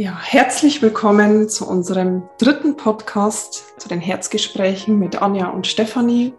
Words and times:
Ja, 0.00 0.18
herzlich 0.18 0.80
willkommen 0.80 1.50
zu 1.50 1.68
unserem 1.68 2.22
dritten 2.38 2.74
Podcast 2.78 3.78
zu 3.78 3.86
den 3.86 4.00
Herzgesprächen 4.00 4.98
mit 4.98 5.20
Anja 5.20 5.50
und 5.50 5.66
Stefanie. 5.66 6.32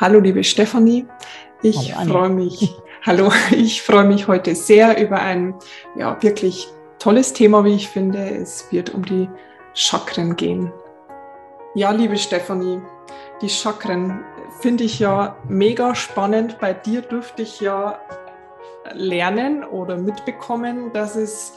Hallo, 0.00 0.20
liebe 0.20 0.42
Stefanie. 0.42 1.04
Ich 1.62 1.92
freue 1.92 2.30
mich. 2.30 2.74
Hallo, 3.04 3.30
ich 3.50 3.82
freue 3.82 4.04
mich 4.04 4.26
heute 4.26 4.54
sehr 4.54 4.98
über 4.98 5.20
ein 5.20 5.54
ja 5.96 6.16
wirklich 6.22 6.66
tolles 6.98 7.34
Thema, 7.34 7.62
wie 7.66 7.74
ich 7.74 7.90
finde. 7.90 8.26
Es 8.26 8.72
wird 8.72 8.94
um 8.94 9.04
die 9.04 9.28
Chakren 9.74 10.34
gehen. 10.36 10.72
Ja, 11.74 11.90
liebe 11.90 12.16
Stefanie, 12.16 12.80
die 13.42 13.50
Chakren 13.50 14.24
finde 14.60 14.84
ich 14.84 14.98
ja 14.98 15.36
mega 15.46 15.94
spannend. 15.94 16.58
Bei 16.58 16.72
dir 16.72 17.02
dürfte 17.02 17.42
ich 17.42 17.60
ja 17.60 17.98
lernen 18.94 19.62
oder 19.62 19.98
mitbekommen, 19.98 20.90
dass 20.94 21.16
es 21.16 21.52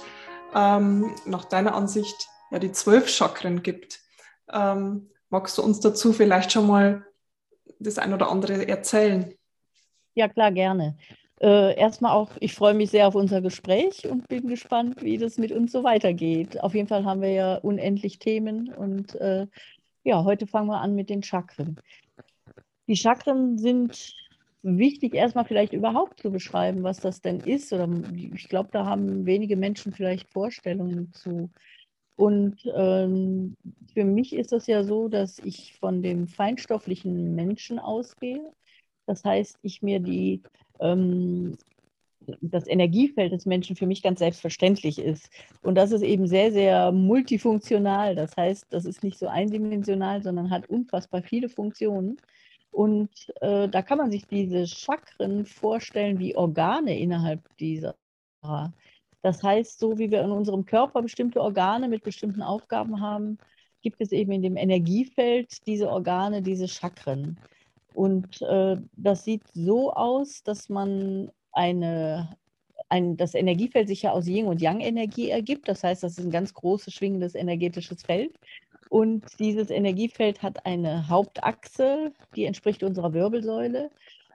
ähm, 0.55 1.13
nach 1.25 1.45
deiner 1.45 1.75
Ansicht 1.75 2.27
ja 2.51 2.59
die 2.59 2.71
zwölf 2.71 3.09
Chakren 3.09 3.63
gibt. 3.63 3.99
Ähm, 4.51 5.09
magst 5.29 5.57
du 5.57 5.63
uns 5.63 5.79
dazu 5.79 6.13
vielleicht 6.13 6.51
schon 6.51 6.67
mal 6.67 7.05
das 7.79 7.97
ein 7.97 8.13
oder 8.13 8.29
andere 8.29 8.67
erzählen? 8.67 9.33
Ja, 10.15 10.27
klar, 10.27 10.51
gerne. 10.51 10.97
Äh, 11.39 11.77
erstmal 11.77 12.13
auch, 12.13 12.31
ich 12.39 12.55
freue 12.55 12.73
mich 12.73 12.89
sehr 12.89 13.07
auf 13.07 13.13
unser 13.13 13.41
Gespräch 13.41 14.07
und 14.09 14.27
bin 14.27 14.47
gespannt, 14.47 15.03
wie 15.03 15.19
das 15.19 15.37
mit 15.37 15.51
uns 15.51 15.71
so 15.71 15.83
weitergeht. 15.83 16.59
Auf 16.63 16.73
jeden 16.73 16.87
Fall 16.87 17.05
haben 17.05 17.21
wir 17.21 17.31
ja 17.31 17.55
unendlich 17.57 18.17
Themen 18.17 18.73
und 18.73 19.13
äh, 19.15 19.45
ja, 20.03 20.23
heute 20.23 20.47
fangen 20.47 20.69
wir 20.69 20.81
an 20.81 20.95
mit 20.95 21.09
den 21.09 21.21
Chakren. 21.21 21.79
Die 22.87 22.95
Chakren 22.95 23.57
sind 23.59 24.15
wichtig, 24.63 25.13
erstmal 25.13 25.45
vielleicht 25.45 25.73
überhaupt 25.73 26.19
zu 26.19 26.31
beschreiben, 26.31 26.83
was 26.83 26.99
das 26.99 27.21
denn 27.21 27.39
ist. 27.39 27.71
Oder 27.73 27.89
ich 28.15 28.49
glaube, 28.49 28.69
da 28.71 28.85
haben 28.85 29.25
wenige 29.25 29.55
Menschen 29.55 29.93
vielleicht 29.93 30.29
Vorstellungen 30.29 31.13
zu. 31.13 31.49
Und 32.15 32.57
ähm, 32.75 33.55
für 33.93 34.03
mich 34.03 34.33
ist 34.33 34.51
es 34.51 34.65
ja 34.67 34.83
so, 34.83 35.07
dass 35.07 35.39
ich 35.39 35.75
von 35.79 36.01
dem 36.01 36.27
feinstofflichen 36.27 37.35
Menschen 37.35 37.77
ausgehe. 37.77 38.41
Das 39.05 39.23
heißt, 39.23 39.59
ich 39.61 39.83
mir 39.83 39.99
die, 39.99 40.41
ähm, 40.79 41.55
das 42.41 42.67
Energiefeld 42.67 43.31
des 43.31 43.45
Menschen 43.45 43.75
für 43.75 43.85
mich 43.85 44.01
ganz 44.01 44.19
selbstverständlich 44.19 44.97
ist. 44.97 45.29
Und 45.61 45.75
das 45.75 45.91
ist 45.91 46.01
eben 46.01 46.27
sehr, 46.27 46.51
sehr 46.51 46.91
multifunktional. 46.91 48.15
Das 48.15 48.35
heißt, 48.35 48.65
das 48.71 48.85
ist 48.85 49.03
nicht 49.03 49.19
so 49.19 49.27
eindimensional, 49.27 50.23
sondern 50.23 50.49
hat 50.49 50.67
unfassbar 50.67 51.21
viele 51.21 51.49
Funktionen. 51.49 52.17
Und 52.71 53.09
äh, 53.41 53.67
da 53.69 53.81
kann 53.81 53.97
man 53.97 54.11
sich 54.11 54.27
diese 54.27 54.67
Chakren 54.67 55.45
vorstellen 55.45 56.19
wie 56.19 56.35
Organe 56.35 56.97
innerhalb 56.99 57.41
dieser. 57.57 57.95
Das 59.21 59.43
heißt, 59.43 59.79
so 59.79 59.97
wie 59.97 60.11
wir 60.11 60.21
in 60.21 60.31
unserem 60.31 60.65
Körper 60.65 61.01
bestimmte 61.01 61.41
Organe 61.41 61.87
mit 61.87 62.03
bestimmten 62.03 62.41
Aufgaben 62.41 63.01
haben, 63.01 63.37
gibt 63.81 64.01
es 64.01 64.11
eben 64.11 64.31
in 64.31 64.41
dem 64.41 64.57
Energiefeld 64.57 65.65
diese 65.67 65.89
Organe, 65.89 66.41
diese 66.41 66.67
Chakren. 66.67 67.39
Und 67.93 68.41
äh, 68.43 68.77
das 68.95 69.23
sieht 69.23 69.43
so 69.53 69.91
aus, 69.93 70.43
dass 70.43 70.69
man 70.69 71.31
eine, 71.51 72.29
ein, 72.89 73.17
das 73.17 73.33
Energiefeld 73.33 73.87
sich 73.87 74.03
ja 74.03 74.11
aus 74.11 74.27
Yin- 74.27 74.47
und 74.47 74.61
Yang-Energie 74.61 75.29
ergibt. 75.29 75.67
Das 75.67 75.83
heißt, 75.83 76.03
das 76.03 76.17
ist 76.17 76.25
ein 76.25 76.31
ganz 76.31 76.53
großes, 76.53 76.93
schwingendes 76.93 77.35
energetisches 77.35 78.03
Feld. 78.03 78.37
Und 78.89 79.25
dieses 79.39 79.69
Energiefeld 79.69 80.41
hat 80.41 80.65
eine 80.65 81.07
Hauptachse, 81.09 82.13
die 82.35 82.45
entspricht 82.45 82.83
unserer 82.83 83.13
Wirbelsäule. 83.13 83.89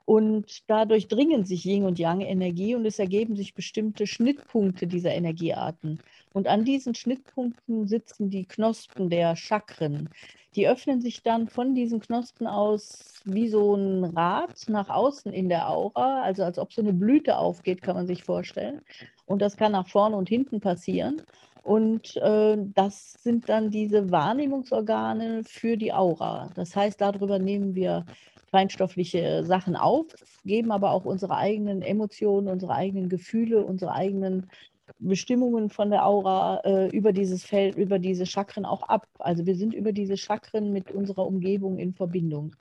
Und 0.04 0.68
dadurch 0.68 1.06
dringen 1.08 1.44
sich 1.44 1.64
Yin 1.64 1.84
und 1.84 1.98
Yang 1.98 2.22
Energie 2.22 2.74
und 2.74 2.84
es 2.84 2.98
ergeben 2.98 3.36
sich 3.36 3.54
bestimmte 3.54 4.06
Schnittpunkte 4.06 4.86
dieser 4.86 5.14
Energiearten. 5.14 6.00
Und 6.32 6.48
an 6.48 6.64
diesen 6.64 6.94
Schnittpunkten 6.94 7.86
sitzen 7.86 8.28
die 8.28 8.44
Knospen 8.44 9.10
der 9.10 9.36
Chakren. 9.36 10.08
Die 10.54 10.68
öffnen 10.68 11.00
sich 11.00 11.22
dann 11.22 11.48
von 11.48 11.74
diesen 11.74 12.00
Knospen 12.00 12.46
aus 12.46 13.22
wie 13.24 13.48
so 13.48 13.74
ein 13.74 14.04
Rad 14.04 14.68
nach 14.68 14.90
außen 14.90 15.32
in 15.32 15.48
der 15.48 15.70
Aura, 15.70 16.22
also 16.22 16.42
als 16.42 16.58
ob 16.58 16.72
so 16.72 16.82
eine 16.82 16.92
Blüte 16.92 17.38
aufgeht, 17.38 17.80
kann 17.80 17.96
man 17.96 18.06
sich 18.06 18.24
vorstellen. 18.24 18.82
Und 19.24 19.40
das 19.40 19.56
kann 19.56 19.72
nach 19.72 19.88
vorne 19.88 20.16
und 20.16 20.28
hinten 20.28 20.60
passieren. 20.60 21.22
Und 21.62 22.16
äh, 22.16 22.56
das 22.74 23.14
sind 23.20 23.48
dann 23.48 23.70
diese 23.70 24.10
Wahrnehmungsorgane 24.10 25.42
für 25.44 25.76
die 25.76 25.92
Aura. 25.92 26.50
Das 26.54 26.74
heißt, 26.74 27.00
darüber 27.00 27.38
nehmen 27.38 27.74
wir 27.74 28.04
feinstoffliche 28.50 29.44
Sachen 29.44 29.76
auf, 29.76 30.06
geben 30.44 30.72
aber 30.72 30.90
auch 30.90 31.04
unsere 31.04 31.36
eigenen 31.36 31.80
Emotionen, 31.80 32.48
unsere 32.48 32.74
eigenen 32.74 33.08
Gefühle, 33.08 33.64
unsere 33.64 33.92
eigenen 33.92 34.50
Bestimmungen 34.98 35.70
von 35.70 35.90
der 35.90 36.06
Aura 36.06 36.60
äh, 36.64 36.88
über 36.88 37.12
dieses 37.12 37.44
Feld, 37.44 37.76
über 37.76 37.98
diese 37.98 38.26
Chakren 38.26 38.64
auch 38.64 38.82
ab. 38.82 39.06
Also 39.18 39.46
wir 39.46 39.56
sind 39.56 39.72
über 39.72 39.92
diese 39.92 40.16
Chakren 40.16 40.72
mit 40.72 40.90
unserer 40.90 41.26
Umgebung 41.26 41.78
in 41.78 41.94
Verbindung. 41.94 42.54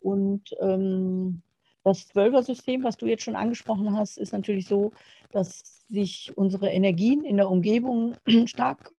Und 0.00 0.54
ähm, 0.60 1.42
das 1.84 2.08
Zwölfer-System, 2.08 2.82
was 2.82 2.96
du 2.96 3.06
jetzt 3.06 3.22
schon 3.22 3.36
angesprochen 3.36 3.96
hast, 3.96 4.16
ist 4.16 4.32
natürlich 4.32 4.66
so, 4.66 4.92
dass 5.30 5.84
sich 5.88 6.36
unsere 6.36 6.70
Energien 6.70 7.24
in 7.24 7.36
der 7.36 7.50
Umgebung 7.50 8.16
stark 8.46 8.92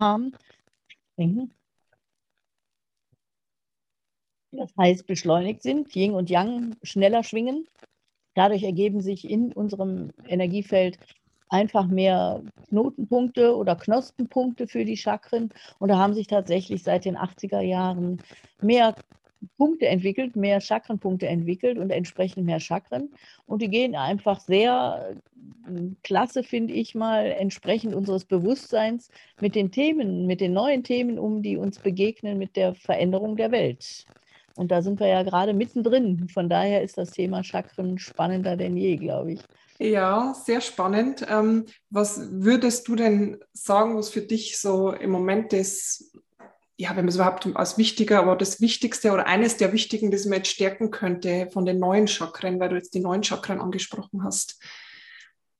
haben. 0.00 0.32
Das 4.50 4.70
heißt, 4.76 5.06
beschleunigt 5.06 5.62
sind, 5.62 5.94
Yin 5.94 6.12
und 6.12 6.28
Yang 6.28 6.76
schneller 6.82 7.22
schwingen. 7.22 7.66
Dadurch 8.34 8.64
ergeben 8.64 9.00
sich 9.00 9.28
in 9.28 9.52
unserem 9.52 10.10
Energiefeld 10.26 10.98
einfach 11.48 11.86
mehr 11.86 12.42
Knotenpunkte 12.68 13.54
oder 13.56 13.76
Knospenpunkte 13.76 14.66
für 14.66 14.84
die 14.84 14.96
Chakren. 14.96 15.50
Und 15.78 15.88
da 15.90 15.98
haben 15.98 16.14
sich 16.14 16.26
tatsächlich 16.26 16.82
seit 16.82 17.04
den 17.04 17.16
80er 17.16 17.60
Jahren 17.60 18.22
mehr 18.60 18.94
Punkte 19.56 19.86
entwickelt, 19.86 20.36
mehr 20.36 20.60
Chakrenpunkte 20.60 21.26
entwickelt 21.26 21.78
und 21.78 21.90
entsprechend 21.90 22.46
mehr 22.46 22.60
Chakren. 22.60 23.10
Und 23.46 23.62
die 23.62 23.68
gehen 23.68 23.94
einfach 23.94 24.40
sehr 24.40 25.16
äh, 25.66 25.80
klasse, 26.02 26.42
finde 26.42 26.74
ich 26.74 26.94
mal, 26.94 27.26
entsprechend 27.26 27.94
unseres 27.94 28.24
Bewusstseins 28.24 29.10
mit 29.40 29.54
den 29.54 29.70
Themen, 29.70 30.26
mit 30.26 30.40
den 30.40 30.52
neuen 30.52 30.84
Themen 30.84 31.18
um, 31.18 31.42
die 31.42 31.56
uns 31.56 31.78
begegnen 31.78 32.38
mit 32.38 32.56
der 32.56 32.74
Veränderung 32.74 33.36
der 33.36 33.50
Welt. 33.50 34.06
Und 34.56 34.70
da 34.70 34.82
sind 34.82 35.00
wir 35.00 35.08
ja 35.08 35.22
gerade 35.22 35.54
mittendrin. 35.54 36.28
Von 36.28 36.48
daher 36.48 36.82
ist 36.82 36.98
das 36.98 37.10
Thema 37.10 37.42
Chakren 37.42 37.98
spannender 37.98 38.56
denn 38.56 38.76
je, 38.76 38.96
glaube 38.96 39.32
ich. 39.32 39.40
Ja, 39.78 40.34
sehr 40.34 40.60
spannend. 40.60 41.26
Ähm, 41.28 41.64
was 41.90 42.20
würdest 42.30 42.86
du 42.86 42.94
denn 42.94 43.38
sagen, 43.52 43.96
was 43.96 44.10
für 44.10 44.20
dich 44.20 44.58
so 44.58 44.92
im 44.92 45.10
Moment 45.10 45.52
das 45.52 46.12
ja, 46.82 46.90
wenn 46.90 47.04
man 47.04 47.08
es 47.08 47.14
überhaupt 47.14 47.48
als 47.54 47.78
wichtiger, 47.78 48.18
aber 48.18 48.34
das 48.34 48.60
Wichtigste 48.60 49.12
oder 49.12 49.28
eines 49.28 49.56
der 49.56 49.72
wichtigen, 49.72 50.10
das 50.10 50.24
man 50.24 50.38
jetzt 50.38 50.48
stärken 50.48 50.90
könnte 50.90 51.48
von 51.52 51.64
den 51.64 51.78
neuen 51.78 52.08
Chakren, 52.08 52.58
weil 52.58 52.70
du 52.70 52.74
jetzt 52.74 52.94
die 52.94 53.00
neuen 53.00 53.22
Chakren 53.22 53.60
angesprochen 53.60 54.24
hast? 54.24 54.60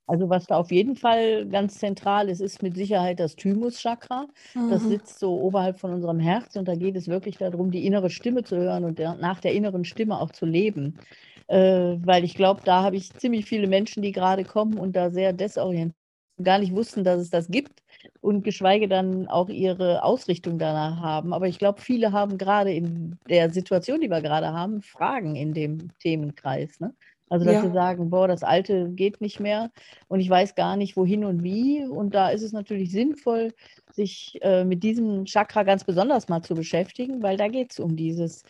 Also 0.08 0.28
was 0.28 0.46
da 0.46 0.56
auf 0.56 0.72
jeden 0.72 0.96
Fall 0.96 1.46
ganz 1.46 1.78
zentral 1.78 2.28
ist, 2.28 2.40
ist 2.40 2.60
mit 2.60 2.74
Sicherheit 2.74 3.20
das 3.20 3.36
Thymus-Chakra. 3.36 4.26
Mhm. 4.54 4.70
Das 4.70 4.82
sitzt 4.82 5.20
so 5.20 5.40
oberhalb 5.40 5.78
von 5.78 5.94
unserem 5.94 6.18
Herz 6.18 6.56
und 6.56 6.66
da 6.66 6.74
geht 6.74 6.96
es 6.96 7.06
wirklich 7.06 7.38
darum, 7.38 7.70
die 7.70 7.86
innere 7.86 8.10
Stimme 8.10 8.42
zu 8.42 8.56
hören 8.56 8.82
und 8.82 8.98
der, 8.98 9.14
nach 9.14 9.40
der 9.40 9.52
inneren 9.52 9.84
Stimme 9.84 10.20
auch 10.20 10.32
zu 10.32 10.44
leben. 10.44 10.98
Äh, 11.46 11.98
weil 12.04 12.24
ich 12.24 12.34
glaube, 12.34 12.62
da 12.64 12.82
habe 12.82 12.96
ich 12.96 13.12
ziemlich 13.12 13.46
viele 13.46 13.68
Menschen, 13.68 14.02
die 14.02 14.10
gerade 14.10 14.42
kommen 14.44 14.76
und 14.76 14.96
da 14.96 15.12
sehr 15.12 15.32
desorientiert 15.32 15.96
gar 16.42 16.58
nicht 16.58 16.74
wussten, 16.74 17.04
dass 17.04 17.20
es 17.20 17.30
das 17.30 17.48
gibt 17.48 17.81
und 18.20 18.42
geschweige 18.44 18.88
dann 18.88 19.28
auch 19.28 19.48
ihre 19.48 20.02
Ausrichtung 20.02 20.58
danach 20.58 21.00
haben. 21.00 21.32
Aber 21.32 21.48
ich 21.48 21.58
glaube, 21.58 21.80
viele 21.80 22.12
haben 22.12 22.38
gerade 22.38 22.72
in 22.72 23.18
der 23.28 23.50
Situation, 23.50 24.00
die 24.00 24.10
wir 24.10 24.20
gerade 24.20 24.52
haben, 24.52 24.82
Fragen 24.82 25.36
in 25.36 25.54
dem 25.54 25.90
Themenkreis. 25.98 26.80
Ne? 26.80 26.94
Also, 27.28 27.46
dass 27.46 27.54
ja. 27.54 27.62
sie 27.62 27.72
sagen, 27.72 28.10
boah, 28.10 28.28
das 28.28 28.42
Alte 28.42 28.90
geht 28.90 29.20
nicht 29.20 29.40
mehr 29.40 29.70
und 30.08 30.20
ich 30.20 30.28
weiß 30.28 30.54
gar 30.54 30.76
nicht, 30.76 30.96
wohin 30.96 31.24
und 31.24 31.42
wie. 31.42 31.84
Und 31.84 32.14
da 32.14 32.28
ist 32.28 32.42
es 32.42 32.52
natürlich 32.52 32.90
sinnvoll, 32.90 33.54
sich 33.90 34.38
äh, 34.42 34.64
mit 34.64 34.82
diesem 34.82 35.24
Chakra 35.24 35.62
ganz 35.62 35.84
besonders 35.84 36.28
mal 36.28 36.42
zu 36.42 36.54
beschäftigen, 36.54 37.22
weil 37.22 37.36
da 37.36 37.48
geht 37.48 37.72
es 37.72 37.80
um 37.80 37.96
dieses 37.96 38.42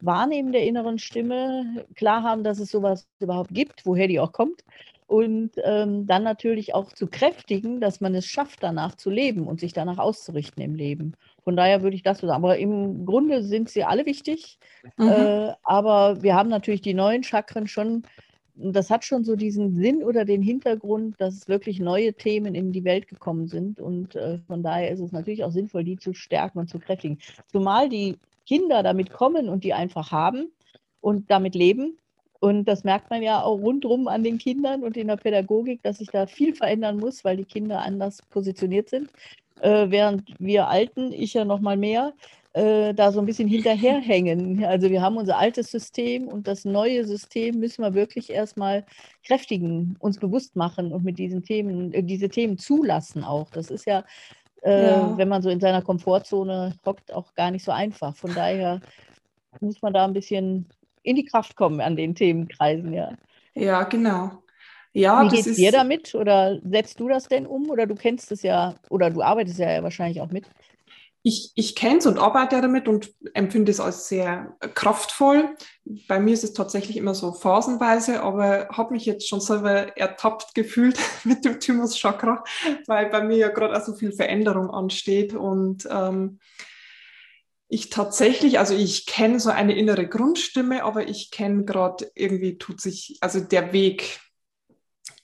Wahrnehmen 0.00 0.52
der 0.52 0.64
inneren 0.64 0.98
Stimme, 0.98 1.84
klar 1.94 2.22
haben, 2.22 2.42
dass 2.42 2.58
es 2.58 2.70
sowas 2.70 3.06
überhaupt 3.18 3.52
gibt, 3.52 3.84
woher 3.84 4.08
die 4.08 4.18
auch 4.18 4.32
kommt 4.32 4.64
und 5.10 5.50
ähm, 5.64 6.06
dann 6.06 6.22
natürlich 6.22 6.72
auch 6.72 6.92
zu 6.92 7.08
kräftigen, 7.08 7.80
dass 7.80 8.00
man 8.00 8.14
es 8.14 8.26
schafft, 8.26 8.62
danach 8.62 8.94
zu 8.94 9.10
leben 9.10 9.48
und 9.48 9.58
sich 9.58 9.72
danach 9.72 9.98
auszurichten 9.98 10.62
im 10.62 10.76
Leben. 10.76 11.14
Von 11.42 11.56
daher 11.56 11.82
würde 11.82 11.96
ich 11.96 12.04
das 12.04 12.20
so 12.20 12.28
sagen. 12.28 12.44
Aber 12.44 12.58
im 12.58 13.06
Grunde 13.06 13.42
sind 13.42 13.68
sie 13.68 13.82
alle 13.82 14.06
wichtig. 14.06 14.60
Mhm. 14.96 15.08
Äh, 15.08 15.52
aber 15.64 16.22
wir 16.22 16.36
haben 16.36 16.48
natürlich 16.48 16.80
die 16.80 16.94
neuen 16.94 17.24
Chakren 17.24 17.66
schon, 17.66 18.04
das 18.54 18.88
hat 18.88 19.04
schon 19.04 19.24
so 19.24 19.34
diesen 19.34 19.74
Sinn 19.74 20.04
oder 20.04 20.24
den 20.24 20.42
Hintergrund, 20.42 21.20
dass 21.20 21.48
wirklich 21.48 21.80
neue 21.80 22.14
Themen 22.14 22.54
in 22.54 22.70
die 22.70 22.84
Welt 22.84 23.08
gekommen 23.08 23.48
sind. 23.48 23.80
Und 23.80 24.14
äh, 24.14 24.38
von 24.46 24.62
daher 24.62 24.92
ist 24.92 25.00
es 25.00 25.10
natürlich 25.10 25.42
auch 25.42 25.50
sinnvoll, 25.50 25.82
die 25.82 25.96
zu 25.96 26.14
stärken 26.14 26.60
und 26.60 26.70
zu 26.70 26.78
kräftigen. 26.78 27.18
Zumal 27.48 27.88
die 27.88 28.16
Kinder 28.46 28.84
damit 28.84 29.10
kommen 29.10 29.48
und 29.48 29.64
die 29.64 29.74
einfach 29.74 30.12
haben 30.12 30.52
und 31.00 31.32
damit 31.32 31.56
leben 31.56 31.96
Und 32.40 32.64
das 32.64 32.84
merkt 32.84 33.10
man 33.10 33.22
ja 33.22 33.42
auch 33.42 33.60
rundherum 33.60 34.08
an 34.08 34.24
den 34.24 34.38
Kindern 34.38 34.82
und 34.82 34.96
in 34.96 35.08
der 35.08 35.16
Pädagogik, 35.16 35.82
dass 35.82 35.98
sich 35.98 36.08
da 36.08 36.26
viel 36.26 36.54
verändern 36.54 36.96
muss, 36.96 37.22
weil 37.22 37.36
die 37.36 37.44
Kinder 37.44 37.82
anders 37.82 38.22
positioniert 38.30 38.88
sind. 38.88 39.10
Äh, 39.60 39.90
während 39.90 40.24
wir 40.38 40.68
Alten, 40.68 41.12
ich 41.12 41.34
ja 41.34 41.44
noch 41.44 41.60
mal 41.60 41.76
mehr, 41.76 42.14
äh, 42.52 42.94
da 42.94 43.12
so 43.12 43.20
ein 43.20 43.26
bisschen 43.26 43.48
hinterherhängen. 43.48 44.64
Also 44.64 44.90
wir 44.90 45.02
haben 45.02 45.18
unser 45.18 45.38
altes 45.38 45.70
System 45.70 46.28
und 46.28 46.48
das 46.48 46.64
neue 46.64 47.04
System 47.04 47.60
müssen 47.60 47.82
wir 47.82 47.94
wirklich 47.94 48.30
erstmal 48.30 48.84
kräftigen, 49.24 49.96
uns 50.00 50.18
bewusst 50.18 50.56
machen 50.56 50.92
und 50.92 51.04
mit 51.04 51.18
diesen 51.18 51.42
Themen, 51.42 51.92
äh, 51.92 52.02
diese 52.02 52.28
Themen 52.28 52.58
zulassen 52.58 53.22
auch. 53.22 53.50
Das 53.50 53.70
ist 53.70 53.86
ja, 53.86 54.04
äh, 54.62 54.86
ja, 54.86 55.16
wenn 55.18 55.28
man 55.28 55.42
so 55.42 55.50
in 55.50 55.60
seiner 55.60 55.82
Komfortzone 55.82 56.74
hockt, 56.84 57.12
auch 57.12 57.34
gar 57.34 57.50
nicht 57.50 57.64
so 57.64 57.72
einfach. 57.72 58.16
Von 58.16 58.34
daher 58.34 58.80
muss 59.60 59.82
man 59.82 59.92
da 59.92 60.04
ein 60.04 60.12
bisschen 60.12 60.66
in 61.02 61.16
die 61.16 61.24
Kraft 61.24 61.56
kommen 61.56 61.80
an 61.80 61.96
den 61.96 62.14
Themenkreisen, 62.14 62.92
ja. 62.92 63.16
Ja, 63.54 63.82
genau. 63.84 64.42
Ja, 64.92 65.22
Wie 65.22 65.36
geht 65.36 65.46
es 65.46 65.56
dir 65.56 65.70
damit? 65.70 66.14
Oder 66.14 66.58
setzt 66.68 66.98
du 66.98 67.08
das 67.08 67.28
denn 67.28 67.46
um? 67.46 67.70
Oder 67.70 67.86
du 67.86 67.94
kennst 67.94 68.32
es 68.32 68.42
ja, 68.42 68.74
oder 68.88 69.10
du 69.10 69.22
arbeitest 69.22 69.58
ja 69.58 69.82
wahrscheinlich 69.82 70.20
auch 70.20 70.30
mit. 70.30 70.46
Ich, 71.22 71.52
ich 71.54 71.76
kenne 71.76 71.98
es 71.98 72.06
und 72.06 72.18
arbeite 72.18 72.62
damit 72.62 72.88
und 72.88 73.12
empfinde 73.34 73.70
es 73.70 73.78
als 73.78 74.08
sehr 74.08 74.56
kraftvoll. 74.74 75.54
Bei 76.08 76.18
mir 76.18 76.32
ist 76.32 76.44
es 76.44 76.54
tatsächlich 76.54 76.96
immer 76.96 77.14
so 77.14 77.32
phasenweise, 77.32 78.22
aber 78.22 78.68
habe 78.70 78.94
mich 78.94 79.04
jetzt 79.04 79.28
schon 79.28 79.40
selber 79.40 79.96
ertappt 79.98 80.54
gefühlt 80.54 80.98
mit 81.24 81.44
dem 81.44 81.60
Thymus 81.60 81.96
Chakra, 81.96 82.42
weil 82.86 83.10
bei 83.10 83.22
mir 83.22 83.36
ja 83.36 83.48
gerade 83.48 83.76
auch 83.76 83.84
so 83.84 83.94
viel 83.94 84.12
Veränderung 84.12 84.70
ansteht 84.70 85.34
und 85.34 85.86
ähm, 85.90 86.40
ich 87.72 87.88
tatsächlich, 87.88 88.58
also 88.58 88.74
ich 88.74 89.06
kenne 89.06 89.38
so 89.38 89.48
eine 89.48 89.76
innere 89.76 90.08
Grundstimme, 90.08 90.82
aber 90.82 91.08
ich 91.08 91.30
kenne 91.30 91.64
gerade 91.64 92.10
irgendwie 92.16 92.58
tut 92.58 92.80
sich, 92.80 93.16
also 93.20 93.38
der 93.38 93.72
Weg 93.72 94.18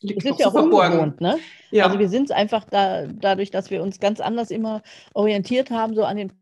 liegt 0.00 0.25
das 0.25 0.32
ist 0.32 0.40
ja 0.40 0.46
auch 0.46 0.52
verborgen. 0.52 0.93
ungewohnt, 0.93 1.20
ne? 1.20 1.38
Ja. 1.72 1.87
Also 1.87 1.98
wir 1.98 2.08
sind 2.08 2.31
einfach 2.31 2.64
da, 2.70 3.08
dadurch, 3.08 3.50
dass 3.50 3.70
wir 3.70 3.82
uns 3.82 3.98
ganz 3.98 4.20
anders 4.20 4.52
immer 4.52 4.82
orientiert 5.12 5.70
haben, 5.70 5.96
so 5.96 6.04
an 6.04 6.16
den 6.16 6.32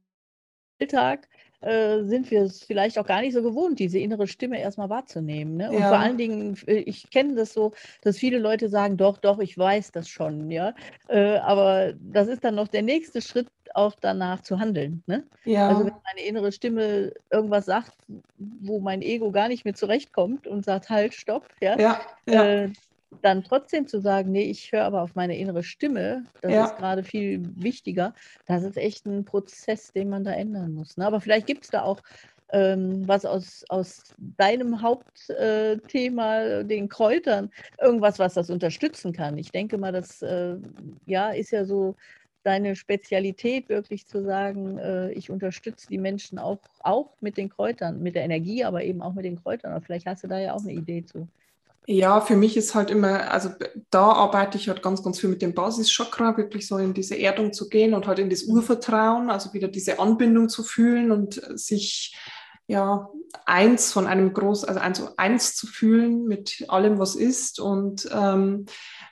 Alltag, 0.78 1.26
äh, 1.64 2.04
sind 2.04 2.30
wir 2.30 2.42
es 2.42 2.62
vielleicht 2.62 2.98
auch 2.98 3.06
gar 3.06 3.20
nicht 3.20 3.34
so 3.34 3.42
gewohnt, 3.42 3.78
diese 3.78 3.98
innere 3.98 4.26
Stimme 4.26 4.60
erstmal 4.60 4.90
wahrzunehmen. 4.90 5.56
Ne? 5.56 5.70
Und 5.70 5.80
ja. 5.80 5.88
vor 5.88 5.98
allen 5.98 6.18
Dingen, 6.18 6.56
äh, 6.66 6.76
ich 6.76 7.10
kenne 7.10 7.34
das 7.34 7.52
so, 7.52 7.72
dass 8.02 8.18
viele 8.18 8.38
Leute 8.38 8.68
sagen, 8.68 8.96
doch, 8.96 9.18
doch, 9.18 9.38
ich 9.38 9.56
weiß 9.56 9.92
das 9.92 10.08
schon, 10.08 10.50
ja. 10.50 10.74
Äh, 11.08 11.36
aber 11.38 11.94
das 11.98 12.28
ist 12.28 12.44
dann 12.44 12.54
noch 12.54 12.68
der 12.68 12.82
nächste 12.82 13.22
Schritt, 13.22 13.48
auch 13.74 13.94
danach 14.00 14.42
zu 14.42 14.60
handeln. 14.60 15.02
Ne? 15.06 15.24
Ja. 15.44 15.68
Also 15.68 15.84
wenn 15.84 15.94
meine 16.04 16.26
innere 16.26 16.52
Stimme 16.52 17.12
irgendwas 17.30 17.66
sagt, 17.66 17.92
wo 18.38 18.80
mein 18.80 19.02
Ego 19.02 19.32
gar 19.32 19.48
nicht 19.48 19.64
mehr 19.64 19.74
zurechtkommt 19.74 20.46
und 20.46 20.64
sagt, 20.64 20.90
halt, 20.90 21.12
stopp, 21.14 21.48
ja, 21.60 21.78
ja, 21.78 22.00
ja. 22.26 22.44
Äh, 22.44 22.72
dann 23.22 23.44
trotzdem 23.44 23.86
zu 23.86 24.00
sagen, 24.00 24.32
nee, 24.32 24.44
ich 24.44 24.72
höre 24.72 24.84
aber 24.84 25.02
auf 25.02 25.14
meine 25.14 25.36
innere 25.36 25.62
Stimme, 25.62 26.24
das 26.42 26.52
ja. 26.52 26.64
ist 26.66 26.76
gerade 26.76 27.02
viel 27.02 27.42
wichtiger. 27.56 28.14
Das 28.46 28.62
ist 28.62 28.76
echt 28.76 29.06
ein 29.06 29.24
Prozess, 29.24 29.92
den 29.92 30.10
man 30.10 30.24
da 30.24 30.32
ändern 30.32 30.72
muss. 30.74 30.96
Ne? 30.96 31.06
Aber 31.06 31.20
vielleicht 31.20 31.46
gibt 31.46 31.64
es 31.64 31.70
da 31.70 31.82
auch 31.82 32.00
ähm, 32.52 33.06
was 33.08 33.24
aus, 33.24 33.64
aus 33.68 34.02
deinem 34.18 34.82
Hauptthema, 34.82 36.40
äh, 36.40 36.64
den 36.64 36.88
Kräutern, 36.88 37.50
irgendwas, 37.80 38.18
was 38.18 38.34
das 38.34 38.50
unterstützen 38.50 39.12
kann. 39.12 39.38
Ich 39.38 39.50
denke 39.50 39.78
mal, 39.78 39.92
das 39.92 40.22
äh, 40.22 40.56
ja, 41.06 41.30
ist 41.30 41.50
ja 41.50 41.64
so 41.64 41.96
deine 42.44 42.76
Spezialität, 42.76 43.68
wirklich 43.68 44.06
zu 44.06 44.22
sagen, 44.22 44.78
äh, 44.78 45.10
ich 45.12 45.30
unterstütze 45.30 45.88
die 45.88 45.98
Menschen 45.98 46.38
auch, 46.38 46.58
auch 46.80 47.16
mit 47.20 47.36
den 47.38 47.48
Kräutern, 47.48 48.02
mit 48.02 48.14
der 48.14 48.24
Energie, 48.24 48.64
aber 48.64 48.84
eben 48.84 49.02
auch 49.02 49.14
mit 49.14 49.24
den 49.24 49.42
Kräutern. 49.42 49.72
Aber 49.72 49.80
vielleicht 49.80 50.06
hast 50.06 50.24
du 50.24 50.28
da 50.28 50.38
ja 50.38 50.52
auch 50.52 50.60
eine 50.60 50.72
Idee 50.72 51.04
zu. 51.04 51.26
Ja, 51.86 52.22
für 52.22 52.36
mich 52.36 52.56
ist 52.56 52.74
halt 52.74 52.90
immer, 52.90 53.30
also 53.30 53.50
da 53.90 54.04
arbeite 54.04 54.56
ich 54.56 54.68
halt 54.68 54.82
ganz, 54.82 55.02
ganz 55.02 55.20
viel 55.20 55.28
mit 55.28 55.42
dem 55.42 55.54
Basischakra, 55.54 56.36
wirklich 56.38 56.66
so 56.66 56.78
in 56.78 56.94
diese 56.94 57.18
Erdung 57.18 57.52
zu 57.52 57.68
gehen 57.68 57.92
und 57.92 58.06
halt 58.06 58.18
in 58.18 58.30
das 58.30 58.44
Urvertrauen, 58.44 59.30
also 59.30 59.52
wieder 59.52 59.68
diese 59.68 59.98
Anbindung 59.98 60.48
zu 60.48 60.62
fühlen 60.62 61.10
und 61.10 61.42
sich 61.58 62.16
ja 62.66 63.08
eins 63.44 63.92
von 63.92 64.06
einem 64.06 64.32
groß, 64.32 64.64
also 64.64 64.80
eins, 64.80 65.02
eins 65.18 65.54
zu 65.56 65.66
fühlen 65.66 66.24
mit 66.24 66.64
allem, 66.68 66.98
was 66.98 67.16
ist 67.16 67.60
und 67.60 68.08
ähm, 68.10 68.64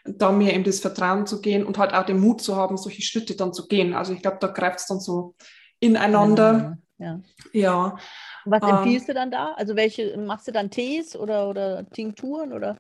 da 0.04 0.32
mir 0.32 0.54
in 0.54 0.64
das 0.64 0.80
Vertrauen 0.80 1.26
zu 1.26 1.42
gehen 1.42 1.66
und 1.66 1.76
halt 1.76 1.92
auch 1.92 2.06
den 2.06 2.20
Mut 2.20 2.40
zu 2.40 2.56
haben, 2.56 2.78
solche 2.78 3.02
Schritte 3.02 3.36
dann 3.36 3.52
zu 3.52 3.68
gehen. 3.68 3.92
Also 3.92 4.14
ich 4.14 4.22
glaube, 4.22 4.38
da 4.40 4.46
greift 4.46 4.80
es 4.80 4.86
dann 4.86 5.00
so 5.00 5.34
ineinander. 5.78 6.78
Ja. 6.98 7.20
ja. 7.52 7.96
Was 8.44 8.62
ähm, 8.62 8.68
empfiehlst 8.70 9.08
du 9.08 9.14
dann 9.14 9.30
da? 9.30 9.52
Also 9.54 9.76
welche 9.76 10.16
machst 10.16 10.48
du 10.48 10.52
dann 10.52 10.70
Tees 10.70 11.16
oder, 11.16 11.48
oder 11.48 11.88
Tinkturen 11.90 12.52
oder 12.52 12.78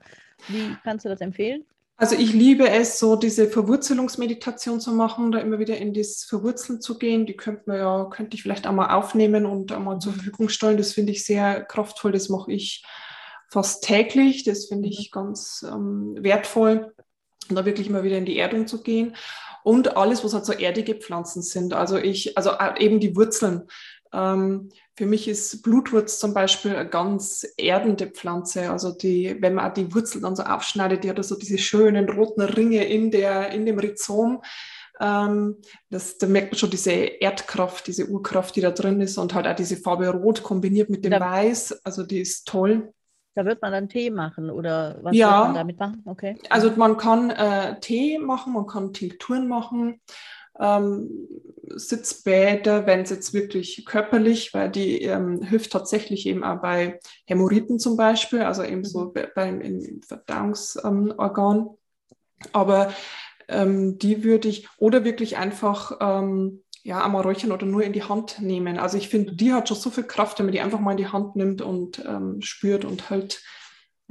wie 0.48 0.76
kannst 0.82 1.04
du 1.04 1.08
das 1.08 1.20
empfehlen? 1.20 1.64
Also 1.96 2.16
ich 2.16 2.32
liebe 2.32 2.68
es, 2.68 2.98
so 2.98 3.14
diese 3.14 3.48
Verwurzelungsmeditation 3.48 4.80
zu 4.80 4.92
machen, 4.92 5.30
da 5.30 5.38
immer 5.38 5.60
wieder 5.60 5.76
in 5.76 5.94
das 5.94 6.24
Verwurzeln 6.24 6.80
zu 6.80 6.98
gehen. 6.98 7.26
Die 7.26 7.36
könnte 7.36 7.62
man 7.66 7.76
ja, 7.76 8.04
könnte 8.06 8.34
ich 8.34 8.42
vielleicht 8.42 8.66
einmal 8.66 8.90
aufnehmen 8.90 9.46
und 9.46 9.70
einmal 9.70 10.00
zur 10.00 10.12
Verfügung 10.14 10.48
stellen. 10.48 10.78
Das 10.78 10.94
finde 10.94 11.12
ich 11.12 11.24
sehr 11.24 11.62
kraftvoll. 11.62 12.10
Das 12.10 12.28
mache 12.28 12.50
ich 12.50 12.84
fast 13.48 13.84
täglich. 13.84 14.42
Das 14.42 14.66
finde 14.66 14.88
ich 14.88 15.12
ganz 15.12 15.64
ähm, 15.68 16.16
wertvoll, 16.18 16.92
da 17.50 17.64
wirklich 17.64 17.86
immer 17.86 18.02
wieder 18.02 18.18
in 18.18 18.26
die 18.26 18.38
Erdung 18.38 18.66
zu 18.66 18.82
gehen. 18.82 19.14
Und 19.62 19.96
alles, 19.96 20.24
was 20.24 20.34
halt 20.34 20.44
so 20.44 20.52
erdige 20.54 20.96
Pflanzen 20.96 21.42
sind. 21.42 21.72
Also 21.72 21.98
ich, 21.98 22.36
also 22.36 22.50
eben 22.78 22.98
die 22.98 23.14
Wurzeln. 23.14 23.68
Ähm, 24.12 24.70
für 24.94 25.06
mich 25.06 25.26
ist 25.26 25.62
Blutwurz 25.62 26.18
zum 26.18 26.34
Beispiel 26.34 26.76
eine 26.76 26.88
ganz 26.88 27.46
erdende 27.56 28.06
Pflanze. 28.08 28.70
Also 28.70 28.92
die, 28.92 29.36
wenn 29.40 29.54
man 29.54 29.72
die 29.72 29.94
Wurzel 29.94 30.20
dann 30.20 30.36
so 30.36 30.42
aufschneidet, 30.42 31.04
die 31.04 31.10
hat 31.10 31.24
so 31.24 31.36
diese 31.36 31.58
schönen 31.58 32.08
roten 32.10 32.42
Ringe 32.42 32.84
in, 32.84 33.10
der, 33.10 33.50
in 33.50 33.64
dem 33.64 33.78
Rhizom. 33.78 34.42
Ähm, 35.00 35.56
das, 35.88 36.18
da 36.18 36.26
merkt 36.26 36.52
man 36.52 36.58
schon 36.58 36.70
diese 36.70 36.92
Erdkraft, 36.92 37.86
diese 37.86 38.06
Urkraft, 38.06 38.54
die 38.54 38.60
da 38.60 38.70
drin 38.70 39.00
ist 39.00 39.16
und 39.16 39.32
halt 39.32 39.46
auch 39.46 39.56
diese 39.56 39.76
Farbe 39.76 40.08
Rot 40.08 40.42
kombiniert 40.42 40.90
mit 40.90 41.04
dem 41.04 41.12
da, 41.12 41.20
Weiß. 41.20 41.84
Also 41.84 42.02
die 42.02 42.20
ist 42.20 42.46
toll. 42.46 42.92
Da 43.34 43.46
wird 43.46 43.62
man 43.62 43.72
dann 43.72 43.88
Tee 43.88 44.10
machen 44.10 44.50
oder 44.50 44.98
was 45.00 45.16
ja, 45.16 45.44
man 45.44 45.54
damit 45.54 45.78
machen? 45.78 46.02
Okay. 46.04 46.36
Also 46.50 46.70
man 46.76 46.98
kann 46.98 47.30
äh, 47.30 47.80
Tee 47.80 48.18
machen, 48.18 48.52
man 48.52 48.66
kann 48.66 48.92
Tinkturen 48.92 49.48
machen 49.48 50.02
ähm, 50.58 51.28
Sitzbäder, 51.74 52.86
wenn 52.86 53.00
es 53.00 53.10
jetzt 53.10 53.32
wirklich 53.32 53.84
körperlich, 53.86 54.52
weil 54.52 54.70
die 54.70 55.02
ähm, 55.02 55.42
hilft 55.42 55.72
tatsächlich 55.72 56.26
eben 56.26 56.44
auch 56.44 56.60
bei 56.60 57.00
Hämorrhoiden 57.26 57.78
zum 57.78 57.96
Beispiel, 57.96 58.42
also 58.42 58.62
eben 58.62 58.84
so 58.84 59.12
mhm. 59.14 59.26
beim 59.34 59.60
im 59.60 60.02
Verdauungsorgan. 60.02 61.58
Ähm, 61.58 61.76
Aber 62.52 62.92
die 63.48 64.24
würde 64.24 64.48
ich, 64.48 64.68
oder 64.78 65.04
wirklich 65.04 65.36
einfach 65.36 65.98
ähm, 66.00 66.62
ja, 66.84 67.04
einmal 67.04 67.22
räuchern 67.22 67.52
oder 67.52 67.66
nur 67.66 67.82
in 67.82 67.92
die 67.92 68.02
Hand 68.02 68.40
nehmen. 68.40 68.78
Also 68.78 68.96
ich 68.96 69.08
finde, 69.08 69.34
die 69.34 69.52
hat 69.52 69.68
schon 69.68 69.76
so 69.76 69.90
viel 69.90 70.04
Kraft, 70.04 70.38
wenn 70.38 70.46
man 70.46 70.52
die 70.52 70.60
einfach 70.60 70.80
mal 70.80 70.92
in 70.92 70.96
die 70.96 71.08
Hand 71.08 71.36
nimmt 71.36 71.60
und 71.62 72.04
ähm, 72.04 72.40
spürt 72.40 72.84
und 72.84 73.10
halt 73.10 73.42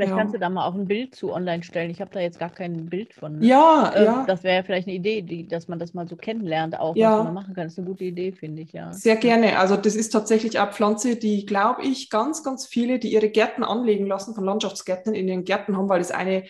Vielleicht 0.02 0.18
ja. 0.18 0.18
kannst 0.18 0.34
du 0.34 0.40
da 0.40 0.50
mal 0.50 0.66
auch 0.66 0.74
ein 0.74 0.88
Bild 0.88 1.14
zu 1.14 1.32
online 1.32 1.62
stellen. 1.62 1.92
Ich 1.92 2.02
habe 2.02 2.10
da 2.12 2.20
jetzt 2.20 2.40
gar 2.40 2.50
kein 2.50 2.88
Bild 2.88 3.14
von. 3.14 3.38
Ne? 3.38 3.46
Ja, 3.46 3.92
äh, 3.96 4.06
ja. 4.06 4.24
Das 4.26 4.44
wäre 4.44 4.56
ja 4.56 4.64
vielleicht 4.64 4.88
eine 4.88 4.96
Idee, 4.96 5.22
die, 5.22 5.48
dass 5.48 5.68
man 5.68 5.78
das 5.78 5.94
mal 5.94 6.08
so 6.08 6.16
kennenlernt, 6.16 6.80
auch 6.80 6.96
ja. 6.96 7.20
was 7.20 7.26
man 7.26 7.36
machen 7.36 7.54
kann. 7.54 7.66
Das 7.66 7.74
ist 7.74 7.78
eine 7.78 7.88
gute 7.88 8.06
Idee, 8.06 8.32
finde 8.32 8.64
ich, 8.64 8.74
ja. 8.74 8.92
Sehr 8.94 9.16
gerne. 9.16 9.60
Also 9.60 9.78
das 9.78 9.96
ist 9.96 10.10
tatsächlich 10.10 10.60
eine 10.60 10.72
Pflanze, 10.72 11.18
die, 11.18 11.46
glaube 11.46 11.84
ich, 11.84 12.10
ganz, 12.10 12.44
ganz 12.44 12.66
viele, 12.66 12.98
die 12.98 13.14
ihre 13.14 13.30
Gärten 13.30 13.64
anlegen 13.64 14.08
lassen, 14.08 14.34
von 14.34 14.44
Landschaftsgärtnern 14.44 15.14
in 15.14 15.28
ihren 15.28 15.44
Gärten 15.44 15.78
haben, 15.78 15.88
weil 15.88 16.02
es 16.02 16.10
eine 16.10 16.46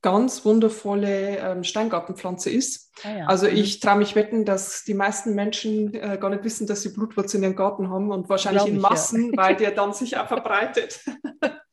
ganz 0.00 0.46
wundervolle 0.46 1.38
ähm, 1.38 1.62
Steingartenpflanze 1.62 2.48
ist. 2.48 2.90
Ah, 3.04 3.18
ja. 3.18 3.26
Also 3.26 3.46
mhm. 3.46 3.56
ich 3.56 3.80
traue 3.80 3.98
mich 3.98 4.14
wetten, 4.14 4.46
dass 4.46 4.84
die 4.84 4.94
meisten 4.94 5.34
Menschen 5.34 5.92
äh, 5.92 6.16
gar 6.18 6.30
nicht 6.30 6.44
wissen, 6.44 6.66
dass 6.66 6.80
sie 6.80 6.94
Blutwurzel 6.94 7.36
in 7.36 7.44
ihren 7.44 7.56
Garten 7.56 7.90
haben 7.90 8.10
und 8.10 8.30
wahrscheinlich 8.30 8.66
in 8.66 8.80
Massen, 8.80 9.32
ja. 9.32 9.36
weil 9.36 9.56
der 9.56 9.72
dann 9.72 9.92
sich 9.92 10.16
auch 10.16 10.28
verbreitet. 10.28 11.04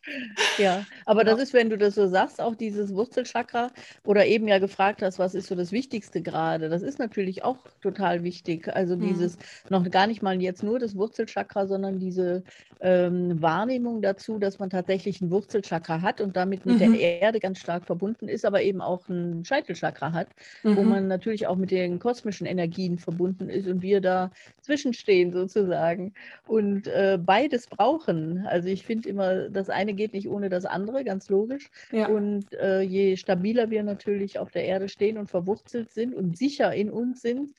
Ja, 0.58 0.86
aber 1.06 1.24
das 1.24 1.40
ist, 1.40 1.54
wenn 1.54 1.70
du 1.70 1.78
das 1.78 1.96
so 1.96 2.08
sagst, 2.08 2.42
auch 2.42 2.56
dieses 2.56 2.94
Wurzelchakra 2.94 3.70
oder 4.04 4.26
eben 4.26 4.48
ja 4.48 4.60
gefragt 4.60 5.02
hast, 5.02 5.20
was 5.20 5.36
ist 5.36 5.48
so 5.48 5.56
das 5.56 5.72
Wichtigste 5.72 6.22
gerade? 6.22 6.70
Das 6.70 6.82
ist 6.82 7.00
natürlich 7.00 7.44
auch 7.44 7.58
total 7.82 8.24
wichtig. 8.24 8.68
Also 8.68 8.96
mhm. 8.96 9.08
dieses 9.08 9.38
noch 9.70 9.90
gar 9.90 10.08
nicht 10.08 10.22
mal 10.22 10.42
jetzt 10.42 10.64
nur 10.64 10.80
das 10.80 10.96
Wurzelchakra, 10.96 11.68
sondern 11.68 12.00
diese 12.00 12.44
ähm, 12.82 13.42
Wahrnehmung 13.42 14.02
dazu, 14.02 14.40
dass 14.40 14.60
man 14.60 14.70
tatsächlich 14.70 15.22
ein 15.22 15.32
Wurzelchakra 15.32 16.02
hat 16.02 16.20
und 16.20 16.36
damit 16.36 16.66
mit 16.66 16.80
mhm. 16.80 16.94
der 16.94 17.22
Erde 17.22 17.40
ganz 17.40 17.60
stark 17.60 17.86
verbunden 17.86 18.28
ist, 18.28 18.46
aber 18.46 18.62
eben 18.62 18.82
auch 18.82 19.08
ein 19.08 19.46
Scheitelchakra 19.46 20.14
hat, 20.14 20.28
mhm. 20.64 20.76
wo 20.76 20.84
man 20.84 21.08
natürlich 21.08 21.48
auch 21.48 21.56
mit 21.56 21.72
den 21.72 22.00
kosmischen 22.00 22.48
Energien 22.48 22.98
verbunden 22.98 23.50
ist 23.50 23.68
und 23.68 23.82
wir 23.82 24.02
da 24.02 24.32
zwischenstehen 24.62 25.32
sozusagen 25.32 26.14
und 26.48 26.88
äh, 26.88 27.20
beides 27.24 27.68
brauchen. 27.68 28.46
Also 28.48 28.68
ich 28.68 28.86
finde 28.86 29.10
immer, 29.10 29.50
das 29.50 29.70
eine 29.70 29.94
geht 29.94 30.01
geht 30.02 30.14
nicht 30.14 30.28
ohne 30.28 30.50
das 30.50 30.66
andere, 30.66 31.04
ganz 31.04 31.30
logisch. 31.30 31.70
Ja. 31.92 32.08
Und 32.08 32.54
äh, 32.54 32.82
je 32.82 33.18
stabiler 33.18 33.70
wir 33.70 33.84
natürlich 33.84 34.40
auf 34.40 34.50
der 34.50 34.66
Erde 34.66 34.90
stehen 34.90 35.20
und 35.20 35.30
verwurzelt 35.30 35.92
sind 35.92 36.16
und 36.16 36.38
sicher 36.38 36.74
in 36.74 36.90
uns 36.90 37.22
sind, 37.22 37.52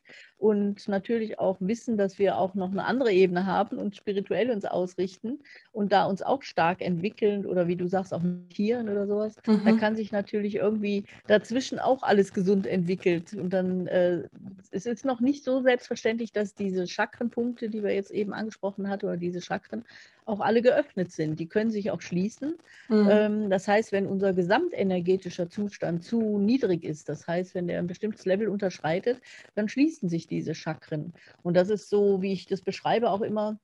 und 0.42 0.88
natürlich 0.88 1.38
auch 1.38 1.56
wissen, 1.60 1.96
dass 1.96 2.18
wir 2.18 2.36
auch 2.36 2.56
noch 2.56 2.72
eine 2.72 2.84
andere 2.84 3.12
Ebene 3.12 3.46
haben 3.46 3.78
und 3.78 3.94
spirituell 3.94 4.50
uns 4.50 4.64
ausrichten 4.64 5.38
und 5.70 5.92
da 5.92 6.04
uns 6.06 6.20
auch 6.20 6.42
stark 6.42 6.80
entwickeln 6.80 7.46
oder 7.46 7.68
wie 7.68 7.76
du 7.76 7.86
sagst, 7.86 8.12
auch 8.12 8.22
Tieren 8.48 8.88
oder 8.88 9.06
sowas, 9.06 9.36
mhm. 9.46 9.60
da 9.64 9.76
kann 9.76 9.94
sich 9.94 10.10
natürlich 10.10 10.56
irgendwie 10.56 11.04
dazwischen 11.28 11.78
auch 11.78 12.02
alles 12.02 12.32
gesund 12.34 12.66
entwickelt. 12.66 13.34
Und 13.34 13.50
dann 13.50 13.86
äh, 13.86 14.24
es 14.72 14.84
ist 14.84 15.04
noch 15.04 15.20
nicht 15.20 15.44
so 15.44 15.62
selbstverständlich, 15.62 16.32
dass 16.32 16.56
diese 16.56 16.88
Chakrenpunkte, 16.88 17.68
die 17.68 17.84
wir 17.84 17.94
jetzt 17.94 18.10
eben 18.10 18.32
angesprochen 18.32 18.88
hatten, 18.88 19.06
oder 19.06 19.16
diese 19.16 19.40
Chakren, 19.40 19.84
auch 20.24 20.40
alle 20.40 20.62
geöffnet 20.62 21.10
sind. 21.10 21.40
Die 21.40 21.48
können 21.48 21.70
sich 21.70 21.90
auch 21.90 22.00
schließen. 22.00 22.54
Mhm. 22.88 23.08
Ähm, 23.10 23.50
das 23.50 23.66
heißt, 23.68 23.92
wenn 23.92 24.06
unser 24.06 24.32
gesamtenergetischer 24.32 25.48
Zustand 25.48 26.04
zu 26.04 26.38
niedrig 26.38 26.84
ist, 26.84 27.08
das 27.08 27.26
heißt, 27.26 27.54
wenn 27.54 27.66
der 27.66 27.78
ein 27.78 27.86
bestimmtes 27.86 28.24
Level 28.24 28.48
unterschreitet, 28.48 29.20
dann 29.54 29.68
schließen 29.68 30.08
sich 30.08 30.26
diese 30.26 30.54
Chakren. 30.54 31.12
Und 31.42 31.56
das 31.56 31.70
ist 31.70 31.88
so, 31.88 32.22
wie 32.22 32.32
ich 32.32 32.46
das 32.46 32.62
beschreibe, 32.62 33.10
auch 33.10 33.22
immer, 33.22 33.58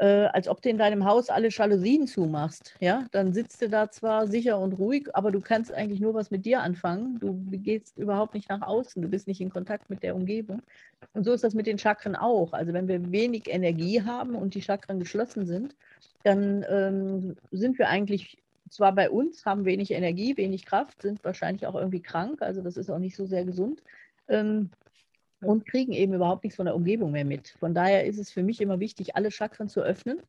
äh, 0.00 0.28
als 0.32 0.48
ob 0.48 0.62
du 0.62 0.70
in 0.70 0.78
deinem 0.78 1.04
Haus 1.04 1.28
alle 1.28 1.48
Jalousien 1.50 2.06
zumachst. 2.06 2.74
Ja, 2.80 3.04
dann 3.10 3.34
sitzt 3.34 3.60
du 3.60 3.68
da 3.68 3.90
zwar 3.90 4.26
sicher 4.26 4.58
und 4.58 4.72
ruhig, 4.72 5.14
aber 5.14 5.30
du 5.30 5.40
kannst 5.40 5.72
eigentlich 5.74 6.00
nur 6.00 6.14
was 6.14 6.30
mit 6.30 6.46
dir 6.46 6.62
anfangen. 6.62 7.18
Du 7.18 7.34
gehst 7.50 7.98
überhaupt 7.98 8.32
nicht 8.32 8.48
nach 8.48 8.62
außen, 8.62 9.02
du 9.02 9.08
bist 9.08 9.28
nicht 9.28 9.42
in 9.42 9.50
Kontakt 9.50 9.90
mit 9.90 10.02
der 10.02 10.16
Umgebung. 10.16 10.62
Und 11.12 11.24
so 11.24 11.34
ist 11.34 11.44
das 11.44 11.52
mit 11.52 11.66
den 11.66 11.78
Chakren 11.78 12.16
auch. 12.16 12.54
Also 12.54 12.72
wenn 12.72 12.88
wir 12.88 13.12
wenig 13.12 13.48
Energie 13.48 14.02
haben 14.02 14.36
und 14.36 14.54
die 14.54 14.62
Chakren 14.62 15.00
geschlossen 15.00 15.44
sind, 15.44 15.76
dann 16.22 16.64
ähm, 16.70 17.36
sind 17.50 17.78
wir 17.78 17.88
eigentlich 17.88 18.38
zwar 18.70 18.94
bei 18.94 19.10
uns, 19.10 19.44
haben 19.44 19.66
wenig 19.66 19.90
Energie, 19.90 20.34
wenig 20.38 20.64
Kraft, 20.64 21.02
sind 21.02 21.22
wahrscheinlich 21.24 21.66
auch 21.66 21.74
irgendwie 21.74 22.00
krank, 22.00 22.40
also 22.40 22.62
das 22.62 22.78
ist 22.78 22.88
auch 22.88 22.98
nicht 22.98 23.16
so 23.16 23.26
sehr 23.26 23.44
gesund. 23.44 23.82
Ähm, 24.28 24.70
und 25.42 25.66
kriegen 25.66 25.92
eben 25.92 26.14
überhaupt 26.14 26.44
nichts 26.44 26.56
von 26.56 26.66
der 26.66 26.74
Umgebung 26.74 27.12
mehr 27.12 27.24
mit. 27.24 27.56
Von 27.60 27.74
daher 27.74 28.04
ist 28.04 28.18
es 28.18 28.30
für 28.30 28.42
mich 28.42 28.60
immer 28.60 28.80
wichtig, 28.80 29.16
alle 29.16 29.30
Chakren 29.30 29.68
zu 29.68 29.80
öffnen, 29.80 30.20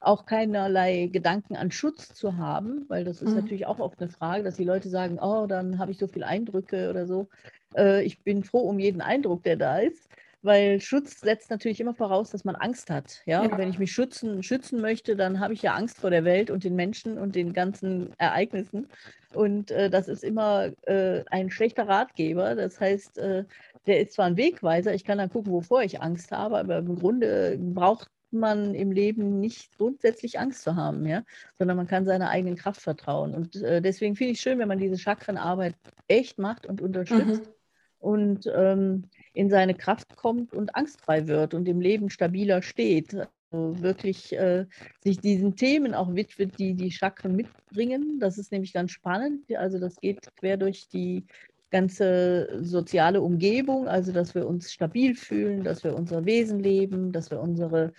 auch 0.00 0.26
keinerlei 0.26 1.08
Gedanken 1.12 1.56
an 1.56 1.70
Schutz 1.70 2.14
zu 2.14 2.36
haben, 2.36 2.84
weil 2.88 3.04
das 3.04 3.22
ist 3.22 3.30
mhm. 3.30 3.36
natürlich 3.36 3.66
auch 3.66 3.78
oft 3.78 4.00
eine 4.00 4.10
Frage, 4.10 4.42
dass 4.42 4.56
die 4.56 4.64
Leute 4.64 4.88
sagen, 4.88 5.18
oh, 5.20 5.46
dann 5.46 5.78
habe 5.78 5.92
ich 5.92 5.98
so 5.98 6.06
viele 6.06 6.26
Eindrücke 6.26 6.90
oder 6.90 7.06
so. 7.06 7.28
Äh, 7.76 8.02
ich 8.04 8.22
bin 8.22 8.44
froh 8.44 8.68
um 8.68 8.78
jeden 8.78 9.00
Eindruck, 9.00 9.42
der 9.42 9.56
da 9.56 9.78
ist 9.78 10.08
weil 10.42 10.80
Schutz 10.80 11.20
setzt 11.20 11.50
natürlich 11.50 11.80
immer 11.80 11.94
voraus, 11.94 12.30
dass 12.30 12.44
man 12.44 12.56
Angst 12.56 12.90
hat. 12.90 13.22
Ja? 13.26 13.44
ja. 13.44 13.58
wenn 13.58 13.70
ich 13.70 13.78
mich 13.78 13.92
schützen, 13.92 14.42
schützen 14.42 14.80
möchte, 14.80 15.16
dann 15.16 15.40
habe 15.40 15.54
ich 15.54 15.62
ja 15.62 15.74
Angst 15.74 15.98
vor 15.98 16.10
der 16.10 16.24
Welt 16.24 16.50
und 16.50 16.64
den 16.64 16.74
Menschen 16.74 17.18
und 17.18 17.34
den 17.34 17.52
ganzen 17.52 18.12
Ereignissen. 18.18 18.88
Und 19.34 19.70
äh, 19.70 19.88
das 19.88 20.08
ist 20.08 20.24
immer 20.24 20.70
äh, 20.82 21.24
ein 21.30 21.50
schlechter 21.50 21.88
Ratgeber. 21.88 22.54
Das 22.54 22.80
heißt, 22.80 23.18
äh, 23.18 23.44
der 23.86 24.00
ist 24.00 24.14
zwar 24.14 24.26
ein 24.26 24.36
Wegweiser, 24.36 24.94
ich 24.94 25.04
kann 25.04 25.18
dann 25.18 25.30
gucken, 25.30 25.52
wovor 25.52 25.82
ich 25.82 26.02
Angst 26.02 26.32
habe, 26.32 26.58
aber 26.58 26.78
im 26.78 26.96
Grunde 26.96 27.58
braucht 27.58 28.08
man 28.30 28.74
im 28.74 28.92
Leben 28.92 29.40
nicht 29.40 29.76
grundsätzlich 29.76 30.38
Angst 30.38 30.62
zu 30.62 30.74
haben, 30.74 31.06
ja, 31.06 31.22
sondern 31.58 31.76
man 31.76 31.86
kann 31.86 32.06
seiner 32.06 32.30
eigenen 32.30 32.56
Kraft 32.56 32.80
vertrauen. 32.80 33.34
Und 33.34 33.56
äh, 33.56 33.82
deswegen 33.82 34.16
finde 34.16 34.32
ich 34.32 34.38
es 34.38 34.42
schön, 34.42 34.58
wenn 34.58 34.68
man 34.68 34.78
diese 34.78 34.98
Chakrenarbeit 34.98 35.74
echt 36.08 36.38
macht 36.38 36.66
und 36.66 36.80
unterstützt. 36.80 37.42
Mhm 37.42 37.52
und 38.02 38.50
ähm, 38.52 39.04
in 39.34 39.50
seine 39.50 39.74
Kraft 39.74 40.16
kommt 40.16 40.52
und 40.54 40.74
angstfrei 40.74 41.26
wird 41.26 41.54
und 41.54 41.66
im 41.68 41.80
Leben 41.80 42.10
stabiler 42.10 42.62
steht. 42.62 43.14
Also 43.50 43.82
wirklich 43.82 44.32
äh, 44.32 44.66
sich 45.02 45.18
diesen 45.20 45.56
Themen 45.56 45.94
auch 45.94 46.14
widmet, 46.14 46.58
die 46.58 46.74
die 46.74 46.90
Chakren 46.90 47.36
mitbringen. 47.36 48.18
Das 48.18 48.38
ist 48.38 48.50
nämlich 48.50 48.72
ganz 48.72 48.92
spannend. 48.92 49.44
Also 49.54 49.78
das 49.78 49.96
geht 49.96 50.34
quer 50.36 50.56
durch 50.56 50.88
die 50.88 51.26
ganze 51.72 52.60
soziale 52.62 53.22
Umgebung, 53.22 53.88
also 53.88 54.12
dass 54.12 54.34
wir 54.34 54.46
uns 54.46 54.70
stabil 54.72 55.16
fühlen, 55.16 55.64
dass 55.64 55.82
wir 55.82 55.96
unser 55.96 56.26
Wesen 56.26 56.60
leben, 56.60 57.12
dass 57.12 57.30
wir 57.30 57.40
unsere 57.40 57.92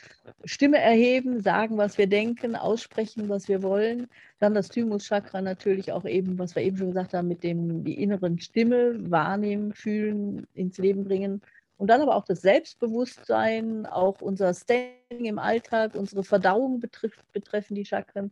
Stimme 0.45 0.77
erheben, 0.77 1.41
sagen, 1.41 1.77
was 1.77 1.97
wir 1.97 2.07
denken, 2.07 2.55
aussprechen, 2.55 3.29
was 3.29 3.49
wir 3.49 3.63
wollen. 3.63 4.07
Dann 4.39 4.53
das 4.53 4.69
Thymus-Chakra 4.69 5.41
natürlich 5.41 5.91
auch 5.91 6.05
eben, 6.05 6.37
was 6.37 6.55
wir 6.55 6.61
eben 6.61 6.77
schon 6.77 6.89
gesagt 6.89 7.15
haben, 7.15 7.27
mit 7.27 7.43
dem 7.43 7.83
die 7.83 8.01
inneren 8.01 8.39
Stimme 8.39 8.95
wahrnehmen, 9.09 9.73
fühlen, 9.73 10.45
ins 10.53 10.77
Leben 10.77 11.03
bringen. 11.03 11.41
Und 11.77 11.87
dann 11.87 12.01
aber 12.01 12.15
auch 12.15 12.25
das 12.25 12.41
Selbstbewusstsein, 12.41 13.87
auch 13.87 14.21
unser 14.21 14.53
Standing 14.53 15.25
im 15.25 15.39
Alltag, 15.39 15.95
unsere 15.95 16.23
Verdauung 16.23 16.79
betrifft, 16.79 17.19
betreffen 17.33 17.73
die 17.73 17.85
Chakren. 17.85 18.31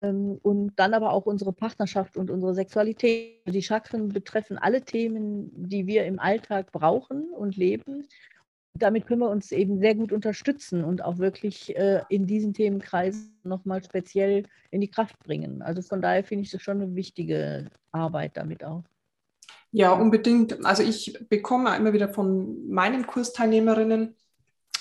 Ähm, 0.00 0.38
und 0.42 0.72
dann 0.76 0.94
aber 0.94 1.12
auch 1.12 1.26
unsere 1.26 1.52
Partnerschaft 1.52 2.16
und 2.16 2.30
unsere 2.30 2.54
Sexualität. 2.54 3.42
Die 3.46 3.62
Chakren 3.62 4.08
betreffen 4.08 4.58
alle 4.58 4.82
Themen, 4.82 5.50
die 5.54 5.86
wir 5.86 6.04
im 6.06 6.18
Alltag 6.18 6.72
brauchen 6.72 7.30
und 7.32 7.56
leben. 7.56 8.06
Damit 8.74 9.06
können 9.06 9.22
wir 9.22 9.30
uns 9.30 9.50
eben 9.50 9.80
sehr 9.80 9.96
gut 9.96 10.12
unterstützen 10.12 10.84
und 10.84 11.04
auch 11.04 11.18
wirklich 11.18 11.76
äh, 11.76 12.02
in 12.08 12.26
diesen 12.26 12.54
Themenkreis 12.54 13.28
nochmal 13.42 13.82
speziell 13.82 14.44
in 14.70 14.80
die 14.80 14.90
Kraft 14.90 15.18
bringen. 15.20 15.62
Also 15.62 15.82
von 15.82 16.00
daher 16.00 16.22
finde 16.22 16.44
ich 16.44 16.52
das 16.52 16.62
schon 16.62 16.80
eine 16.80 16.94
wichtige 16.94 17.70
Arbeit 17.90 18.36
damit 18.36 18.62
auch. 18.62 18.84
Ja, 19.72 19.92
unbedingt. 19.92 20.64
Also 20.64 20.82
ich 20.82 21.18
bekomme 21.28 21.76
immer 21.76 21.92
wieder 21.92 22.08
von 22.08 22.68
meinen 22.68 23.06
Kursteilnehmerinnen 23.06 24.14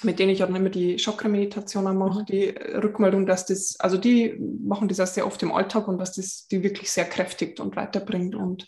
mit 0.03 0.19
denen 0.19 0.31
ich 0.31 0.43
auch 0.43 0.49
immer 0.49 0.69
die 0.69 0.97
Chakra-Meditation 0.97 1.97
mache, 1.97 2.21
mhm. 2.21 2.25
die 2.25 2.49
Rückmeldung, 2.49 3.25
dass 3.25 3.45
das, 3.45 3.75
also 3.79 3.97
die 3.97 4.37
machen 4.39 4.87
das 4.87 4.99
auch 4.99 5.07
sehr 5.07 5.25
oft 5.25 5.41
im 5.43 5.51
Alltag 5.51 5.87
und 5.87 5.97
dass 5.99 6.13
das 6.13 6.47
die 6.47 6.63
wirklich 6.63 6.91
sehr 6.91 7.05
kräftigt 7.05 7.59
und 7.59 7.75
weiterbringt 7.75 8.35
und 8.35 8.67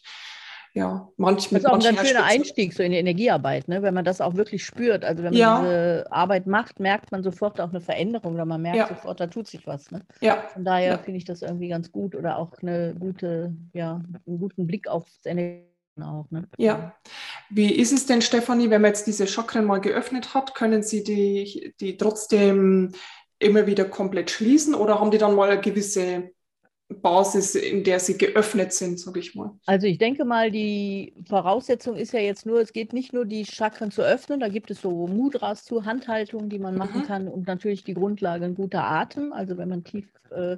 ja, 0.74 1.09
manchmal. 1.17 1.62
Das 1.62 1.71
ist 1.71 1.71
auch 1.71 1.89
ein 1.89 1.95
ganz 1.95 2.07
schöner 2.07 2.25
Einstieg 2.25 2.74
so 2.74 2.83
in 2.83 2.91
die 2.91 3.00
Energiearbeit, 3.00 3.67
ne? 3.67 3.81
wenn 3.81 3.93
man 3.93 4.05
das 4.05 4.21
auch 4.21 4.36
wirklich 4.36 4.63
spürt. 4.63 5.03
Also 5.03 5.24
wenn 5.24 5.31
man 5.31 5.39
ja. 5.39 5.59
diese 5.62 6.12
Arbeit 6.12 6.45
macht, 6.45 6.79
merkt 6.79 7.12
man 7.12 7.24
sofort 7.24 7.59
auch 7.59 7.69
eine 7.69 7.81
Veränderung 7.81 8.36
oder 8.36 8.45
man 8.45 8.62
merkt 8.62 8.77
ja. 8.77 8.88
sofort, 8.88 9.19
da 9.19 9.27
tut 9.27 9.48
sich 9.48 9.65
was. 9.65 9.89
Ne? 9.89 10.01
Ja. 10.21 10.43
Von 10.53 10.63
daher 10.63 10.91
ja. 10.91 10.98
finde 11.00 11.17
ich 11.17 11.25
das 11.25 11.41
irgendwie 11.41 11.69
ganz 11.69 11.91
gut 11.91 12.15
oder 12.15 12.38
auch 12.38 12.53
eine 12.62 12.95
gute, 13.00 13.55
ja, 13.74 13.95
einen 14.27 14.39
guten 14.39 14.67
Blick 14.67 14.88
aufs 14.88 15.25
Energie 15.25 15.65
auch. 16.03 16.29
Ne? 16.29 16.48
Ja. 16.57 16.93
Wie 17.50 17.74
ist 17.74 17.91
es 17.91 18.06
denn, 18.06 18.22
Stefanie, 18.22 18.70
wenn 18.70 18.82
man 18.82 18.91
jetzt 18.91 19.08
diese 19.08 19.27
Chakren 19.27 19.65
mal 19.65 19.79
geöffnet 19.79 20.34
hat, 20.34 20.56
können 20.56 20.84
Sie 20.84 21.03
die, 21.03 21.74
die 21.79 21.98
trotzdem 21.98 22.91
immer 23.39 23.65
wieder 23.65 23.86
komplett 23.86 24.29
schließen 24.29 24.75
oder 24.75 25.00
haben 25.00 25.12
die 25.12 25.18
dann 25.18 25.36
mal 25.36 25.50
eine 25.50 25.62
gewisse 25.62 26.32
Basis, 26.89 27.53
in 27.53 27.84
der 27.84 28.00
sie 28.00 28.18
geöffnet 28.18 28.74
sind, 28.74 29.00
sage 29.00 29.20
ich 29.20 29.36
mal. 29.36 29.51
Also 29.68 29.86
ich 29.86 30.00
denke 30.00 30.25
mal, 30.25 30.50
die 30.50 31.13
Voraussetzung 31.27 31.96
ist 31.96 32.13
ja 32.13 32.20
jetzt 32.20 32.48
nur, 32.48 32.60
es 32.60 32.74
geht 32.74 32.94
nicht 32.94 33.13
nur 33.13 33.25
die 33.25 33.46
Chakren 33.46 33.91
zu 33.91 34.01
öffnen, 34.01 34.39
da 34.39 34.50
gibt 34.50 34.72
es 34.72 34.82
so 34.82 35.08
Mudras 35.08 35.63
zur 35.63 35.86
Handhaltung, 35.86 36.50
die 36.50 36.58
man 36.58 36.75
machen 36.75 37.01
mhm. 37.01 37.06
kann 37.06 37.27
und 37.27 37.48
natürlich 37.48 37.84
die 37.84 37.94
Grundlage 37.94 38.46
ein 38.46 38.56
guter 38.56 38.84
Atem, 38.84 39.34
also 39.34 39.58
wenn 39.58 39.70
man 39.70 39.84
tief 39.84 40.08
äh, 40.32 40.58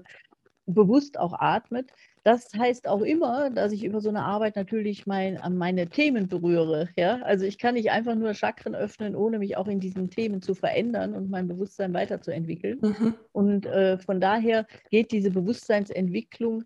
bewusst 0.65 1.19
auch 1.19 1.33
atmet. 1.37 1.91
Das 2.23 2.53
heißt 2.53 2.87
auch 2.87 3.01
immer, 3.01 3.49
dass 3.49 3.71
ich 3.71 3.83
über 3.83 3.99
so 3.99 4.09
eine 4.09 4.23
Arbeit 4.23 4.55
natürlich 4.55 5.07
mein, 5.07 5.37
an 5.37 5.57
meine 5.57 5.87
Themen 5.87 6.27
berühre. 6.27 6.89
Ja? 6.95 7.19
Also 7.23 7.45
ich 7.45 7.57
kann 7.57 7.73
nicht 7.73 7.89
einfach 7.89 8.13
nur 8.13 8.35
Chakren 8.35 8.75
öffnen, 8.75 9.15
ohne 9.15 9.39
mich 9.39 9.57
auch 9.57 9.67
in 9.67 9.79
diesen 9.79 10.09
Themen 10.11 10.41
zu 10.41 10.53
verändern 10.53 11.15
und 11.15 11.31
mein 11.31 11.47
Bewusstsein 11.47 11.93
weiterzuentwickeln. 11.93 12.79
Mhm. 12.81 13.13
Und 13.31 13.65
äh, 13.65 13.97
von 13.97 14.21
daher 14.21 14.67
geht 14.91 15.11
diese 15.11 15.31
Bewusstseinsentwicklung 15.31 16.63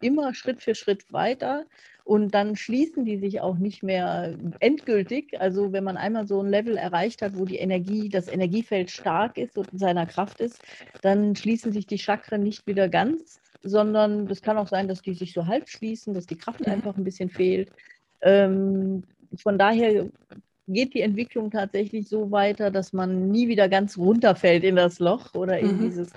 immer 0.00 0.34
Schritt 0.34 0.62
für 0.62 0.74
Schritt 0.74 1.12
weiter. 1.12 1.64
Und 2.04 2.34
dann 2.34 2.56
schließen 2.56 3.04
die 3.04 3.18
sich 3.18 3.40
auch 3.40 3.58
nicht 3.58 3.82
mehr 3.82 4.34
endgültig. 4.60 5.40
Also 5.40 5.72
wenn 5.72 5.84
man 5.84 5.96
einmal 5.96 6.26
so 6.26 6.42
ein 6.42 6.48
Level 6.48 6.76
erreicht 6.76 7.22
hat, 7.22 7.36
wo 7.36 7.44
die 7.44 7.58
Energie, 7.58 8.08
das 8.08 8.28
Energiefeld 8.28 8.90
stark 8.90 9.36
ist 9.36 9.58
und 9.58 9.68
in 9.72 9.78
seiner 9.78 10.06
Kraft 10.06 10.40
ist, 10.40 10.60
dann 11.02 11.36
schließen 11.36 11.70
sich 11.70 11.86
die 11.86 11.98
Chakren 11.98 12.42
nicht 12.42 12.66
wieder 12.66 12.88
ganz, 12.88 13.40
sondern 13.62 14.26
das 14.26 14.42
kann 14.42 14.58
auch 14.58 14.68
sein, 14.68 14.88
dass 14.88 15.02
die 15.02 15.14
sich 15.14 15.32
so 15.32 15.46
halb 15.46 15.68
schließen, 15.68 16.14
dass 16.14 16.26
die 16.26 16.38
Kraft 16.38 16.66
mhm. 16.66 16.72
einfach 16.72 16.96
ein 16.96 17.04
bisschen 17.04 17.30
fehlt. 17.30 17.70
Ähm, 18.20 19.04
von 19.36 19.58
daher 19.58 20.08
geht 20.68 20.94
die 20.94 21.00
Entwicklung 21.00 21.50
tatsächlich 21.50 22.08
so 22.08 22.30
weiter, 22.30 22.70
dass 22.70 22.92
man 22.92 23.28
nie 23.28 23.48
wieder 23.48 23.68
ganz 23.68 23.96
runterfällt 23.96 24.64
in 24.64 24.76
das 24.76 24.98
Loch 24.98 25.34
oder 25.34 25.58
in 25.58 25.76
mhm. 25.76 25.80
dieses 25.80 26.10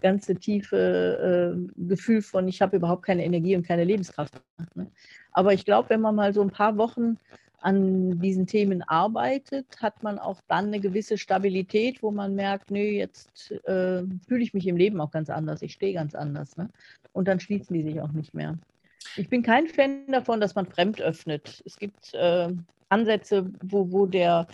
ganze 0.00 0.36
tiefe 0.36 1.56
äh, 1.56 1.86
Gefühl 1.88 2.22
von, 2.22 2.48
ich 2.48 2.62
habe 2.62 2.76
überhaupt 2.76 3.04
keine 3.04 3.24
Energie 3.24 3.56
und 3.56 3.66
keine 3.66 3.84
Lebenskraft. 3.84 4.40
Ne? 4.74 4.90
Aber 5.32 5.52
ich 5.52 5.64
glaube, 5.64 5.90
wenn 5.90 6.00
man 6.00 6.14
mal 6.14 6.32
so 6.32 6.40
ein 6.40 6.50
paar 6.50 6.76
Wochen 6.78 7.18
an 7.60 8.20
diesen 8.20 8.46
Themen 8.46 8.82
arbeitet, 8.82 9.66
hat 9.82 10.02
man 10.02 10.18
auch 10.18 10.40
dann 10.48 10.66
eine 10.66 10.80
gewisse 10.80 11.18
Stabilität, 11.18 12.02
wo 12.02 12.10
man 12.10 12.34
merkt, 12.34 12.70
nö, 12.70 12.80
jetzt 12.80 13.50
äh, 13.64 14.02
fühle 14.26 14.42
ich 14.42 14.54
mich 14.54 14.66
im 14.66 14.76
Leben 14.76 15.00
auch 15.00 15.10
ganz 15.10 15.30
anders, 15.30 15.62
ich 15.62 15.72
stehe 15.72 15.94
ganz 15.94 16.14
anders. 16.14 16.56
Ne? 16.56 16.68
Und 17.12 17.26
dann 17.26 17.40
schließen 17.40 17.74
die 17.74 17.82
sich 17.82 18.00
auch 18.00 18.12
nicht 18.12 18.34
mehr. 18.34 18.56
Ich 19.16 19.28
bin 19.28 19.42
kein 19.42 19.66
Fan 19.66 20.06
davon, 20.12 20.40
dass 20.40 20.54
man 20.54 20.66
fremd 20.66 21.00
öffnet. 21.00 21.62
Es 21.64 21.76
gibt 21.76 22.14
äh, 22.14 22.50
Ansätze, 22.88 23.50
wo, 23.62 23.92
wo 23.92 24.06
der 24.06 24.46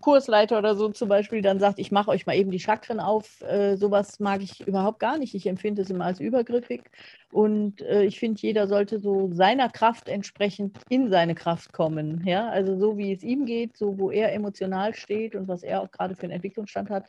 Kursleiter 0.00 0.58
oder 0.58 0.74
so 0.74 0.88
zum 0.88 1.08
Beispiel 1.08 1.40
dann 1.40 1.60
sagt, 1.60 1.78
ich 1.78 1.92
mache 1.92 2.10
euch 2.10 2.26
mal 2.26 2.36
eben 2.36 2.50
die 2.50 2.58
Chakren 2.58 2.98
auf. 2.98 3.40
Äh, 3.42 3.76
sowas 3.76 4.18
mag 4.18 4.42
ich 4.42 4.66
überhaupt 4.66 4.98
gar 4.98 5.18
nicht. 5.18 5.34
Ich 5.34 5.46
empfinde 5.46 5.82
es 5.82 5.90
immer 5.90 6.06
als 6.06 6.20
übergriffig. 6.20 6.82
Und 7.30 7.80
äh, 7.82 8.02
ich 8.02 8.18
finde, 8.18 8.40
jeder 8.40 8.66
sollte 8.66 8.98
so 8.98 9.30
seiner 9.32 9.68
Kraft 9.68 10.08
entsprechend 10.08 10.76
in 10.88 11.10
seine 11.10 11.34
Kraft 11.34 11.72
kommen. 11.72 12.22
Ja? 12.26 12.48
Also 12.48 12.76
so 12.78 12.98
wie 12.98 13.12
es 13.12 13.22
ihm 13.22 13.46
geht, 13.46 13.76
so 13.76 13.98
wo 13.98 14.10
er 14.10 14.32
emotional 14.32 14.94
steht 14.94 15.36
und 15.36 15.46
was 15.46 15.62
er 15.62 15.82
auch 15.82 15.90
gerade 15.90 16.16
für 16.16 16.24
einen 16.24 16.32
Entwicklungsstand 16.32 16.90
hat, 16.90 17.04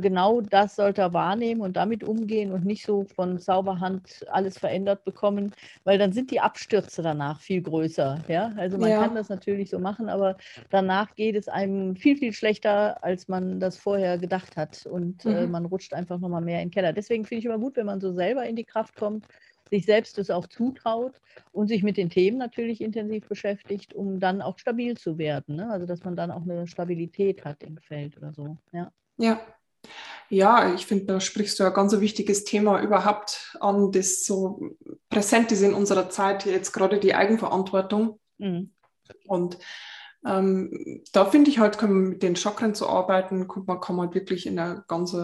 genau 0.00 0.42
das 0.42 0.76
sollte 0.76 1.00
er 1.00 1.14
wahrnehmen 1.14 1.62
und 1.62 1.76
damit 1.76 2.04
umgehen 2.04 2.52
und 2.52 2.66
nicht 2.66 2.84
so 2.84 3.04
von 3.04 3.38
Zauberhand 3.38 4.26
alles 4.30 4.58
verändert 4.58 5.04
bekommen, 5.04 5.52
weil 5.84 5.98
dann 5.98 6.12
sind 6.12 6.30
die 6.30 6.40
Abstürze 6.40 7.02
danach 7.02 7.40
viel 7.40 7.62
größer. 7.62 8.22
Ja? 8.28 8.52
Also 8.56 8.76
man 8.76 8.90
ja. 8.90 9.00
kann 9.00 9.14
das 9.14 9.28
natürlich 9.30 9.70
so 9.70 9.78
machen, 9.78 10.08
aber 10.08 10.36
danach 10.68 11.14
geht 11.14 11.34
es 11.34 11.48
einem 11.48 11.96
viel, 11.96 12.16
viel 12.16 12.32
schlechter, 12.32 13.02
als 13.02 13.28
man 13.28 13.58
das 13.58 13.78
vorher 13.78 14.18
gedacht 14.18 14.56
hat 14.56 14.84
und 14.86 15.24
äh, 15.24 15.28
mhm. 15.30 15.36
äh, 15.36 15.46
man 15.46 15.64
rutscht 15.64 15.94
einfach 15.94 16.18
nochmal 16.18 16.42
mehr 16.42 16.60
in 16.60 16.68
den 16.68 16.74
Keller. 16.74 16.92
Deswegen 16.92 17.24
finde 17.24 17.40
ich 17.40 17.44
immer 17.46 17.58
gut, 17.58 17.76
wenn 17.76 17.86
man 17.86 18.00
so 18.00 18.12
selber 18.12 18.44
in 18.44 18.56
die 18.56 18.64
Kraft 18.64 18.94
kommt, 18.96 19.26
sich 19.70 19.86
selbst 19.86 20.18
das 20.18 20.30
auch 20.30 20.46
zutraut 20.46 21.20
und 21.52 21.68
sich 21.68 21.82
mit 21.82 21.96
den 21.96 22.10
Themen 22.10 22.38
natürlich 22.38 22.80
intensiv 22.80 23.26
beschäftigt, 23.28 23.94
um 23.94 24.20
dann 24.20 24.42
auch 24.42 24.58
stabil 24.58 24.96
zu 24.96 25.16
werden. 25.16 25.56
Ne? 25.56 25.70
Also 25.70 25.86
dass 25.86 26.04
man 26.04 26.16
dann 26.16 26.30
auch 26.30 26.42
eine 26.42 26.66
Stabilität 26.66 27.44
hat 27.44 27.62
im 27.62 27.78
Feld 27.78 28.16
oder 28.18 28.32
so. 28.34 28.58
Ja. 28.72 28.92
Ja, 29.16 29.38
ja, 30.30 30.72
ich 30.74 30.86
finde, 30.86 31.06
da 31.06 31.20
sprichst 31.20 31.58
du 31.58 31.64
ein 31.64 31.72
ganz 31.72 31.98
wichtiges 31.98 32.44
Thema 32.44 32.80
überhaupt 32.80 33.56
an, 33.60 33.90
das 33.90 34.24
so 34.24 34.76
präsent 35.08 35.50
ist 35.52 35.62
in 35.62 35.74
unserer 35.74 36.08
Zeit, 36.08 36.46
jetzt 36.46 36.72
gerade 36.72 36.98
die 37.00 37.14
Eigenverantwortung. 37.14 38.20
Mhm. 38.38 38.70
Und 39.26 39.58
ähm, 40.24 41.02
da 41.12 41.24
finde 41.24 41.50
ich 41.50 41.58
halt, 41.58 41.78
kann 41.78 41.92
man 41.92 42.08
mit 42.10 42.22
den 42.22 42.36
Chakren 42.36 42.74
zu 42.74 42.88
arbeiten, 42.88 43.48
man 43.66 43.80
kann 43.80 43.96
man 43.96 44.14
wirklich 44.14 44.46
in 44.46 44.58
eine 44.58 44.84
ganz 44.86 45.16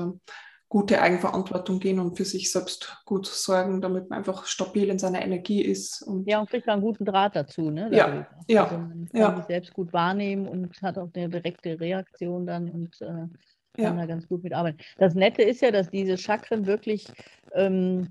gute 0.68 1.00
Eigenverantwortung 1.00 1.78
gehen 1.78 2.00
und 2.00 2.16
für 2.16 2.24
sich 2.24 2.50
selbst 2.50 3.00
gut 3.04 3.26
sorgen, 3.26 3.80
damit 3.80 4.10
man 4.10 4.18
einfach 4.18 4.46
stabil 4.46 4.88
in 4.88 4.98
seiner 4.98 5.22
Energie 5.22 5.62
ist. 5.62 6.02
Und 6.02 6.28
ja, 6.28 6.40
und 6.40 6.50
kriegt 6.50 6.68
einen 6.68 6.82
guten 6.82 7.04
Draht 7.04 7.36
dazu. 7.36 7.70
Ne? 7.70 7.88
Ja, 7.92 8.26
ja. 8.48 8.64
Also 8.64 8.78
man 8.78 9.08
kann 9.12 9.20
ja. 9.20 9.36
sich 9.36 9.44
selbst 9.44 9.72
gut 9.74 9.92
wahrnehmen 9.92 10.48
und 10.48 10.82
hat 10.82 10.98
auch 10.98 11.08
eine 11.14 11.28
direkte 11.28 11.78
Reaktion 11.78 12.46
dann 12.46 12.68
und 12.68 13.00
äh, 13.00 13.28
kann 13.76 13.96
ja. 13.96 14.02
da 14.02 14.06
ganz 14.06 14.28
gut 14.28 14.42
mitarbeiten. 14.42 14.78
Das 14.98 15.14
Nette 15.14 15.42
ist 15.42 15.62
ja, 15.62 15.70
dass 15.70 15.90
diese 15.90 16.18
Chakren 16.18 16.66
wirklich, 16.66 17.06
ähm, 17.54 18.08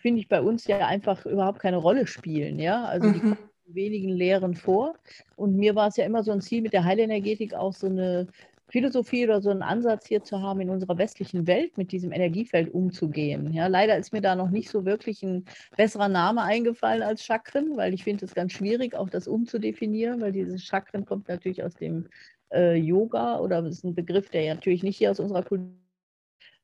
finde 0.00 0.20
ich, 0.20 0.28
bei 0.28 0.40
uns 0.40 0.66
ja 0.66 0.86
einfach 0.86 1.26
überhaupt 1.26 1.60
keine 1.60 1.78
Rolle 1.78 2.06
spielen. 2.06 2.58
Ja, 2.58 2.84
also 2.84 3.08
mhm. 3.08 3.12
die 3.12 3.20
kommen 3.20 3.38
in 3.66 3.74
wenigen 3.74 4.08
Lehren 4.10 4.54
vor. 4.54 4.94
Und 5.36 5.56
mir 5.56 5.74
war 5.74 5.88
es 5.88 5.96
ja 5.96 6.04
immer 6.04 6.22
so 6.22 6.32
ein 6.32 6.40
Ziel 6.40 6.62
mit 6.62 6.72
der 6.72 6.84
Heilenergetik 6.84 7.54
auch 7.54 7.72
so 7.72 7.86
eine 7.86 8.28
Philosophie 8.68 9.24
oder 9.24 9.40
so 9.40 9.50
einen 9.50 9.62
Ansatz 9.62 10.06
hier 10.06 10.24
zu 10.24 10.40
haben, 10.40 10.60
in 10.60 10.70
unserer 10.70 10.96
westlichen 10.98 11.46
Welt 11.46 11.76
mit 11.76 11.92
diesem 11.92 12.12
Energiefeld 12.12 12.72
umzugehen. 12.72 13.52
Ja, 13.52 13.66
leider 13.66 13.96
ist 13.96 14.12
mir 14.12 14.20
da 14.20 14.34
noch 14.34 14.50
nicht 14.50 14.70
so 14.70 14.84
wirklich 14.84 15.22
ein 15.22 15.44
besserer 15.76 16.08
Name 16.08 16.42
eingefallen 16.42 17.02
als 17.02 17.24
Chakren, 17.24 17.76
weil 17.76 17.94
ich 17.94 18.04
finde 18.04 18.24
es 18.24 18.34
ganz 18.34 18.52
schwierig, 18.52 18.94
auch 18.96 19.10
das 19.10 19.28
umzudefinieren, 19.28 20.20
weil 20.20 20.32
dieses 20.32 20.64
Chakren 20.64 21.04
kommt 21.04 21.28
natürlich 21.28 21.62
aus 21.62 21.74
dem 21.74 22.08
äh, 22.54 22.74
Yoga 22.74 23.38
oder 23.38 23.62
das 23.62 23.76
ist 23.76 23.84
ein 23.84 23.94
Begriff, 23.94 24.30
der 24.30 24.42
ja 24.42 24.54
natürlich 24.54 24.82
nicht 24.82 24.96
hier 24.96 25.10
aus 25.10 25.20
unserer 25.20 25.42
Kultur, 25.42 25.74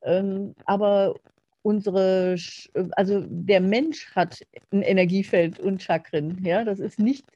ähm, 0.02 0.54
aber 0.64 1.14
unsere, 1.62 2.36
also 2.92 3.24
der 3.28 3.60
Mensch 3.60 4.10
hat 4.14 4.40
ein 4.72 4.82
Energiefeld 4.82 5.58
und 5.60 5.82
Chakren, 5.82 6.42
ja, 6.44 6.64
das 6.64 6.78
ist 6.78 6.98
nicht 6.98 7.26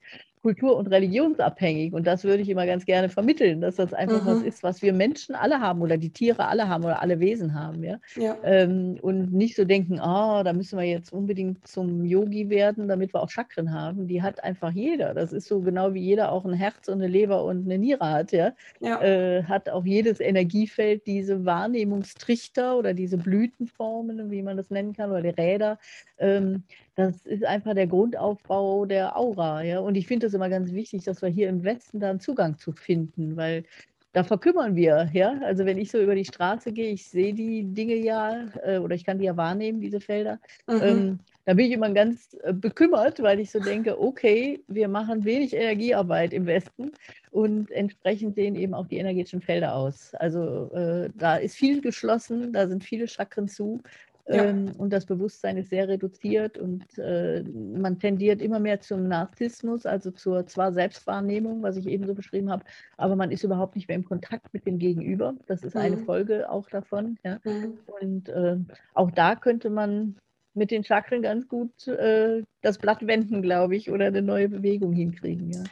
kultur- 0.44 0.76
und 0.76 0.88
religionsabhängig. 0.88 1.94
Und 1.94 2.06
das 2.06 2.22
würde 2.22 2.42
ich 2.42 2.50
immer 2.50 2.66
ganz 2.66 2.84
gerne 2.84 3.08
vermitteln, 3.08 3.62
dass 3.62 3.76
das 3.76 3.94
einfach 3.94 4.22
mhm. 4.22 4.26
was 4.26 4.42
ist, 4.42 4.62
was 4.62 4.82
wir 4.82 4.92
Menschen 4.92 5.34
alle 5.34 5.58
haben 5.58 5.80
oder 5.80 5.96
die 5.96 6.10
Tiere 6.10 6.46
alle 6.46 6.68
haben 6.68 6.84
oder 6.84 7.00
alle 7.00 7.18
Wesen 7.18 7.54
haben. 7.54 7.82
Ja? 7.82 7.98
ja. 8.14 8.36
Ähm, 8.44 8.98
und 9.00 9.32
nicht 9.32 9.56
so 9.56 9.64
denken, 9.64 9.98
ah, 10.00 10.40
oh, 10.40 10.42
da 10.42 10.52
müssen 10.52 10.78
wir 10.78 10.84
jetzt 10.84 11.14
unbedingt 11.14 11.66
zum 11.66 12.04
Yogi 12.04 12.50
werden, 12.50 12.88
damit 12.88 13.14
wir 13.14 13.22
auch 13.22 13.30
Chakren 13.30 13.72
haben. 13.72 14.06
Die 14.06 14.20
hat 14.20 14.44
einfach 14.44 14.72
jeder. 14.72 15.14
Das 15.14 15.32
ist 15.32 15.48
so 15.48 15.62
genau 15.62 15.94
wie 15.94 16.02
jeder 16.02 16.30
auch 16.30 16.44
ein 16.44 16.52
Herz 16.52 16.88
und 16.88 17.00
eine 17.00 17.08
Leber 17.08 17.42
und 17.42 17.64
eine 17.64 17.78
Niere 17.78 18.10
hat. 18.10 18.32
Ja? 18.32 18.52
ja. 18.80 19.00
Äh, 19.00 19.44
hat 19.44 19.70
auch 19.70 19.86
jedes 19.86 20.20
Energiefeld 20.20 21.06
diese 21.06 21.46
Wahrnehmungstrichter 21.46 22.76
oder 22.76 22.92
diese 22.92 23.16
Blütenformen, 23.16 24.30
wie 24.30 24.42
man 24.42 24.58
das 24.58 24.68
nennen 24.68 24.92
kann, 24.92 25.10
oder 25.10 25.22
die 25.22 25.28
Räder. 25.30 25.78
Ähm, 26.18 26.64
das 26.94 27.26
ist 27.26 27.44
einfach 27.44 27.74
der 27.74 27.86
Grundaufbau 27.86 28.86
der 28.86 29.16
Aura. 29.16 29.62
Ja? 29.62 29.80
Und 29.80 29.96
ich 29.96 30.06
finde 30.06 30.26
es 30.26 30.34
immer 30.34 30.48
ganz 30.48 30.72
wichtig, 30.72 31.04
dass 31.04 31.22
wir 31.22 31.28
hier 31.28 31.48
im 31.48 31.64
Westen 31.64 32.00
da 32.00 32.10
einen 32.10 32.20
Zugang 32.20 32.58
zu 32.58 32.72
finden, 32.72 33.36
weil 33.36 33.64
da 34.12 34.22
verkümmern 34.22 34.76
wir. 34.76 35.10
Ja? 35.12 35.40
Also 35.42 35.66
wenn 35.66 35.78
ich 35.78 35.90
so 35.90 35.98
über 35.98 36.14
die 36.14 36.24
Straße 36.24 36.72
gehe, 36.72 36.92
ich 36.92 37.08
sehe 37.08 37.34
die 37.34 37.64
Dinge 37.64 37.96
ja 37.96 38.46
äh, 38.62 38.78
oder 38.78 38.94
ich 38.94 39.04
kann 39.04 39.18
die 39.18 39.24
ja 39.24 39.36
wahrnehmen, 39.36 39.80
diese 39.80 40.00
Felder. 40.00 40.38
Mhm. 40.68 40.82
Ähm, 40.82 41.18
da 41.46 41.54
bin 41.54 41.66
ich 41.66 41.72
immer 41.72 41.90
ganz 41.90 42.36
äh, 42.42 42.52
bekümmert, 42.52 43.20
weil 43.22 43.40
ich 43.40 43.50
so 43.50 43.58
denke, 43.58 44.00
okay, 44.00 44.62
wir 44.68 44.88
machen 44.88 45.24
wenig 45.24 45.52
Energiearbeit 45.52 46.32
im 46.32 46.46
Westen 46.46 46.92
und 47.32 47.70
entsprechend 47.72 48.36
sehen 48.36 48.54
eben 48.54 48.72
auch 48.72 48.86
die 48.86 48.98
energetischen 48.98 49.42
Felder 49.42 49.74
aus. 49.74 50.14
Also 50.14 50.72
äh, 50.72 51.10
da 51.14 51.36
ist 51.36 51.56
viel 51.56 51.80
geschlossen, 51.80 52.52
da 52.52 52.68
sind 52.68 52.84
viele 52.84 53.08
Chakren 53.08 53.48
zu. 53.48 53.82
Ja. 54.26 54.44
Ähm, 54.44 54.72
und 54.78 54.90
das 54.92 55.04
Bewusstsein 55.04 55.58
ist 55.58 55.68
sehr 55.68 55.86
reduziert 55.86 56.56
und 56.56 56.84
äh, 56.98 57.42
man 57.42 57.98
tendiert 57.98 58.40
immer 58.40 58.58
mehr 58.58 58.80
zum 58.80 59.06
Narzissmus, 59.06 59.84
also 59.84 60.10
zur 60.12 60.46
zwar 60.46 60.72
Selbstwahrnehmung, 60.72 61.62
was 61.62 61.76
ich 61.76 61.86
eben 61.86 62.06
so 62.06 62.14
beschrieben 62.14 62.50
habe, 62.50 62.64
aber 62.96 63.16
man 63.16 63.30
ist 63.30 63.44
überhaupt 63.44 63.76
nicht 63.76 63.88
mehr 63.88 63.96
im 63.96 64.04
Kontakt 64.04 64.52
mit 64.54 64.66
dem 64.66 64.78
Gegenüber. 64.78 65.34
Das 65.46 65.62
ist 65.62 65.74
mhm. 65.74 65.80
eine 65.82 65.98
Folge 65.98 66.48
auch 66.48 66.70
davon. 66.70 67.18
Ja. 67.22 67.38
Mhm. 67.44 67.78
Und 68.00 68.28
äh, 68.30 68.56
auch 68.94 69.10
da 69.10 69.36
könnte 69.36 69.68
man 69.68 70.16
mit 70.54 70.70
den 70.70 70.84
Chakren 70.84 71.20
ganz 71.20 71.46
gut 71.46 71.86
äh, 71.88 72.42
das 72.62 72.78
Blatt 72.78 73.06
wenden, 73.06 73.42
glaube 73.42 73.76
ich, 73.76 73.90
oder 73.90 74.06
eine 74.06 74.22
neue 74.22 74.48
Bewegung 74.48 74.92
hinkriegen. 74.92 75.50
Ja. 75.50 75.64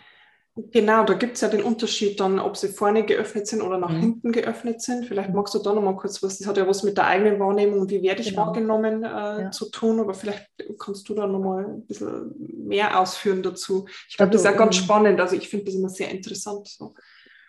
Genau, 0.54 1.04
da 1.04 1.14
gibt 1.14 1.36
es 1.36 1.40
ja 1.40 1.48
den 1.48 1.62
Unterschied 1.62 2.20
dann, 2.20 2.38
ob 2.38 2.58
sie 2.58 2.68
vorne 2.68 3.06
geöffnet 3.06 3.46
sind 3.46 3.62
oder 3.62 3.78
nach 3.78 3.88
mhm. 3.88 4.00
hinten 4.00 4.32
geöffnet 4.32 4.82
sind. 4.82 5.06
Vielleicht 5.06 5.32
magst 5.32 5.54
du 5.54 5.58
da 5.58 5.72
nochmal 5.72 5.96
kurz 5.96 6.22
was, 6.22 6.38
das 6.38 6.46
hat 6.46 6.58
ja 6.58 6.68
was 6.68 6.82
mit 6.82 6.98
der 6.98 7.06
eigenen 7.06 7.40
Wahrnehmung 7.40 7.80
und 7.80 7.90
wie 7.90 8.02
werde 8.02 8.20
ich 8.20 8.30
genau. 8.30 8.46
wahrgenommen 8.46 9.02
äh, 9.02 9.06
ja. 9.06 9.50
zu 9.50 9.70
tun, 9.70 9.98
aber 9.98 10.12
vielleicht 10.12 10.50
kannst 10.78 11.08
du 11.08 11.14
da 11.14 11.26
nochmal 11.26 11.64
ein 11.64 11.86
bisschen 11.86 12.34
mehr 12.66 13.00
ausführen 13.00 13.42
dazu. 13.42 13.86
Ich 14.10 14.18
glaube, 14.18 14.32
also, 14.32 14.44
das 14.44 14.52
ist 14.52 14.58
ja 14.58 14.64
ganz 14.64 14.76
spannend, 14.76 15.20
also 15.20 15.36
ich 15.36 15.48
finde 15.48 15.66
das 15.66 15.74
immer 15.74 15.88
sehr 15.88 16.10
interessant. 16.10 16.68
So. 16.68 16.94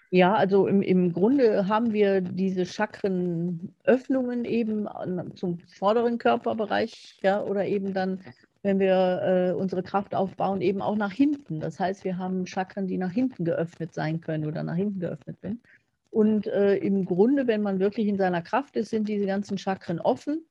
Ja, 0.09 0.35
also 0.35 0.67
im, 0.67 0.81
im 0.81 1.11
Grunde 1.11 1.67
haben 1.67 1.91
wir 1.91 2.21
diese 2.21 2.65
Chakrenöffnungen 2.65 4.45
eben 4.45 4.87
zum 5.35 5.59
vorderen 5.77 6.19
Körperbereich, 6.19 7.17
ja, 7.21 7.43
oder 7.43 7.65
eben 7.65 7.93
dann 7.93 8.21
wenn 8.63 8.79
wir 8.79 9.21
äh, 9.21 9.51
unsere 9.53 9.83
Kraft 9.83 10.15
aufbauen, 10.15 10.61
eben 10.61 10.81
auch 10.81 10.95
nach 10.95 11.11
hinten. 11.11 11.59
Das 11.59 11.79
heißt, 11.79 12.03
wir 12.05 12.17
haben 12.17 12.47
Chakren, 12.47 12.87
die 12.87 12.97
nach 12.97 13.11
hinten 13.11 13.45
geöffnet 13.45 13.93
sein 13.93 14.21
können 14.21 14.45
oder 14.45 14.63
nach 14.63 14.75
hinten 14.75 15.01
geöffnet 15.01 15.39
sind. 15.41 15.61
Und 16.09 16.47
äh, 16.47 16.77
im 16.77 17.05
Grunde, 17.05 17.47
wenn 17.47 17.61
man 17.61 17.79
wirklich 17.79 18.07
in 18.07 18.17
seiner 18.17 18.41
Kraft 18.41 18.75
ist, 18.77 18.89
sind 18.89 19.09
diese 19.09 19.25
ganzen 19.25 19.57
Chakren 19.57 19.99
offen. 19.99 20.45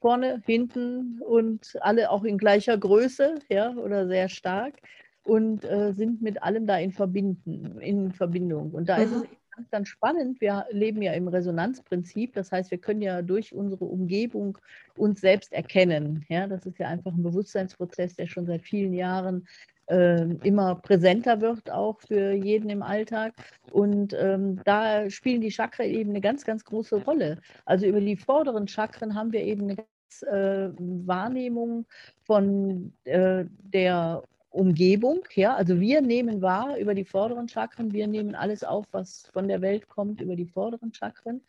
Vorne, 0.00 0.42
hinten 0.46 1.20
und 1.20 1.76
alle 1.82 2.10
auch 2.10 2.24
in 2.24 2.38
gleicher 2.38 2.78
Größe 2.78 3.34
ja, 3.50 3.72
oder 3.72 4.08
sehr 4.08 4.30
stark 4.30 4.74
und 5.24 5.64
äh, 5.64 5.92
sind 5.92 6.22
mit 6.22 6.42
allem 6.42 6.66
da 6.66 6.78
in, 6.78 6.92
Verbinden, 6.92 7.78
in 7.80 8.10
Verbindung. 8.12 8.70
Und 8.70 8.88
da 8.88 8.96
mhm. 8.96 9.04
ist 9.04 9.12
es 9.12 9.22
ganz, 9.60 9.70
ganz 9.70 9.88
spannend. 9.88 10.40
Wir 10.40 10.66
leben 10.70 11.02
ja 11.02 11.12
im 11.12 11.28
Resonanzprinzip. 11.28 12.32
Das 12.34 12.50
heißt, 12.50 12.70
wir 12.70 12.78
können 12.78 13.02
ja 13.02 13.20
durch 13.22 13.52
unsere 13.54 13.84
Umgebung 13.84 14.56
uns 14.96 15.20
selbst 15.20 15.52
erkennen. 15.52 16.24
Ja, 16.28 16.46
das 16.46 16.64
ist 16.64 16.78
ja 16.78 16.88
einfach 16.88 17.12
ein 17.12 17.22
Bewusstseinsprozess, 17.22 18.16
der 18.16 18.26
schon 18.26 18.46
seit 18.46 18.62
vielen 18.62 18.94
Jahren 18.94 19.46
äh, 19.86 20.22
immer 20.44 20.76
präsenter 20.76 21.40
wird, 21.40 21.70
auch 21.70 22.00
für 22.00 22.32
jeden 22.32 22.70
im 22.70 22.82
Alltag. 22.82 23.34
Und 23.70 24.14
ähm, 24.18 24.60
da 24.64 25.10
spielen 25.10 25.42
die 25.42 25.50
Chakren 25.50 25.90
eben 25.90 26.10
eine 26.10 26.20
ganz, 26.20 26.44
ganz 26.44 26.64
große 26.64 27.04
Rolle. 27.04 27.38
Also 27.66 27.86
über 27.86 28.00
die 28.00 28.16
vorderen 28.16 28.66
Chakren 28.66 29.14
haben 29.14 29.32
wir 29.32 29.42
eben 29.42 29.70
eine 29.70 29.76
äh, 30.22 30.72
Wahrnehmung 30.78 31.86
von 32.24 32.92
äh, 33.04 33.44
der 33.62 34.22
Umgebung. 34.50 35.20
Ja? 35.34 35.54
Also 35.54 35.80
wir 35.80 36.02
nehmen 36.02 36.42
wahr 36.42 36.76
über 36.76 36.94
die 36.94 37.04
vorderen 37.04 37.48
Chakren, 37.48 37.92
wir 37.92 38.06
nehmen 38.06 38.34
alles 38.34 38.64
auf, 38.64 38.86
was 38.92 39.28
von 39.32 39.48
der 39.48 39.60
Welt 39.60 39.88
kommt, 39.88 40.20
über 40.20 40.36
die 40.36 40.46
vorderen 40.46 40.92
Chakren. 40.92 41.40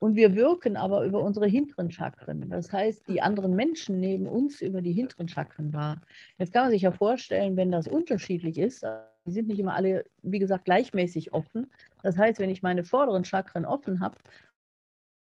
Und 0.00 0.14
wir 0.14 0.36
wirken 0.36 0.76
aber 0.76 1.04
über 1.04 1.20
unsere 1.20 1.46
hinteren 1.46 1.90
Chakren. 1.90 2.48
Das 2.50 2.72
heißt, 2.72 3.08
die 3.08 3.20
anderen 3.20 3.56
Menschen 3.56 3.98
nehmen 3.98 4.28
uns 4.28 4.60
über 4.60 4.80
die 4.80 4.92
hinteren 4.92 5.28
Chakren 5.28 5.72
wahr. 5.72 6.00
Jetzt 6.38 6.52
kann 6.52 6.64
man 6.64 6.70
sich 6.70 6.82
ja 6.82 6.92
vorstellen, 6.92 7.56
wenn 7.56 7.72
das 7.72 7.88
unterschiedlich 7.88 8.58
ist, 8.58 8.86
die 9.26 9.32
sind 9.32 9.48
nicht 9.48 9.58
immer 9.58 9.74
alle, 9.74 10.04
wie 10.22 10.38
gesagt, 10.38 10.66
gleichmäßig 10.66 11.32
offen. 11.32 11.66
Das 12.02 12.16
heißt, 12.16 12.38
wenn 12.38 12.50
ich 12.50 12.62
meine 12.62 12.84
vorderen 12.84 13.24
Chakren 13.24 13.66
offen 13.66 13.98
habe, 13.98 14.16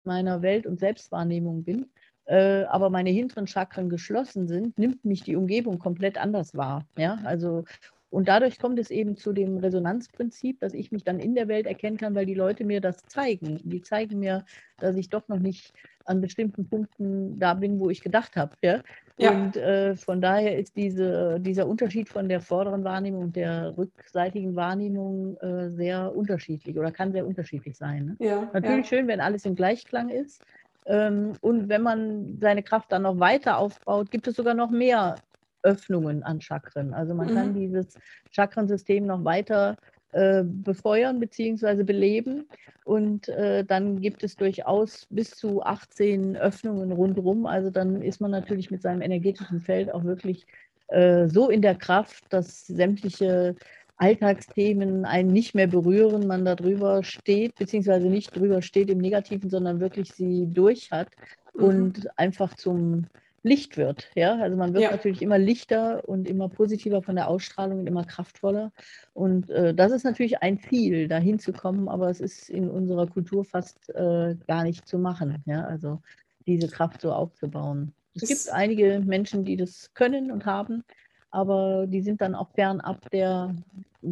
meiner 0.04 0.43
Welt- 0.43 0.67
und 0.67 0.80
Selbstwahrnehmung 0.80 1.63
bin, 1.63 1.88
äh, 2.28 2.63
aber 2.66 2.90
meine 2.90 3.10
hinteren 3.10 3.48
Chakren 3.48 3.90
geschlossen 3.90 4.48
sind, 4.48 4.78
nimmt 4.78 5.04
mich 5.06 5.24
die 5.24 5.36
Umgebung 5.36 5.80
komplett 5.80 6.18
anders 6.18 6.56
wahr. 6.56 6.86
Ja, 6.98 7.20
also 7.24 7.63
Und 8.10 8.30
dadurch 8.30 8.58
kommt 8.58 8.80
es 8.80 8.90
eben 8.90 9.18
zu 9.18 9.34
dem 9.34 9.58
Resonanzprinzip, 9.58 10.60
dass 10.62 10.74
ich 10.74 10.92
mich 10.92 11.04
dann 11.04 11.20
in 11.20 11.36
der 11.36 11.50
Welt 11.50 11.66
erkennen 11.66 11.98
kann, 11.98 12.16
weil 12.16 12.26
die 12.26 12.34
Leute 12.34 12.63
mir 12.63 12.80
das 12.80 12.98
zeigen. 13.08 13.60
Die 13.63 13.82
zeigen 13.82 14.20
mir, 14.20 14.46
dass 14.78 14.96
ich 14.96 15.10
doch 15.10 15.28
noch 15.28 15.40
nicht 15.40 15.74
an 16.06 16.22
bestimmten 16.22 16.70
Punkten 16.70 17.38
da 17.38 17.54
bin, 17.54 17.80
wo 17.80 17.90
ich 17.90 18.02
gedacht 18.02 18.38
habe. 18.38 18.56
Ja? 18.63 18.82
ja. 19.18 19.32
Und 19.32 19.58
äh, 19.58 19.98
von 19.98 20.22
daher 20.22 20.58
ist 20.58 20.78
diese, 20.78 21.38
dieser 21.42 21.68
Unterschied 21.68 22.08
von 22.08 22.30
der 22.30 22.40
vorderen 22.40 22.86
Wahrnehmung 22.86 23.24
und 23.24 23.36
der 23.36 23.78
rückseitigen 23.78 24.56
Wahrnehmung 24.56 25.36
äh, 25.38 25.70
sehr 25.72 26.16
unterschiedlich 26.16 26.80
oder 26.80 26.92
kann 26.92 27.12
sehr 27.12 27.28
unterschiedlich 27.28 27.76
sein. 27.76 28.06
Ne? 28.06 28.26
Ja, 28.26 28.50
Natürlich 28.54 28.90
ja. 28.90 28.98
schön, 28.98 29.08
wenn 29.08 29.20
alles 29.20 29.46
im 29.46 29.56
Gleichklang 29.56 30.08
ist. 30.10 30.42
Ähm, 30.88 31.34
und 31.41 31.69
wenn 31.69 31.82
man 31.82 32.38
seine 32.39 32.63
Kraft 32.63 32.91
dann 32.91 33.04
noch 33.04 33.19
weiter 33.19 33.58
aufbaut, 33.58 34.10
gibt 34.10 34.28
es 34.28 34.36
sogar 34.36 34.54
noch 34.54 34.71
mehr 34.71 35.15
Öffnungen 35.63 36.23
an 36.23 36.41
Chakren. 36.41 36.93
Also 36.93 37.13
man 37.13 37.30
mhm. 37.30 37.36
kann 37.36 37.54
dieses 37.54 37.95
Chakrensystem 38.32 39.06
noch 39.06 39.23
weiter 39.26 39.76
äh, 40.13 40.43
befeuern 40.45 41.19
bzw. 41.19 41.84
beleben. 41.84 42.47
Und 42.86 43.28
äh, 43.28 43.65
dann 43.65 44.00
gibt 44.00 44.23
es 44.23 44.38
durchaus 44.38 45.06
bis 45.10 45.32
zu 45.32 45.62
18 45.62 46.38
Öffnungen 46.38 46.93
rundherum. 46.93 47.45
Also 47.45 47.69
dann 47.69 48.02
ist 48.02 48.21
man 48.21 48.32
natürlich 48.32 48.71
mit 48.71 48.82
seinem 48.82 49.02
energetischen 49.02 49.60
Feld 49.60 49.93
auch 49.93 50.06
wirklich 50.06 50.47
äh, 50.88 51.28
so 51.28 51.50
in 51.50 51.62
der 51.62 51.76
Kraft, 51.76 52.23
dass 52.30 52.65
sämtliche 52.65 53.56
Alltagsthemen 53.98 55.06
einen 55.06 55.34
nicht 55.34 55.56
mehr 55.56 55.68
berühren, 55.68 56.28
man 56.28 56.46
da 56.46 56.56
drüber 56.56 57.04
steht, 57.04 57.56
beziehungsweise 57.56 58.08
nicht 58.08 58.36
drüber 58.36 58.62
steht 58.62 58.90
im 58.90 59.00
Negativen, 59.00 59.50
sondern 59.50 59.80
wirklich 59.80 60.14
sie 60.14 60.48
durch 60.52 60.92
hat 60.92 61.10
mhm. 61.54 61.64
und 61.64 62.20
einfach 62.20 62.54
zum 62.56 63.08
Licht 63.44 63.78
wird. 63.78 64.10
Ja? 64.16 64.38
Also 64.38 64.56
man 64.56 64.74
wird 64.74 64.84
ja. 64.84 64.92
natürlich 64.92 65.22
immer 65.22 65.38
lichter 65.38 66.08
und 66.08 66.28
immer 66.28 66.50
positiver 66.50 67.02
von 67.02 67.16
der 67.16 67.28
Ausstrahlung 67.28 67.80
und 67.80 67.88
immer 67.88 68.04
kraftvoller. 68.04 68.72
Und 69.14 69.50
äh, 69.50 69.74
das 69.74 69.92
ist 69.92 70.04
natürlich 70.04 70.42
ein 70.42 70.60
Ziel, 70.60 71.08
dahin 71.08 71.40
zu 71.40 71.54
kommen, 71.54 71.88
aber 71.88 72.10
es 72.10 72.20
ist 72.20 72.50
in 72.50 72.70
unserer 72.70 73.08
Kultur 73.08 73.46
fast 73.46 73.90
äh, 73.96 74.36
gar 74.48 74.64
nicht 74.64 74.88
zu 74.88 75.00
machen. 75.00 75.44
Ja? 75.46 75.64
Also 75.64 76.02
diese 76.46 76.68
Kraft 76.68 77.02
so 77.02 77.12
aufzubauen. 77.12 77.94
Es 78.16 78.28
gibt 78.28 78.50
einige 78.52 79.00
Menschen, 79.00 79.46
die 79.46 79.58
das 79.58 79.94
können 79.94 80.32
und 80.32 80.46
haben, 80.46 80.84
aber 81.30 81.86
die 81.88 82.02
sind 82.02 82.22
dann 82.22 82.36
auch 82.36 82.50
fernab 82.52 83.10
der 83.12 83.56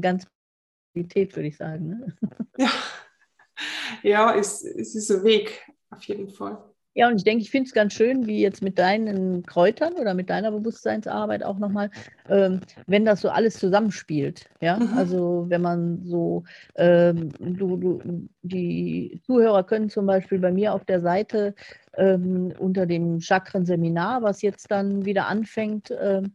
ganzen 0.01 0.29
Qualität, 0.93 1.35
würde 1.35 1.47
ich 1.47 1.57
sagen. 1.57 1.87
Ne? 1.87 2.15
Ja, 2.57 2.69
ja 4.03 4.35
es, 4.35 4.63
es 4.63 4.95
ist 4.95 5.11
ein 5.11 5.23
Weg, 5.23 5.65
auf 5.89 6.03
jeden 6.03 6.29
Fall. 6.29 6.57
Ja, 6.97 7.09
und 7.09 7.17
ich 7.17 7.25
denke, 7.25 7.41
ich 7.43 7.51
finde 7.51 7.67
es 7.67 7.73
ganz 7.73 7.93
schön, 7.93 8.25
wie 8.25 8.39
jetzt 8.39 8.63
mit 8.63 8.79
deinen 8.79 9.43
Kräutern 9.43 9.95
oder 9.95 10.13
mit 10.13 10.29
deiner 10.29 10.49
Bewusstseinsarbeit 10.51 11.43
auch 11.43 11.59
nochmal, 11.59 11.91
ähm, 12.29 12.61
wenn 12.87 13.03
das 13.03 13.19
so 13.19 13.27
alles 13.27 13.59
zusammenspielt. 13.59 14.49
Ja, 14.61 14.79
mhm. 14.79 14.97
also 14.97 15.45
wenn 15.49 15.61
man 15.61 16.05
so, 16.05 16.45
ähm, 16.75 17.31
du, 17.37 17.75
du, 17.75 18.27
die 18.43 19.21
Zuhörer 19.25 19.65
können 19.65 19.89
zum 19.89 20.05
Beispiel 20.05 20.39
bei 20.39 20.53
mir 20.53 20.73
auf 20.73 20.85
der 20.85 21.01
Seite 21.01 21.53
ähm, 21.97 22.53
unter 22.59 22.85
dem 22.85 23.19
Chakren-Seminar, 23.19 24.23
was 24.23 24.41
jetzt 24.41 24.71
dann 24.71 25.03
wieder 25.03 25.27
anfängt, 25.27 25.93
ähm, 26.01 26.31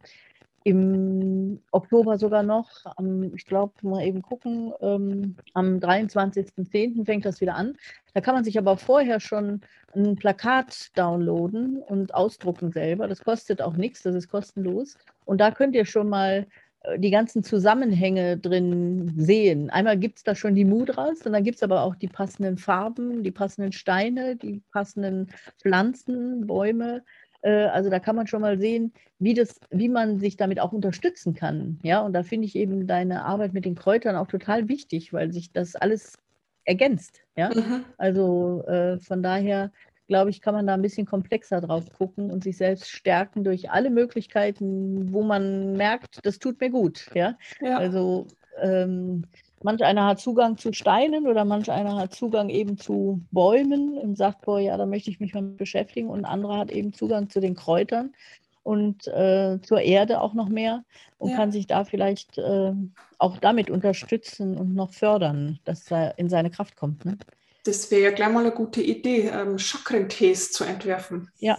im 0.64 1.60
Oktober 1.70 2.18
sogar 2.18 2.42
noch, 2.42 2.70
am, 2.96 3.34
ich 3.34 3.46
glaube, 3.46 3.72
mal 3.82 4.04
eben 4.04 4.20
gucken, 4.20 4.72
ähm, 4.80 5.36
am 5.54 5.78
23.10. 5.78 7.04
fängt 7.06 7.24
das 7.24 7.40
wieder 7.40 7.54
an. 7.54 7.76
Da 8.12 8.20
kann 8.20 8.34
man 8.34 8.44
sich 8.44 8.58
aber 8.58 8.76
vorher 8.76 9.20
schon 9.20 9.62
ein 9.94 10.16
Plakat 10.16 10.96
downloaden 10.96 11.78
und 11.78 12.14
ausdrucken 12.14 12.72
selber. 12.72 13.08
Das 13.08 13.24
kostet 13.24 13.62
auch 13.62 13.76
nichts, 13.76 14.02
das 14.02 14.14
ist 14.14 14.28
kostenlos. 14.28 14.98
Und 15.24 15.40
da 15.40 15.50
könnt 15.50 15.74
ihr 15.74 15.86
schon 15.86 16.08
mal 16.08 16.46
äh, 16.82 16.98
die 16.98 17.10
ganzen 17.10 17.42
Zusammenhänge 17.42 18.36
drin 18.36 19.14
sehen. 19.16 19.70
Einmal 19.70 19.98
gibt 19.98 20.18
es 20.18 20.24
da 20.24 20.34
schon 20.34 20.54
die 20.54 20.66
Mudras 20.66 21.22
und 21.22 21.32
dann 21.32 21.44
gibt 21.44 21.56
es 21.56 21.62
aber 21.62 21.82
auch 21.82 21.94
die 21.94 22.08
passenden 22.08 22.58
Farben, 22.58 23.22
die 23.22 23.30
passenden 23.30 23.72
Steine, 23.72 24.36
die 24.36 24.62
passenden 24.72 25.28
Pflanzen, 25.58 26.46
Bäume. 26.46 27.02
Äh, 27.42 27.66
also 27.66 27.90
da 27.90 27.98
kann 27.98 28.16
man 28.16 28.26
schon 28.26 28.40
mal 28.40 28.58
sehen, 28.58 28.92
wie, 29.18 29.34
das, 29.34 29.60
wie 29.70 29.88
man 29.88 30.18
sich 30.18 30.36
damit 30.36 30.60
auch 30.60 30.72
unterstützen 30.72 31.34
kann. 31.34 31.78
Ja, 31.82 32.00
und 32.00 32.12
da 32.12 32.22
finde 32.22 32.46
ich 32.46 32.56
eben 32.56 32.86
deine 32.86 33.24
Arbeit 33.24 33.52
mit 33.52 33.64
den 33.64 33.74
Kräutern 33.74 34.16
auch 34.16 34.26
total 34.26 34.68
wichtig, 34.68 35.12
weil 35.12 35.32
sich 35.32 35.52
das 35.52 35.76
alles 35.76 36.18
ergänzt. 36.64 37.22
Ja, 37.36 37.50
mhm. 37.54 37.84
also 37.96 38.62
äh, 38.66 38.98
von 38.98 39.22
daher 39.22 39.72
glaube 40.10 40.30
ich, 40.30 40.40
kann 40.40 40.54
man 40.54 40.66
da 40.66 40.74
ein 40.74 40.82
bisschen 40.82 41.06
komplexer 41.06 41.60
drauf 41.60 41.84
gucken 41.96 42.32
und 42.32 42.42
sich 42.42 42.56
selbst 42.56 42.90
stärken 42.90 43.44
durch 43.44 43.70
alle 43.70 43.90
Möglichkeiten, 43.90 45.12
wo 45.12 45.22
man 45.22 45.74
merkt, 45.74 46.18
das 46.24 46.40
tut 46.40 46.60
mir 46.60 46.68
gut. 46.68 47.06
Ja, 47.14 47.38
ja. 47.60 47.78
also 47.78 48.26
ähm, 48.60 49.24
Manch 49.62 49.84
einer 49.84 50.06
hat 50.06 50.20
Zugang 50.20 50.56
zu 50.56 50.72
Steinen 50.72 51.26
oder 51.26 51.44
manch 51.44 51.70
einer 51.70 51.96
hat 51.96 52.14
Zugang 52.14 52.48
eben 52.48 52.78
zu 52.78 53.20
Bäumen 53.30 53.98
und 53.98 54.16
sagt, 54.16 54.42
boah, 54.42 54.58
ja, 54.58 54.76
da 54.76 54.86
möchte 54.86 55.10
ich 55.10 55.20
mich 55.20 55.34
mal 55.34 55.42
beschäftigen. 55.42 56.08
Und 56.08 56.20
ein 56.20 56.24
anderer 56.24 56.58
hat 56.58 56.70
eben 56.70 56.94
Zugang 56.94 57.28
zu 57.28 57.40
den 57.40 57.54
Kräutern 57.54 58.14
und 58.62 59.06
äh, 59.08 59.58
zur 59.62 59.80
Erde 59.80 60.20
auch 60.20 60.34
noch 60.34 60.48
mehr 60.48 60.84
und 61.18 61.30
ja. 61.30 61.36
kann 61.36 61.52
sich 61.52 61.66
da 61.66 61.84
vielleicht 61.84 62.38
äh, 62.38 62.72
auch 63.18 63.38
damit 63.38 63.70
unterstützen 63.70 64.56
und 64.56 64.74
noch 64.74 64.92
fördern, 64.92 65.58
dass 65.64 65.90
er 65.90 66.18
in 66.18 66.28
seine 66.28 66.50
Kraft 66.50 66.76
kommt. 66.76 67.04
Ne? 67.04 67.18
Das 67.64 67.90
wäre 67.90 68.02
ja 68.02 68.10
gleich 68.10 68.30
mal 68.30 68.40
eine 68.40 68.52
gute 68.52 68.80
Idee, 68.80 69.28
ähm, 69.28 69.58
Chakrentees 69.58 70.52
zu 70.52 70.64
entwerfen. 70.64 71.30
Ja, 71.38 71.58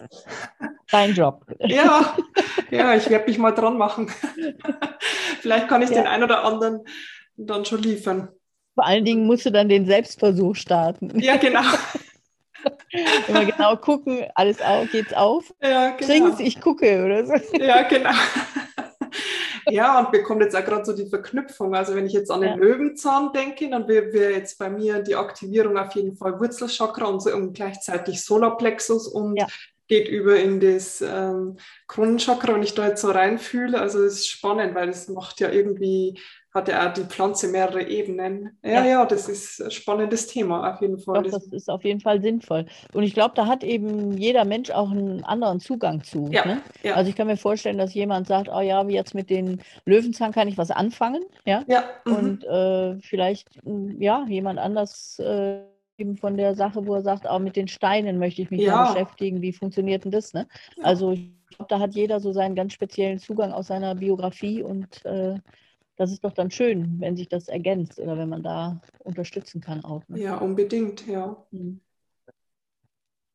dein 0.90 1.14
Job. 1.14 1.46
ja, 1.60 2.18
ja, 2.72 2.96
ich 2.96 3.10
werde 3.10 3.28
mich 3.28 3.38
mal 3.38 3.52
dran 3.52 3.78
machen. 3.78 4.10
Vielleicht 5.42 5.68
kann 5.68 5.84
ich 5.84 5.92
ja. 5.92 5.98
den 5.98 6.08
einen 6.08 6.24
oder 6.24 6.44
anderen 6.44 6.82
dann 7.48 7.66
schon 7.66 7.82
liefern. 7.82 8.30
Vor 8.76 8.86
allen 8.86 9.06
Dingen 9.06 9.26
musst 9.26 9.46
du 9.46 9.52
dann 9.52 9.70
den 9.70 9.86
Selbstversuch 9.86 10.56
starten. 10.56 11.20
Ja, 11.20 11.38
genau. 11.38 11.62
Immer 13.28 13.46
genau 13.46 13.76
gucken, 13.78 14.26
alles 14.36 14.62
auf, 14.62 14.90
geht's 14.92 15.14
auf? 15.14 15.54
Ja, 15.62 15.92
genau. 15.92 16.06
Trink's, 16.08 16.40
ich 16.40 16.60
gucke 16.60 17.04
oder 17.04 17.26
so. 17.26 17.34
Ja, 17.58 17.84
genau. 17.84 18.12
Ja, 19.70 20.00
und 20.00 20.12
bekommt 20.12 20.42
jetzt 20.42 20.56
auch 20.56 20.66
gerade 20.66 20.84
so 20.84 20.94
die 20.94 21.06
Verknüpfung. 21.06 21.76
Also 21.76 21.96
wenn 21.96 22.08
ich 22.08 22.14
jetzt 22.14 22.32
an 22.32 22.42
den 22.42 22.52
ja. 22.52 22.56
Löwenzahn 22.56 23.32
denke, 23.32 23.70
dann 23.70 23.88
wäre 23.88 24.32
jetzt 24.32 24.58
bei 24.58 24.70
mir 24.70 25.00
die 25.00 25.16
Aktivierung 25.16 25.78
auf 25.78 25.94
jeden 25.94 26.16
Fall 26.16 26.40
Wurzelchakra 26.40 27.06
und, 27.06 27.22
so, 27.22 27.34
und 27.34 27.54
gleichzeitig 27.54 28.24
Solarplexus 28.24 29.08
und 29.08 29.38
ja. 29.38 29.48
geht 29.88 30.08
über 30.08 30.38
in 30.38 30.60
das 30.60 31.02
ähm, 31.02 31.58
Kronenchakra 31.88 32.54
und 32.54 32.64
ich 32.64 32.74
da 32.74 32.88
jetzt 32.88 33.02
so 33.02 33.12
reinfühle. 33.12 33.80
Also 33.80 34.04
es 34.04 34.14
ist 34.16 34.28
spannend, 34.30 34.74
weil 34.74 34.90
es 34.90 35.08
macht 35.08 35.40
ja 35.40 35.52
irgendwie 35.52 36.20
hat 36.54 36.68
ja 36.68 36.90
auch 36.90 36.94
die 36.94 37.04
Pflanze 37.04 37.48
mehrere 37.48 37.88
Ebenen. 37.88 38.58
Ja, 38.64 38.72
ja, 38.72 38.86
ja, 38.86 39.06
das 39.06 39.30
ist 39.30 39.62
ein 39.62 39.72
spannendes 39.72 40.28
Thema 40.28 40.74
auf 40.74 40.82
jeden 40.82 41.00
Fall. 41.00 41.24
Doch, 41.24 41.32
das 41.32 41.48
ist 41.48 41.70
auf 41.70 41.84
jeden 41.84 42.02
Fall 42.02 42.22
sinnvoll. 42.22 42.66
Und 42.94 43.04
ich 43.04 43.14
glaube, 43.14 43.34
da 43.36 43.48
hat 43.48 43.64
eben 43.64 44.18
jeder 44.18 44.44
Mensch 44.44 44.70
auch 44.70 44.92
einen 44.92 45.24
anderen 45.24 45.60
Zugang 45.60 46.04
zu. 46.04 46.28
Ja, 46.32 46.46
ne? 46.46 46.62
ja. 46.84 46.96
Also 46.96 47.10
ich 47.10 47.16
kann 47.16 47.28
mir 47.28 47.38
vorstellen, 47.38 47.78
dass 47.78 47.94
jemand 47.94 48.28
sagt, 48.28 48.50
oh 48.50 48.60
ja, 48.60 48.88
wie 48.88 48.94
jetzt 48.94 49.16
mit 49.16 49.30
den 49.30 49.62
Löwenzahn 49.86 50.32
kann 50.34 50.48
ich 50.48 50.58
was 50.58 50.72
anfangen. 50.72 51.24
Ja. 51.46 51.64
ja 51.68 51.84
mhm. 52.06 52.16
Und 52.16 52.44
äh, 52.44 53.00
vielleicht, 53.00 53.48
ja, 54.00 54.26
jemand 54.28 54.60
anders. 54.60 55.20
Äh, 55.20 55.62
eben 56.02 56.18
von 56.18 56.36
der 56.36 56.56
Sache, 56.56 56.86
wo 56.88 56.96
er 56.96 57.04
sagt, 57.04 57.28
auch 57.28 57.40
mit 57.40 57.56
den 57.56 57.68
Steinen 57.68 58.18
möchte 58.18 58.42
ich 58.42 58.50
mich 58.50 58.62
ja. 58.62 58.92
beschäftigen. 58.92 59.42
Wie 59.42 59.54
funktioniert 59.54 60.04
denn 60.04 60.12
das? 60.12 60.34
Ne? 60.34 60.48
Also 60.82 61.12
ich 61.12 61.30
glaube, 61.50 61.70
da 61.70 61.80
hat 61.80 61.94
jeder 61.94 62.20
so 62.20 62.34
seinen 62.34 62.56
ganz 62.56 62.74
speziellen 62.74 63.20
Zugang 63.20 63.52
aus 63.52 63.68
seiner 63.68 63.94
Biografie 63.96 64.64
und 64.64 65.06
äh, 65.06 65.36
das 66.02 66.12
ist 66.12 66.24
doch 66.24 66.34
dann 66.34 66.50
schön, 66.50 67.00
wenn 67.00 67.16
sich 67.16 67.30
das 67.30 67.48
ergänzt 67.48 68.00
oder 68.00 68.18
wenn 68.18 68.28
man 68.28 68.42
da 68.42 68.82
unterstützen 69.04 69.62
kann 69.62 69.86
auch. 69.86 70.02
Ne? 70.08 70.20
Ja, 70.20 70.38
unbedingt, 70.38 71.06
ja. 71.06 71.38
Mhm. 71.52 71.80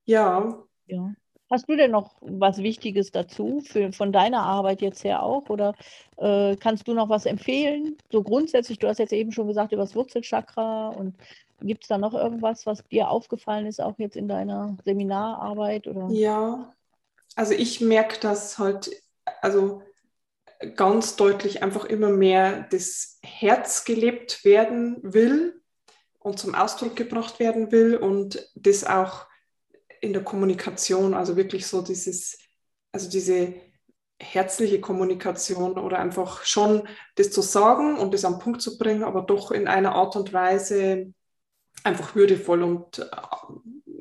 Ja. 0.04 0.64
Ja. 0.86 1.14
Hast 1.48 1.68
du 1.68 1.76
denn 1.76 1.92
noch 1.92 2.16
was 2.22 2.58
Wichtiges 2.58 3.12
dazu, 3.12 3.60
für, 3.64 3.92
von 3.92 4.10
deiner 4.12 4.42
Arbeit 4.42 4.82
jetzt 4.82 5.04
her 5.04 5.22
auch? 5.22 5.48
Oder 5.48 5.74
äh, 6.16 6.56
kannst 6.56 6.88
du 6.88 6.94
noch 6.94 7.08
was 7.08 7.24
empfehlen? 7.24 7.96
So 8.10 8.24
grundsätzlich, 8.24 8.80
du 8.80 8.88
hast 8.88 8.98
jetzt 8.98 9.12
eben 9.12 9.30
schon 9.30 9.46
gesagt 9.46 9.70
über 9.70 9.82
das 9.82 9.94
Wurzelchakra 9.94 10.88
und 10.88 11.14
gibt 11.60 11.84
es 11.84 11.88
da 11.88 11.98
noch 11.98 12.14
irgendwas, 12.14 12.66
was 12.66 12.82
dir 12.88 13.10
aufgefallen 13.10 13.66
ist, 13.66 13.80
auch 13.80 13.96
jetzt 13.98 14.16
in 14.16 14.26
deiner 14.26 14.76
Seminararbeit? 14.84 15.86
Oder? 15.86 16.08
Ja, 16.10 16.74
also 17.36 17.52
ich 17.52 17.80
merke 17.80 18.18
das 18.18 18.58
halt, 18.58 18.90
also 19.40 19.82
ganz 20.74 21.16
deutlich 21.16 21.62
einfach 21.62 21.84
immer 21.84 22.10
mehr 22.10 22.66
das 22.70 23.18
Herz 23.22 23.84
gelebt 23.84 24.44
werden 24.44 24.98
will 25.02 25.62
und 26.18 26.38
zum 26.38 26.54
Ausdruck 26.54 26.96
gebracht 26.96 27.38
werden 27.38 27.70
will 27.72 27.96
und 27.96 28.50
das 28.54 28.84
auch 28.84 29.26
in 30.00 30.12
der 30.12 30.24
Kommunikation, 30.24 31.14
also 31.14 31.36
wirklich 31.36 31.66
so 31.66 31.82
dieses, 31.82 32.38
also 32.92 33.08
diese 33.08 33.54
herzliche 34.20 34.80
Kommunikation 34.80 35.78
oder 35.78 35.98
einfach 35.98 36.44
schon 36.44 36.88
das 37.16 37.30
zu 37.30 37.42
sagen 37.42 37.98
und 37.98 38.14
das 38.14 38.24
am 38.24 38.38
Punkt 38.38 38.62
zu 38.62 38.78
bringen, 38.78 39.04
aber 39.04 39.22
doch 39.22 39.50
in 39.50 39.68
einer 39.68 39.94
Art 39.94 40.16
und 40.16 40.32
Weise 40.32 41.12
einfach 41.84 42.14
würdevoll 42.14 42.62
und 42.62 42.98
äh, 42.98 43.04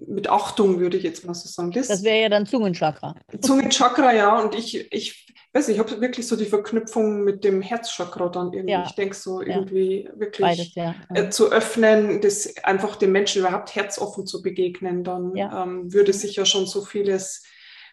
mit 0.07 0.29
Achtung, 0.29 0.79
würde 0.79 0.97
ich 0.97 1.03
jetzt 1.03 1.25
mal 1.25 1.33
so 1.33 1.47
sagen. 1.47 1.71
Das, 1.71 1.87
das 1.87 2.03
wäre 2.03 2.21
ja 2.21 2.29
dann 2.29 2.45
Zungenchakra. 2.45 3.15
Zungenchakra, 3.41 4.13
ja. 4.13 4.39
Und 4.39 4.55
ich, 4.55 4.91
ich 4.93 5.34
weiß 5.55 5.69
ich, 5.69 5.79
habe 5.79 6.01
wirklich 6.01 6.27
so 6.27 6.35
die 6.35 6.45
Verknüpfung 6.45 7.23
mit 7.23 7.45
dem 7.45 7.61
Herzchakra 7.61 8.27
dann 8.27 8.51
irgendwie. 8.51 8.73
Ja. 8.73 8.83
Ich 8.85 8.95
denke 8.95 9.15
so 9.15 9.41
irgendwie 9.41 10.03
ja. 10.03 10.19
wirklich 10.19 10.45
Beides, 10.45 10.75
ja. 10.75 10.95
äh, 11.13 11.29
zu 11.29 11.49
öffnen, 11.49 12.19
das 12.19 12.57
einfach 12.63 12.97
dem 12.97 13.13
Menschen 13.13 13.39
überhaupt 13.39 13.73
herzoffen 13.73 14.27
zu 14.27 14.41
begegnen, 14.41 15.05
dann 15.05 15.31
ähm, 15.37 15.93
würde 15.93 16.11
sich 16.11 16.35
ja 16.35 16.45
schon 16.45 16.65
so 16.65 16.81
vieles 16.81 17.43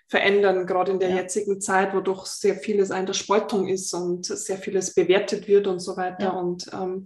verändern, 0.09 0.67
gerade 0.67 0.91
in 0.91 0.99
der 0.99 1.11
jetzigen 1.11 1.61
Zeit, 1.61 1.95
wo 1.95 2.01
doch 2.01 2.27
sehr 2.27 2.57
vieles 2.57 2.91
in 2.91 3.07
der 3.07 3.15
Spaltung 3.15 3.69
ist 3.69 3.95
und 3.95 4.27
sehr 4.27 4.59
vieles 4.59 4.93
bewertet 4.93 5.47
wird 5.47 5.69
und 5.69 5.79
so 5.79 5.97
weiter. 5.97 6.37
Und 6.37 6.67
ähm, 6.73 7.05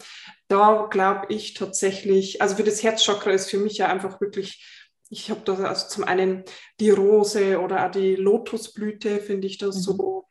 da 0.48 0.88
glaube 0.90 1.26
ich 1.28 1.52
tatsächlich, 1.52 2.40
also 2.40 2.56
für 2.56 2.64
das 2.64 2.82
Herzchakra 2.82 3.30
ist 3.30 3.50
für 3.50 3.58
mich 3.58 3.76
ja 3.76 3.88
einfach 3.88 4.22
wirklich 4.22 4.64
ich 5.08 5.30
habe 5.30 5.40
da 5.44 5.54
also 5.54 5.86
zum 5.86 6.02
einen 6.02 6.42
die 6.80 6.90
Rose 6.90 7.60
oder 7.60 7.86
auch 7.86 7.92
die 7.92 8.16
Lotusblüte, 8.16 9.20
finde 9.20 9.46
ich 9.46 9.56
das 9.56 9.76
mhm. 9.76 9.80
so 9.80 10.25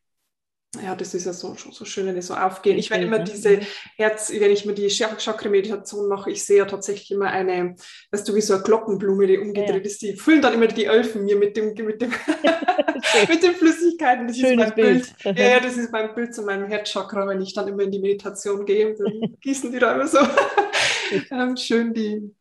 ja, 0.84 0.96
das 0.96 1.14
ist 1.14 1.26
ja 1.26 1.34
so, 1.34 1.56
so 1.56 1.86
schön, 1.86 2.06
wenn 2.08 2.16
die 2.16 2.22
so 2.22 2.34
aufgehen. 2.34 2.78
Ich 2.78 2.90
werde 2.90 3.06
immer 3.06 3.20
diese 3.20 3.60
Herz, 3.96 4.32
wenn 4.32 4.52
ich 4.52 4.66
mir 4.66 4.74
die 4.74 4.88
Chakra-Meditation 4.88 6.08
mache, 6.08 6.32
ich 6.32 6.44
sehe 6.44 6.60
ja 6.60 6.66
tatsächlich 6.66 7.12
immer 7.12 7.28
eine, 7.28 7.76
weißt 8.12 8.28
du, 8.28 8.36
wie 8.36 8.42
so 8.42 8.56
eine 8.56 8.64
Glockenblume, 8.64 9.28
die 9.28 9.38
umgedreht 9.38 9.84
ja. 9.84 9.92
ist, 9.92 10.02
die 10.02 10.16
füllen 10.16 10.42
dann 10.42 10.54
immer 10.54 10.68
die 10.68 10.86
Elfen 10.86 11.26
mir 11.26 11.36
mit 11.36 11.58
dem, 11.58 11.74
mit 11.74 12.02
dem, 12.02 12.12
mit 13.30 13.44
den 13.44 13.56
Flüssigkeiten. 13.56 14.28
Das 14.28 14.38
Schönes 14.38 14.52
ist 14.52 14.58
mein 14.58 14.76
Bild. 14.76 15.18
Bild. 15.24 15.38
Ja, 15.38 15.50
ja, 15.50 15.60
das 15.60 15.78
ist 15.78 15.92
mein 15.92 16.14
Bild 16.14 16.34
zu 16.34 16.44
meinem 16.44 16.68
Herzchakra, 16.68 17.28
wenn 17.28 17.42
ich 17.42 17.54
dann 17.54 17.68
immer 17.68 17.84
in 17.84 17.92
die 17.92 18.00
Meditation 18.00 18.66
gehe, 18.66 18.96
dann 18.96 19.36
gießen 19.42 19.72
die 19.72 19.80
da 19.80 19.94
immer 19.94 20.08
so 20.08 20.20
ähm, 21.32 21.58
schön 21.58 21.94
die, 21.94 22.34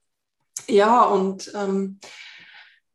ja, 0.69 1.03
und 1.03 1.53
ähm, 1.55 1.99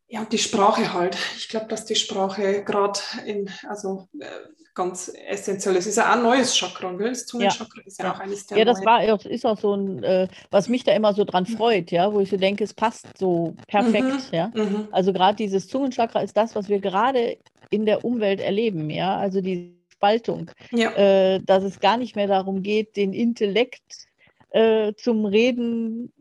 ja, 0.08 0.26
die 0.26 0.40
Sprache 0.40 0.94
halt. 0.94 1.18
Ich 1.38 1.50
glaube, 1.50 1.68
dass 1.68 1.86
die 1.86 1.96
Sprache 1.96 2.64
gerade 2.64 3.00
in, 3.26 3.50
also 3.68 4.08
äh, 4.20 4.26
ganz 4.74 5.12
essentiell. 5.28 5.76
Es 5.76 5.88
ist 5.88 5.98
ja 5.98 6.10
auch 6.10 6.16
ein 6.16 6.24
neues 6.24 6.56
Chakra, 6.56 6.92
gell? 6.94 7.10
Das 7.10 7.26
Zungenchakra 7.26 7.78
ja. 7.78 7.84
ist 7.86 8.00
ja, 8.00 8.06
ja, 8.06 8.14
auch 8.14 8.20
eines 8.20 8.48
der 8.48 8.58
Ja, 8.58 8.66
das 8.66 8.84
war, 8.86 9.06
das 9.06 9.26
ist 9.26 9.46
auch 9.46 9.58
so 9.58 9.76
ein, 9.76 10.04
äh, 10.04 10.28
was 10.52 10.70
mich 10.70 10.84
da 10.84 10.94
immer 10.94 11.14
so 11.14 11.24
dran 11.24 11.46
mhm. 11.48 11.58
freut, 11.58 11.92
ja, 11.92 12.14
wo 12.14 12.20
ich 12.20 12.30
so 12.30 12.38
denke, 12.38 12.64
es 12.64 12.74
passt 12.74 13.06
so 13.18 13.56
perfekt, 13.68 14.04
mhm. 14.04 14.22
ja. 14.32 14.52
Mhm. 14.54 14.88
Also 14.92 15.14
gerade 15.14 15.36
dieses 15.36 15.68
Zungenchakra 15.68 16.22
ist 16.22 16.38
das, 16.38 16.56
was 16.56 16.70
wir 16.70 16.80
gerade 16.80 17.38
in 17.70 17.86
der 17.86 18.06
Umwelt 18.06 18.40
erleben, 18.40 18.90
ja. 18.90 19.18
Also 19.18 19.42
die 19.42 19.76
Spaltung, 19.90 20.50
ja. 20.72 20.92
äh, 20.92 21.40
dass 21.44 21.64
es 21.64 21.80
gar 21.80 21.98
nicht 21.98 22.16
mehr 22.16 22.28
darum 22.28 22.64
geht, 22.64 22.96
den 22.96 23.14
Intellekt 23.14 24.08
äh, 24.52 24.94
zum 24.96 25.26
Reden 25.26 26.14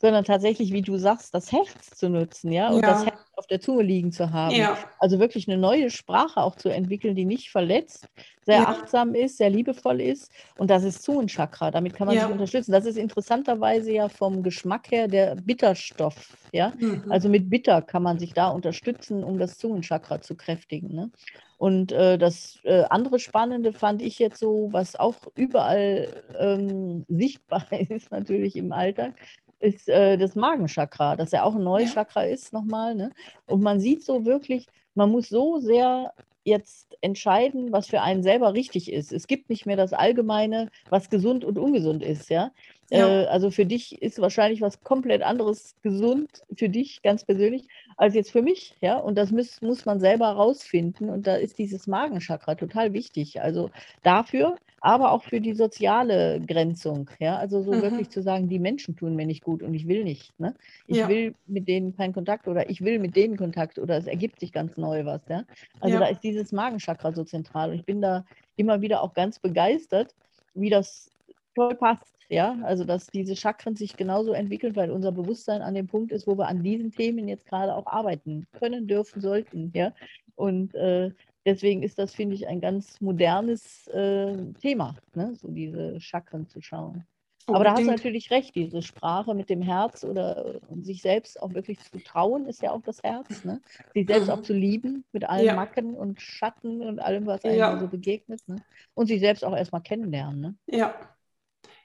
sondern 0.00 0.24
tatsächlich, 0.24 0.72
wie 0.72 0.82
du 0.82 0.96
sagst, 0.96 1.34
das 1.34 1.52
Herz 1.52 1.90
zu 1.94 2.08
nutzen, 2.08 2.52
ja, 2.52 2.70
und 2.70 2.82
ja. 2.82 2.90
das 2.90 3.06
Herz 3.06 3.20
auf 3.40 3.46
der 3.46 3.60
Zunge 3.60 3.82
liegen 3.82 4.12
zu 4.12 4.32
haben. 4.32 4.54
Ja. 4.54 4.76
Also 4.98 5.18
wirklich 5.18 5.48
eine 5.48 5.56
neue 5.56 5.88
Sprache 5.90 6.42
auch 6.42 6.56
zu 6.56 6.68
entwickeln, 6.68 7.14
die 7.14 7.24
nicht 7.24 7.50
verletzt, 7.50 8.06
sehr 8.44 8.56
ja. 8.56 8.68
achtsam 8.68 9.14
ist, 9.14 9.38
sehr 9.38 9.48
liebevoll 9.48 10.02
ist. 10.02 10.30
Und 10.58 10.70
das 10.70 10.84
ist 10.84 11.02
Zungenchakra. 11.02 11.70
Damit 11.70 11.94
kann 11.94 12.06
man 12.06 12.18
sich 12.18 12.28
unterstützen. 12.28 12.72
Das 12.72 12.84
ist 12.84 12.98
interessanterweise 12.98 13.92
ja 13.92 14.10
vom 14.10 14.42
Geschmack 14.42 14.90
her 14.90 15.08
der 15.08 15.36
Bitterstoff. 15.36 16.36
Ja, 16.52 16.74
mhm. 16.78 17.04
also 17.08 17.30
mit 17.30 17.48
Bitter 17.48 17.80
kann 17.80 18.02
man 18.02 18.18
sich 18.18 18.34
da 18.34 18.48
unterstützen, 18.48 19.24
um 19.24 19.38
das 19.38 19.56
Zungenchakra 19.56 20.20
zu 20.20 20.34
kräftigen. 20.34 20.94
Ne? 20.94 21.10
Und 21.56 21.92
äh, 21.92 22.18
das 22.18 22.58
äh, 22.64 22.84
andere 22.90 23.18
Spannende 23.18 23.72
fand 23.72 24.02
ich 24.02 24.18
jetzt 24.18 24.38
so, 24.38 24.68
was 24.72 24.96
auch 24.96 25.16
überall 25.34 26.08
ähm, 26.38 27.06
sichtbar 27.08 27.66
ist, 27.72 28.10
natürlich 28.10 28.56
im 28.56 28.72
Alltag, 28.72 29.14
ist 29.60 29.88
äh, 29.88 30.16
das 30.16 30.34
Magenchakra, 30.34 31.16
dass 31.16 31.32
er 31.32 31.44
auch 31.44 31.54
ein 31.54 31.62
neues 31.62 31.94
ja. 31.94 32.02
Chakra 32.02 32.22
ist 32.22 32.52
nochmal. 32.52 32.94
Ne? 32.94 33.12
Und 33.46 33.62
man 33.62 33.80
sieht 33.80 34.04
so 34.04 34.24
wirklich, 34.24 34.66
man 34.94 35.10
muss 35.10 35.28
so 35.28 35.58
sehr 35.58 36.12
jetzt 36.44 36.96
entscheiden, 37.02 37.72
was 37.72 37.86
für 37.88 38.00
einen 38.00 38.22
selber 38.22 38.54
richtig 38.54 38.90
ist. 38.92 39.12
Es 39.12 39.26
gibt 39.26 39.50
nicht 39.50 39.66
mehr 39.66 39.76
das 39.76 39.92
Allgemeine, 39.92 40.70
was 40.88 41.10
gesund 41.10 41.44
und 41.44 41.58
ungesund 41.58 42.02
ist, 42.02 42.30
ja. 42.30 42.50
ja. 42.90 43.22
Äh, 43.22 43.26
also 43.26 43.50
für 43.50 43.66
dich 43.66 44.00
ist 44.00 44.20
wahrscheinlich 44.20 44.60
was 44.60 44.82
komplett 44.82 45.22
anderes 45.22 45.74
gesund, 45.82 46.42
für 46.56 46.68
dich 46.68 47.02
ganz 47.02 47.24
persönlich, 47.24 47.68
als 47.96 48.14
jetzt 48.14 48.32
für 48.32 48.42
mich, 48.42 48.74
ja. 48.80 48.96
Und 48.96 49.16
das 49.16 49.30
muss, 49.30 49.60
muss 49.60 49.84
man 49.84 50.00
selber 50.00 50.28
rausfinden. 50.28 51.10
Und 51.10 51.26
da 51.26 51.36
ist 51.36 51.58
dieses 51.58 51.86
Magenchakra 51.86 52.54
total 52.54 52.92
wichtig. 52.92 53.40
Also 53.42 53.70
dafür, 54.02 54.56
aber 54.80 55.12
auch 55.12 55.22
für 55.22 55.40
die 55.40 55.54
soziale 55.54 56.40
Grenzung. 56.40 57.10
Ja? 57.18 57.36
Also 57.36 57.62
so 57.62 57.72
mhm. 57.72 57.82
wirklich 57.82 58.08
zu 58.10 58.22
sagen, 58.22 58.48
die 58.48 58.58
Menschen 58.58 58.96
tun 58.96 59.14
mir 59.14 59.26
nicht 59.26 59.44
gut 59.44 59.62
und 59.62 59.74
ich 59.74 59.86
will 59.86 60.04
nicht. 60.04 60.38
Ne? 60.38 60.54
Ich 60.86 60.96
ja. 60.96 61.08
will 61.08 61.34
mit 61.46 61.68
denen 61.68 61.96
keinen 61.96 62.14
Kontakt 62.14 62.48
oder 62.48 62.68
ich 62.70 62.80
will 62.82 62.98
mit 62.98 63.14
denen 63.14 63.36
Kontakt 63.36 63.78
oder 63.78 63.98
es 63.98 64.06
ergibt 64.06 64.40
sich 64.40 64.52
ganz 64.52 64.76
neu 64.76 65.04
was. 65.04 65.20
Ja? 65.28 65.44
Also 65.80 65.94
ja. 65.94 66.00
da 66.00 66.06
ist 66.06 66.22
dieses 66.24 66.52
Magenchakra 66.52 67.12
so 67.12 67.24
zentral 67.24 67.70
und 67.70 67.76
ich 67.76 67.84
bin 67.84 68.00
da 68.00 68.24
immer 68.56 68.80
wieder 68.80 69.02
auch 69.02 69.14
ganz 69.14 69.38
begeistert, 69.38 70.14
wie 70.54 70.70
das 70.70 71.10
toll 71.54 71.74
passt. 71.74 72.16
Ja, 72.32 72.56
also 72.62 72.84
dass 72.84 73.08
diese 73.08 73.34
Chakren 73.34 73.74
sich 73.74 73.96
genauso 73.96 74.32
entwickeln, 74.32 74.76
weil 74.76 74.92
unser 74.92 75.10
Bewusstsein 75.10 75.62
an 75.62 75.74
dem 75.74 75.88
Punkt 75.88 76.12
ist, 76.12 76.28
wo 76.28 76.38
wir 76.38 76.46
an 76.46 76.62
diesen 76.62 76.92
Themen 76.92 77.26
jetzt 77.26 77.44
gerade 77.44 77.74
auch 77.74 77.88
arbeiten 77.88 78.46
können, 78.52 78.86
dürfen, 78.86 79.20
sollten. 79.20 79.72
Ja, 79.74 79.92
und 80.36 80.72
äh, 80.76 81.10
deswegen 81.46 81.82
ist 81.82 81.98
das, 81.98 82.14
finde 82.14 82.34
ich, 82.34 82.46
ein 82.48 82.60
ganz 82.60 83.00
modernes 83.00 83.86
äh, 83.88 84.52
Thema, 84.60 84.96
ne? 85.14 85.34
so 85.34 85.48
diese 85.48 86.00
Chakren 86.00 86.46
zu 86.48 86.60
schauen. 86.60 87.04
Aber 87.46 87.64
da 87.64 87.72
hast 87.72 87.82
du 87.82 87.86
natürlich 87.86 88.30
recht, 88.30 88.54
diese 88.54 88.82
Sprache 88.82 89.34
mit 89.34 89.50
dem 89.50 89.62
Herz 89.62 90.04
oder 90.04 90.54
äh, 90.54 90.60
sich 90.82 91.02
selbst 91.02 91.40
auch 91.42 91.54
wirklich 91.54 91.78
zu 91.80 91.98
trauen, 91.98 92.46
ist 92.46 92.62
ja 92.62 92.70
auch 92.70 92.82
das 92.82 93.02
Herz. 93.02 93.44
Ne? 93.44 93.60
Sich 93.94 94.06
selbst 94.06 94.26
mhm. 94.26 94.32
auch 94.32 94.42
zu 94.42 94.52
lieben 94.52 95.04
mit 95.12 95.24
allen 95.24 95.46
ja. 95.46 95.54
Macken 95.54 95.94
und 95.94 96.20
Schatten 96.20 96.82
und 96.82 97.00
allem, 97.00 97.26
was 97.26 97.44
einem 97.44 97.58
ja. 97.58 97.78
so 97.78 97.88
begegnet. 97.88 98.40
Ne? 98.46 98.56
Und 98.94 99.06
sich 99.06 99.20
selbst 99.20 99.44
auch 99.44 99.56
erstmal 99.56 99.82
kennenlernen. 99.82 100.40
Ne? 100.40 100.54
Ja. 100.66 100.94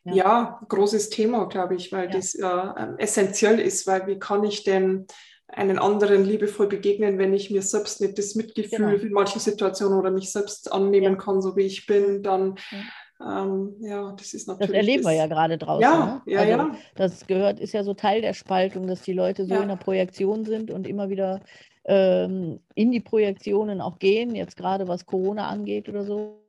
ja. 0.04 0.14
Ja, 0.14 0.62
großes 0.68 1.10
Thema, 1.10 1.48
glaube 1.48 1.76
ich, 1.76 1.92
weil 1.92 2.10
das 2.10 2.36
äh, 2.36 2.98
essentiell 2.98 3.60
ist, 3.60 3.88
weil 3.88 4.06
wie 4.08 4.20
kann 4.20 4.44
ich 4.44 4.64
denn 4.64 5.08
einen 5.48 5.80
anderen 5.80 6.26
liebevoll 6.26 6.68
begegnen, 6.68 7.18
wenn 7.18 7.34
ich 7.34 7.52
mir 7.52 7.62
selbst 7.62 8.02
nicht 8.02 8.18
das 8.18 8.36
Mitgefühl 8.36 8.78
genau. 8.78 9.04
in 9.04 9.12
manchen 9.12 9.40
Situationen 9.40 9.98
oder 9.98 10.12
mich 10.12 10.32
selbst 10.32 10.72
annehmen 10.72 11.14
ja. 11.14 11.16
kann, 11.16 11.42
so 11.42 11.56
wie 11.56 11.64
ich 11.64 11.86
bin, 11.86 12.24
dann 12.24 12.56
ja. 12.72 12.80
Ähm, 13.22 13.76
ja, 13.80 14.12
das 14.12 14.34
ist 14.34 14.48
natürlich. 14.48 14.72
Das 14.72 14.78
erleben 14.78 15.04
das, 15.04 15.12
wir 15.12 15.18
ja 15.18 15.28
gerade 15.28 15.58
draußen. 15.58 15.82
Ja, 15.82 16.06
ne? 16.06 16.22
ja, 16.26 16.40
also, 16.42 16.52
ja. 16.52 16.76
Das 16.96 17.26
gehört, 17.26 17.60
ist 17.62 17.74
ja 17.74 17.84
so 17.84 17.94
Teil 17.94 18.22
der 18.22 18.34
Spaltung, 18.34 18.88
dass 18.88 19.04
die 19.04 19.14
Leute 19.14 19.46
so 19.46 19.54
ja. 19.54 19.62
in 19.62 19.70
der 19.70 19.78
Projektion 19.78 20.44
sind 20.44 20.70
und 20.70 20.86
immer 20.86 21.10
wieder 21.10 21.40
ähm, 21.86 22.60
in 22.74 22.92
die 22.92 23.00
Projektionen 23.00 23.80
auch 23.80 24.00
gehen, 24.00 24.36
jetzt 24.36 24.58
gerade 24.58 24.88
was 24.88 25.06
Corona 25.06 25.48
angeht 25.48 25.88
oder 25.88 26.04
so. 26.04 26.42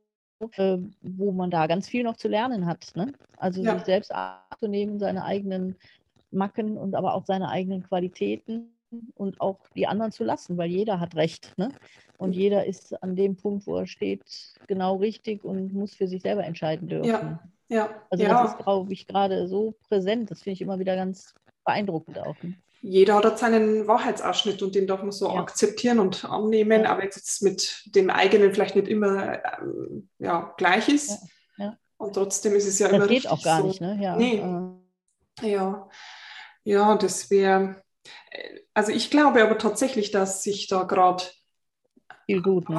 Äh, 0.55 0.77
wo 1.01 1.31
man 1.31 1.49
da 1.49 1.65
ganz 1.65 1.89
viel 1.89 2.03
noch 2.03 2.15
zu 2.15 2.27
lernen 2.27 2.67
hat. 2.67 2.91
Ne? 2.93 3.11
Also 3.37 3.63
sich 3.63 3.85
selbst 3.85 4.11
anzunehmen, 4.13 4.99
seine 4.99 5.23
eigenen 5.23 5.77
Macken 6.29 6.77
und 6.77 6.93
aber 6.93 7.15
auch 7.15 7.25
seine 7.25 7.49
eigenen 7.49 7.81
Qualitäten 7.81 8.76
und 9.15 9.41
auch 9.41 9.59
die 9.75 9.87
anderen 9.87 10.11
zu 10.11 10.23
lassen, 10.23 10.57
weil 10.57 10.69
jeder 10.69 10.99
hat 10.99 11.15
Recht. 11.15 11.53
Ne? 11.57 11.71
Und 12.17 12.33
jeder 12.33 12.65
ist 12.65 13.01
an 13.03 13.15
dem 13.15 13.35
Punkt, 13.35 13.67
wo 13.67 13.77
er 13.77 13.87
steht, 13.87 14.23
genau 14.67 14.95
richtig 14.97 15.43
und 15.43 15.73
muss 15.73 15.95
für 15.95 16.07
sich 16.07 16.21
selber 16.21 16.43
entscheiden 16.43 16.87
dürfen. 16.87 17.09
Ja, 17.09 17.39
ja. 17.69 17.89
Also 18.09 18.23
ja. 18.23 18.43
das 18.43 18.51
ist, 18.51 18.63
glaube 18.63 18.93
ich, 18.93 19.07
gerade 19.07 19.47
so 19.47 19.75
präsent. 19.87 20.31
Das 20.31 20.41
finde 20.41 20.53
ich 20.53 20.61
immer 20.61 20.79
wieder 20.79 20.95
ganz 20.95 21.33
beeindruckend 21.65 22.19
auch. 22.19 22.35
Ne? 22.41 22.55
Jeder 22.81 23.15
hat 23.15 23.39
seinen 23.39 23.87
Wahrheitsausschnitt 23.87 24.61
und 24.61 24.75
den 24.75 24.87
darf 24.87 25.01
man 25.01 25.11
so 25.11 25.27
ja. 25.27 25.35
akzeptieren 25.35 25.99
und 25.99 26.25
annehmen, 26.25 26.83
ja. 26.83 26.91
aber 26.91 27.03
jetzt 27.03 27.41
mit 27.41 27.83
dem 27.95 28.09
eigenen 28.09 28.53
vielleicht 28.53 28.75
nicht 28.75 28.87
immer 28.87 29.39
ähm, 29.61 30.09
ja, 30.19 30.53
gleich 30.57 30.87
ist. 30.87 31.19
Und 31.97 32.13
trotzdem 32.13 32.55
ist 32.55 32.67
es 32.67 32.79
ja 32.79 32.87
das 32.87 32.95
immer 32.95 33.07
geht 33.07 33.17
richtig 33.17 33.31
auch 33.31 33.43
gar 33.43 33.61
so. 33.61 33.67
nicht, 33.67 33.81
ne? 33.81 33.97
Ja. 33.99 34.15
Nee. 34.15 34.43
Ja. 35.41 35.89
ja, 36.63 36.95
das 36.95 37.29
wäre 37.29 37.81
also 38.73 38.91
ich 38.91 39.09
glaube 39.09 39.43
aber 39.43 39.57
tatsächlich, 39.57 40.11
dass 40.11 40.43
sich 40.43 40.67
da 40.67 40.83
gerade 40.83 41.23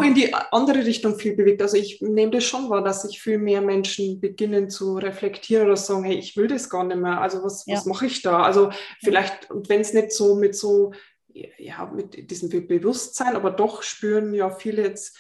ne? 0.01 0.07
in 0.07 0.15
die 0.15 0.35
andere 0.35 0.85
Richtung 0.85 1.19
viel 1.19 1.35
bewegt. 1.35 1.63
Also 1.63 1.77
ich 1.77 2.01
nehme 2.03 2.31
das 2.33 2.45
schon 2.45 2.69
wahr, 2.69 2.85
dass 2.85 3.03
sich 3.03 3.21
viel 3.21 3.39
mehr 3.39 3.63
Menschen 3.63 4.21
beginnen 4.21 4.69
zu 4.69 4.99
reflektieren 4.99 5.67
oder 5.67 5.77
sagen, 5.77 6.05
hey, 6.05 6.19
ich 6.19 6.37
will 6.37 6.49
das 6.49 6.69
gar 6.69 6.85
nicht 6.85 6.99
mehr. 6.99 7.21
Also 7.21 7.43
was, 7.43 7.65
ja. 7.67 7.77
was 7.77 7.87
mache 7.87 8.07
ich 8.07 8.23
da? 8.23 8.43
Also 8.43 8.71
vielleicht, 9.03 9.51
und 9.51 9.69
wenn 9.69 9.81
es 9.81 9.95
nicht 9.95 10.13
so 10.13 10.37
mit 10.37 10.55
so, 10.55 10.93
ja, 11.33 11.87
mit 11.87 12.31
diesem 12.31 12.49
Bewusstsein, 12.49 13.37
aber 13.37 13.51
doch 13.51 13.83
spüren 13.83 14.35
ja 14.35 14.51
viele 14.51 14.83
jetzt, 14.83 15.17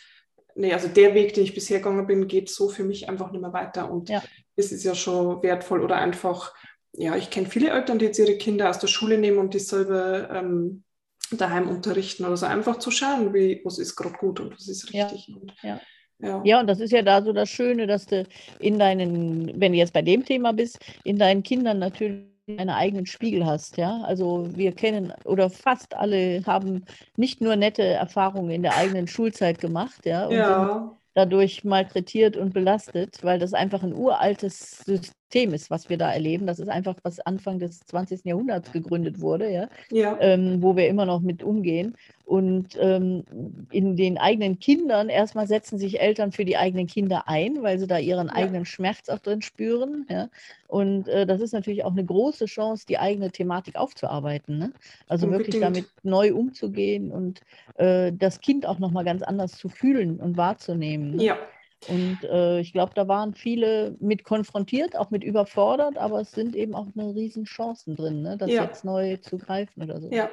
nee, 0.55 0.73
also 0.73 0.88
der 0.88 1.14
Weg, 1.14 1.35
den 1.35 1.44
ich 1.44 1.55
bisher 1.55 1.79
gegangen 1.79 2.07
bin, 2.07 2.29
geht 2.29 2.51
so 2.51 2.68
für 2.68 2.85
mich 2.85 3.09
einfach 3.09 3.31
nicht 3.31 3.40
mehr 3.40 3.53
weiter. 3.53 3.90
Und 3.90 4.11
ja. 4.11 4.23
das 4.57 4.73
ist 4.73 4.85
ja 4.85 4.94
schon 4.94 5.42
wertvoll 5.42 5.83
oder 5.83 5.97
einfach 5.97 6.55
ja, 6.98 7.16
ich 7.16 7.30
kenne 7.30 7.46
viele 7.46 7.70
Eltern, 7.70 7.98
die 7.98 8.06
jetzt 8.06 8.18
ihre 8.18 8.37
Kinder 8.37 8.68
aus 8.68 8.80
der 8.80 8.88
Schule 8.88 9.18
nehmen 9.18 9.38
und 9.38 9.54
die 9.54 9.61
selber 9.61 10.30
ähm, 10.30 10.82
daheim 11.30 11.68
unterrichten 11.68 12.24
oder 12.24 12.37
so. 12.37 12.46
Einfach 12.46 12.78
zu 12.78 12.90
schauen, 12.90 13.32
wie, 13.32 13.61
was 13.64 13.78
ist 13.78 13.94
gerade 13.94 14.16
gut 14.18 14.40
und 14.40 14.54
was 14.54 14.66
ist 14.66 14.92
richtig. 14.92 15.28
Ja, 15.28 15.37
und, 15.37 15.54
ja. 15.62 15.80
Ja. 16.20 16.42
ja, 16.44 16.61
und 16.61 16.66
das 16.66 16.80
ist 16.80 16.90
ja 16.90 17.02
da 17.02 17.22
so 17.22 17.32
das 17.32 17.48
Schöne, 17.48 17.87
dass 17.87 18.06
du 18.06 18.26
in 18.58 18.80
deinen, 18.80 19.61
wenn 19.61 19.70
du 19.70 19.78
jetzt 19.78 19.92
bei 19.92 20.02
dem 20.02 20.24
Thema 20.24 20.52
bist, 20.52 20.80
in 21.04 21.16
deinen 21.16 21.44
Kindern 21.44 21.78
natürlich 21.78 22.26
einen 22.48 22.70
eigenen 22.70 23.06
Spiegel 23.06 23.46
hast, 23.46 23.76
ja. 23.76 24.02
Also 24.02 24.48
wir 24.56 24.72
kennen 24.72 25.12
oder 25.24 25.50
fast 25.50 25.94
alle 25.94 26.42
haben 26.46 26.84
nicht 27.16 27.40
nur 27.40 27.54
nette 27.54 27.84
Erfahrungen 27.84 28.50
in 28.50 28.62
der 28.62 28.76
eigenen 28.76 29.06
Schulzeit 29.06 29.61
gemacht, 29.61 30.04
ja. 30.04 30.26
Und 30.26 30.34
ja. 30.34 30.96
dadurch 31.14 31.62
malträtiert 31.62 32.37
und 32.37 32.52
belastet, 32.52 33.22
weil 33.22 33.38
das 33.38 33.52
einfach 33.52 33.84
ein 33.84 33.94
uraltes 33.94 34.78
System 34.78 35.17
ist, 35.35 35.71
was 35.71 35.88
wir 35.88 35.99
da 35.99 36.12
erleben. 36.12 36.47
Das 36.47 36.59
ist 36.59 36.69
einfach, 36.69 36.97
was 37.03 37.21
Anfang 37.21 37.59
des 37.59 37.81
20. 37.81 38.25
Jahrhunderts 38.25 38.73
gegründet 38.73 39.21
wurde, 39.21 39.51
ja, 39.51 39.69
ja. 39.91 40.17
Ähm, 40.21 40.62
wo 40.62 40.77
wir 40.77 40.88
immer 40.88 41.07
noch 41.07 41.21
mit 41.21 41.43
umgehen. 41.43 41.97
Und 42.25 42.77
ähm, 42.79 43.25
in 43.71 43.97
den 43.97 44.19
eigenen 44.19 44.59
Kindern, 44.59 45.09
erstmal 45.09 45.47
setzen 45.47 45.79
sich 45.79 45.99
Eltern 46.01 46.31
für 46.31 46.45
die 46.45 46.59
eigenen 46.59 46.87
Kinder 46.87 47.25
ein, 47.27 47.62
weil 47.62 47.79
sie 47.79 47.87
da 47.87 47.99
ihren 47.99 48.27
ja. 48.27 48.35
eigenen 48.35 48.67
Schmerz 48.67 49.09
auch 49.09 49.19
drin 49.19 49.41
spüren. 49.41 50.07
Ja? 50.11 50.29
Und 50.67 51.09
äh, 51.09 51.27
das 51.27 51.41
ist 51.41 51.53
natürlich 51.53 51.85
auch 51.85 51.93
eine 51.93 52.05
große 52.05 52.45
Chance, 52.45 52.85
die 52.87 52.99
eigene 52.99 53.31
Thematik 53.31 53.77
aufzuarbeiten. 53.77 54.59
Ne? 54.59 54.73
Also 55.09 55.27
Unbedingt. 55.27 55.55
wirklich 55.55 55.62
damit 55.62 55.87
neu 56.03 56.35
umzugehen 56.35 57.11
und 57.11 57.41
äh, 57.77 58.12
das 58.12 58.41
Kind 58.41 58.67
auch 58.67 58.79
nochmal 58.79 59.05
ganz 59.05 59.23
anders 59.23 59.53
zu 59.53 59.71
fühlen 59.71 60.21
und 60.21 60.37
wahrzunehmen. 60.37 61.17
Ne? 61.17 61.25
Ja. 61.25 61.38
Und 61.87 62.19
äh, 62.25 62.61
ich 62.61 62.73
glaube, 62.73 62.93
da 62.95 63.07
waren 63.07 63.35
viele 63.35 63.97
mit 64.01 64.25
konfrontiert, 64.25 64.97
auch 64.97 65.11
mit 65.11 65.23
überfordert, 65.23 65.97
aber 65.97 66.21
es 66.21 66.33
sind 66.33 66.57
eben 66.57 66.75
auch 66.75 66.88
eine 66.97 67.14
riesen 67.14 67.45
Chancen 67.45 67.95
drin, 67.95 68.23
ne? 68.23 68.37
das 68.37 68.51
ja. 68.51 68.64
jetzt 68.64 68.85
neu 68.85 69.17
zu 69.19 69.38
greifen 69.38 69.85
oder 69.85 70.01
so. 70.01 70.11
Ja, 70.11 70.29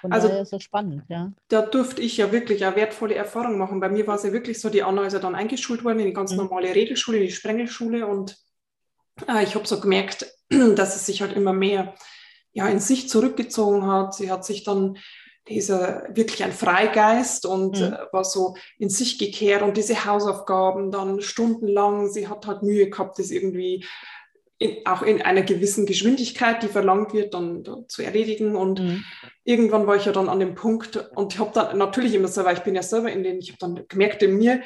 von 0.00 0.12
also, 0.12 0.28
daher 0.28 0.42
ist 0.42 0.52
das 0.52 0.62
spannend, 0.62 1.04
ja. 1.08 1.32
Da 1.48 1.62
durfte 1.62 2.02
ich 2.02 2.16
ja 2.18 2.30
wirklich 2.32 2.64
eine 2.64 2.76
wertvolle 2.76 3.14
Erfahrung 3.14 3.58
machen. 3.58 3.80
Bei 3.80 3.88
mir 3.88 4.06
war 4.06 4.16
es 4.16 4.24
ja 4.24 4.32
wirklich 4.32 4.60
so, 4.60 4.68
die 4.68 4.82
Anna 4.82 5.06
ist 5.06 5.14
ja 5.14 5.18
dann 5.18 5.34
eingeschult 5.34 5.84
worden 5.84 6.00
in 6.00 6.06
die 6.06 6.12
ganz 6.12 6.32
mhm. 6.32 6.38
normale 6.38 6.74
Regelschule, 6.74 7.20
die 7.20 7.30
Sprengelschule 7.30 8.06
und 8.06 8.36
äh, 9.26 9.42
ich 9.42 9.54
habe 9.54 9.66
so 9.66 9.80
gemerkt, 9.80 10.26
dass 10.76 10.96
es 10.96 11.06
sich 11.06 11.22
halt 11.22 11.32
immer 11.32 11.52
mehr 11.52 11.94
ja, 12.52 12.68
in 12.68 12.78
sich 12.78 13.08
zurückgezogen 13.08 13.86
hat. 13.86 14.14
Sie 14.14 14.30
hat 14.30 14.44
sich 14.44 14.64
dann 14.64 14.96
dieser 15.48 16.04
wirklich 16.14 16.42
ein 16.42 16.52
Freigeist 16.52 17.46
und 17.46 17.78
mhm. 17.78 17.92
äh, 17.92 17.98
war 18.12 18.24
so 18.24 18.56
in 18.78 18.88
sich 18.88 19.18
gekehrt 19.18 19.62
und 19.62 19.76
diese 19.76 20.04
Hausaufgaben 20.04 20.90
dann 20.90 21.20
stundenlang. 21.20 22.10
Sie 22.10 22.28
hat 22.28 22.46
halt 22.46 22.62
Mühe 22.62 22.88
gehabt, 22.88 23.18
das 23.18 23.30
irgendwie 23.30 23.84
in, 24.58 24.86
auch 24.86 25.02
in 25.02 25.20
einer 25.20 25.42
gewissen 25.42 25.84
Geschwindigkeit, 25.84 26.62
die 26.62 26.68
verlangt 26.68 27.12
wird, 27.12 27.34
dann, 27.34 27.62
dann 27.62 27.88
zu 27.88 28.02
erledigen. 28.02 28.56
Und 28.56 28.80
mhm. 28.80 29.04
irgendwann 29.44 29.86
war 29.86 29.96
ich 29.96 30.06
ja 30.06 30.12
dann 30.12 30.28
an 30.28 30.40
dem 30.40 30.54
Punkt 30.54 30.96
und 31.14 31.34
ich 31.34 31.40
habe 31.40 31.50
dann 31.52 31.76
natürlich 31.76 32.14
immer 32.14 32.34
weil 32.36 32.56
ich 32.56 32.62
bin 32.62 32.74
ja 32.74 32.82
selber 32.82 33.12
in 33.12 33.22
den, 33.22 33.38
ich 33.38 33.50
habe 33.50 33.58
dann 33.58 33.86
gemerkt 33.88 34.22
in 34.22 34.36
mir, 34.36 34.62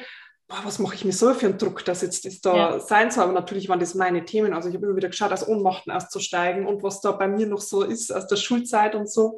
boah, 0.47 0.61
was 0.63 0.79
mache 0.79 0.95
ich 0.95 1.05
mir 1.05 1.11
so 1.11 1.33
für 1.33 1.47
einen 1.47 1.57
Druck, 1.57 1.85
dass 1.85 2.01
jetzt 2.01 2.25
das 2.25 2.41
da 2.41 2.55
ja. 2.55 2.79
sein 2.79 3.11
soll. 3.11 3.25
Aber 3.25 3.33
natürlich 3.33 3.69
waren 3.69 3.79
das 3.79 3.95
meine 3.95 4.25
Themen. 4.25 4.53
Also 4.53 4.69
ich 4.69 4.75
habe 4.75 4.85
immer 4.85 4.95
wieder 4.95 5.09
geschaut, 5.09 5.31
aus 5.31 5.47
Ohnmachten 5.47 5.91
auszusteigen 5.91 6.65
und 6.65 6.83
was 6.83 7.01
da 7.01 7.11
bei 7.11 7.27
mir 7.27 7.47
noch 7.47 7.61
so 7.61 7.83
ist 7.83 8.11
aus 8.11 8.27
der 8.27 8.37
Schulzeit 8.37 8.95
und 8.95 9.11
so. 9.11 9.37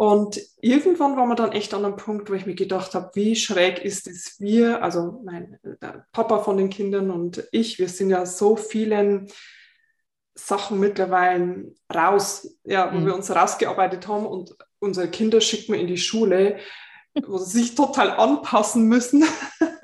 Und 0.00 0.40
irgendwann 0.62 1.18
war 1.18 1.26
man 1.26 1.36
dann 1.36 1.52
echt 1.52 1.74
an 1.74 1.84
einem 1.84 1.96
Punkt, 1.96 2.30
wo 2.30 2.32
ich 2.32 2.46
mir 2.46 2.54
gedacht 2.54 2.94
habe, 2.94 3.10
wie 3.12 3.36
schräg 3.36 3.84
ist 3.84 4.08
es 4.08 4.40
wir, 4.40 4.82
also 4.82 5.20
mein 5.26 5.58
Papa 6.10 6.38
von 6.38 6.56
den 6.56 6.70
Kindern 6.70 7.10
und 7.10 7.46
ich, 7.52 7.78
wir 7.78 7.90
sind 7.90 8.08
ja 8.08 8.24
so 8.24 8.56
vielen 8.56 9.30
Sachen 10.34 10.80
mittlerweile 10.80 11.74
raus, 11.94 12.48
ja, 12.64 12.90
wo 12.94 12.96
mhm. 12.96 13.04
wir 13.04 13.14
uns 13.14 13.30
rausgearbeitet 13.30 14.08
haben 14.08 14.24
und 14.24 14.56
unsere 14.78 15.10
Kinder 15.10 15.42
schicken 15.42 15.74
wir 15.74 15.80
in 15.80 15.86
die 15.86 15.98
Schule, 15.98 16.56
wo 17.26 17.36
sie 17.36 17.58
sich 17.58 17.74
total 17.74 18.12
anpassen 18.12 18.88
müssen. 18.88 19.22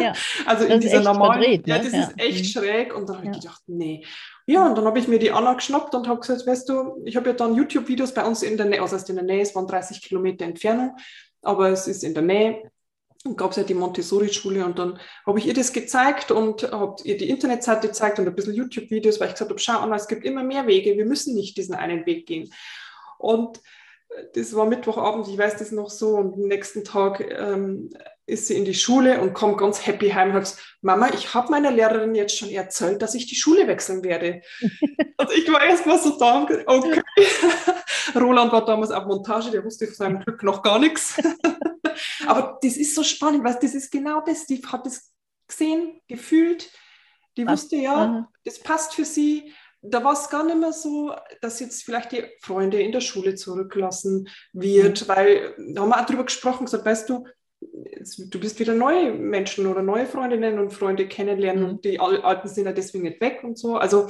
Ja, 0.01 0.15
also 0.47 0.65
in 0.65 0.81
dieser 0.81 1.03
normalen, 1.03 1.43
verdreht, 1.43 1.67
ne? 1.67 1.75
ja, 1.75 1.83
das 1.83 1.93
ja. 1.93 2.01
ist 2.05 2.19
echt 2.19 2.39
mhm. 2.39 2.61
schräg. 2.61 2.97
Und 2.97 3.07
dann 3.11 3.19
habe 3.19 3.27
ich 3.27 3.41
gedacht, 3.41 3.63
nee. 3.67 4.03
Ja, 4.47 4.65
und 4.67 4.79
dann 4.79 4.85
habe 4.85 4.99
ich 5.01 5.09
mir 5.09 5.19
die 5.19 5.33
Anna 5.33 5.55
geschnappt 5.55 5.95
und 5.95 6.07
habe 6.07 6.21
gesagt, 6.21 6.47
weißt 6.47 6.69
du, 6.69 7.03
ich 7.05 7.17
habe 7.17 7.31
ja 7.31 7.35
dann 7.35 7.57
YouTube-Videos 7.57 8.15
bei 8.15 8.25
uns 8.25 8.43
in 8.43 8.57
der 8.57 8.67
Nähe, 8.67 8.81
also 8.81 8.97
in 8.97 9.17
der 9.17 9.25
Nähe, 9.25 9.43
es 9.43 9.55
waren 9.57 9.67
30 9.67 10.01
Kilometer 10.01 10.45
Entfernung, 10.45 10.97
aber 11.43 11.71
es 11.71 11.89
ist 11.89 12.05
in 12.05 12.15
der 12.15 12.23
Nähe. 12.23 12.71
Und 13.25 13.37
gab 13.37 13.51
es 13.51 13.57
ja 13.57 13.65
die 13.65 13.75
Montessori-Schule 13.75 14.65
und 14.65 14.79
dann 14.79 15.01
habe 15.27 15.41
ich 15.41 15.47
ihr 15.47 15.55
das 15.55 15.73
gezeigt 15.73 16.31
und 16.31 16.71
habe 16.71 16.95
ihr 17.03 17.17
die 17.17 17.29
Internetseite 17.29 17.89
gezeigt 17.89 18.21
und 18.21 18.29
ein 18.29 18.35
bisschen 18.37 18.55
YouTube-Videos, 18.55 19.19
weil 19.19 19.29
ich 19.29 19.35
gesagt 19.35 19.51
habe, 19.51 19.59
schau 19.59 19.81
Anna, 19.81 19.97
es 19.97 20.07
gibt 20.07 20.25
immer 20.25 20.45
mehr 20.45 20.69
Wege, 20.69 20.97
wir 20.97 21.07
müssen 21.07 21.35
nicht 21.35 21.57
diesen 21.57 21.75
einen 21.75 22.07
Weg 22.07 22.27
gehen. 22.27 22.53
Und 23.19 23.61
das 24.35 24.55
war 24.55 24.67
Mittwochabend, 24.67 25.27
ich 25.27 25.37
weiß 25.37 25.57
das 25.57 25.73
noch 25.73 25.91
so, 25.91 26.17
und 26.17 26.35
am 26.35 26.41
nächsten 26.43 26.85
Tag 26.85 27.21
ähm, 27.21 27.91
ist 28.27 28.49
sie 28.49 28.55
in 28.55 28.65
die 28.65 28.75
Schule 28.75 29.21
und 29.21 29.35
kommt 29.35 29.59
ganz 29.59 29.87
happy 29.87 30.11
heim 30.11 30.35
und 30.35 30.47
sagt, 30.47 30.77
Mama, 30.83 31.09
ich 31.15 31.33
habe 31.33 31.51
meiner 31.51 31.71
Lehrerin 31.71 32.15
jetzt 32.15 32.37
schon 32.37 32.51
erzählt, 32.51 33.01
dass 33.01 33.15
ich 33.15 33.27
die 33.27 33.37
Schule 33.37 33.67
wechseln 33.69 34.03
werde. 34.03 34.43
und 34.61 35.33
ich 35.33 35.51
war 35.51 35.65
erst 35.65 35.87
mal 35.87 35.99
so 35.99 36.19
da, 36.19 36.47
okay. 36.67 37.03
Roland 38.15 38.53
war 38.53 38.65
damals 38.65 38.91
auf 38.91 39.07
Montage, 39.07 39.51
der 39.51 39.65
wusste 39.65 39.87
von 39.87 39.95
seinem 39.95 40.21
Glück 40.21 40.43
noch 40.43 40.63
gar 40.63 40.79
nichts. 40.79 41.21
Aber 42.27 42.59
das 42.63 42.77
ist 42.77 42.95
so 42.95 43.03
spannend, 43.03 43.45
weil 43.45 43.59
das 43.61 43.75
ist 43.75 43.91
genau 43.91 44.21
das, 44.21 44.47
die 44.47 44.63
hat 44.67 44.85
das 44.85 45.13
gesehen, 45.47 46.01
gefühlt, 46.09 46.71
die 47.37 47.47
wusste 47.47 47.77
ja, 47.77 48.29
das 48.45 48.59
passt 48.59 48.95
für 48.95 49.05
sie 49.05 49.53
da 49.83 50.03
war 50.03 50.15
es 50.15 50.29
gar 50.29 50.45
nicht 50.45 50.59
mehr 50.59 50.73
so, 50.73 51.15
dass 51.41 51.61
jetzt 51.61 51.85
vielleicht 51.85 52.13
die 52.13 52.25
Freunde 52.41 52.81
in 52.81 52.93
der 52.93 53.01
Schule 53.01 53.35
zurücklassen 53.35 54.29
wird, 54.53 55.03
mhm. 55.03 55.09
weil 55.09 55.55
da 55.75 55.83
haben 55.83 55.91
wir 55.91 56.01
auch 56.01 56.07
drüber 56.07 56.25
gesprochen, 56.25 56.65
gesagt, 56.65 56.85
weißt 56.85 57.09
du, 57.09 57.27
du 58.29 58.41
bist 58.41 58.59
wieder 58.61 58.75
neue 58.75 59.13
Menschen 59.13 59.67
oder 59.67 59.83
neue 59.83 60.07
Freundinnen 60.07 60.59
und 60.59 60.73
Freunde 60.73 61.09
kennenlernen 61.09 61.65
mhm. 61.65 61.71
und 61.71 61.85
die 61.85 62.01
alten 62.01 62.49
sind 62.49 62.67
ja 62.67 62.73
deswegen 62.73 63.05
nicht 63.05 63.21
weg 63.21 63.41
und 63.43 63.59
so. 63.59 63.77
Also 63.77 64.09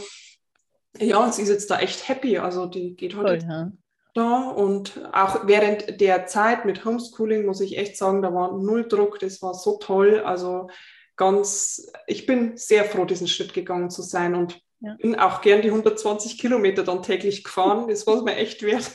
ja, 0.99 1.31
sie 1.31 1.43
ist 1.43 1.49
jetzt 1.49 1.71
da 1.71 1.79
echt 1.79 2.09
happy, 2.09 2.39
also 2.39 2.67
die 2.67 2.97
geht 2.97 3.17
heute 3.17 3.41
Voll, 3.41 3.51
ja. 3.51 3.73
da 4.15 4.49
und 4.51 5.09
auch 5.13 5.47
während 5.47 6.01
der 6.01 6.27
Zeit 6.27 6.65
mit 6.65 6.85
Homeschooling 6.85 7.45
muss 7.45 7.61
ich 7.61 7.77
echt 7.77 7.97
sagen, 7.97 8.23
da 8.23 8.33
war 8.33 8.57
null 8.57 8.89
Druck, 8.89 9.19
das 9.19 9.43
war 9.43 9.55
so 9.55 9.79
toll, 9.79 10.21
also 10.21 10.69
ganz, 11.17 11.91
ich 12.07 12.27
bin 12.27 12.57
sehr 12.57 12.85
froh, 12.85 13.05
diesen 13.05 13.29
Schritt 13.29 13.55
gegangen 13.55 13.91
zu 13.91 14.03
sein 14.03 14.35
und 14.35 14.61
ja. 14.81 14.97
Bin 15.01 15.17
auch 15.17 15.41
gern 15.41 15.63
die 15.63 15.71
120 15.71 16.39
Kilometer 16.39 16.83
dann 16.83 17.03
täglich 17.03 17.45
gefahren. 17.45 17.89
Das 17.89 18.07
war 18.07 18.17
es 18.17 18.23
mir 18.23 18.37
echt 18.37 18.63
wert. 18.63 18.93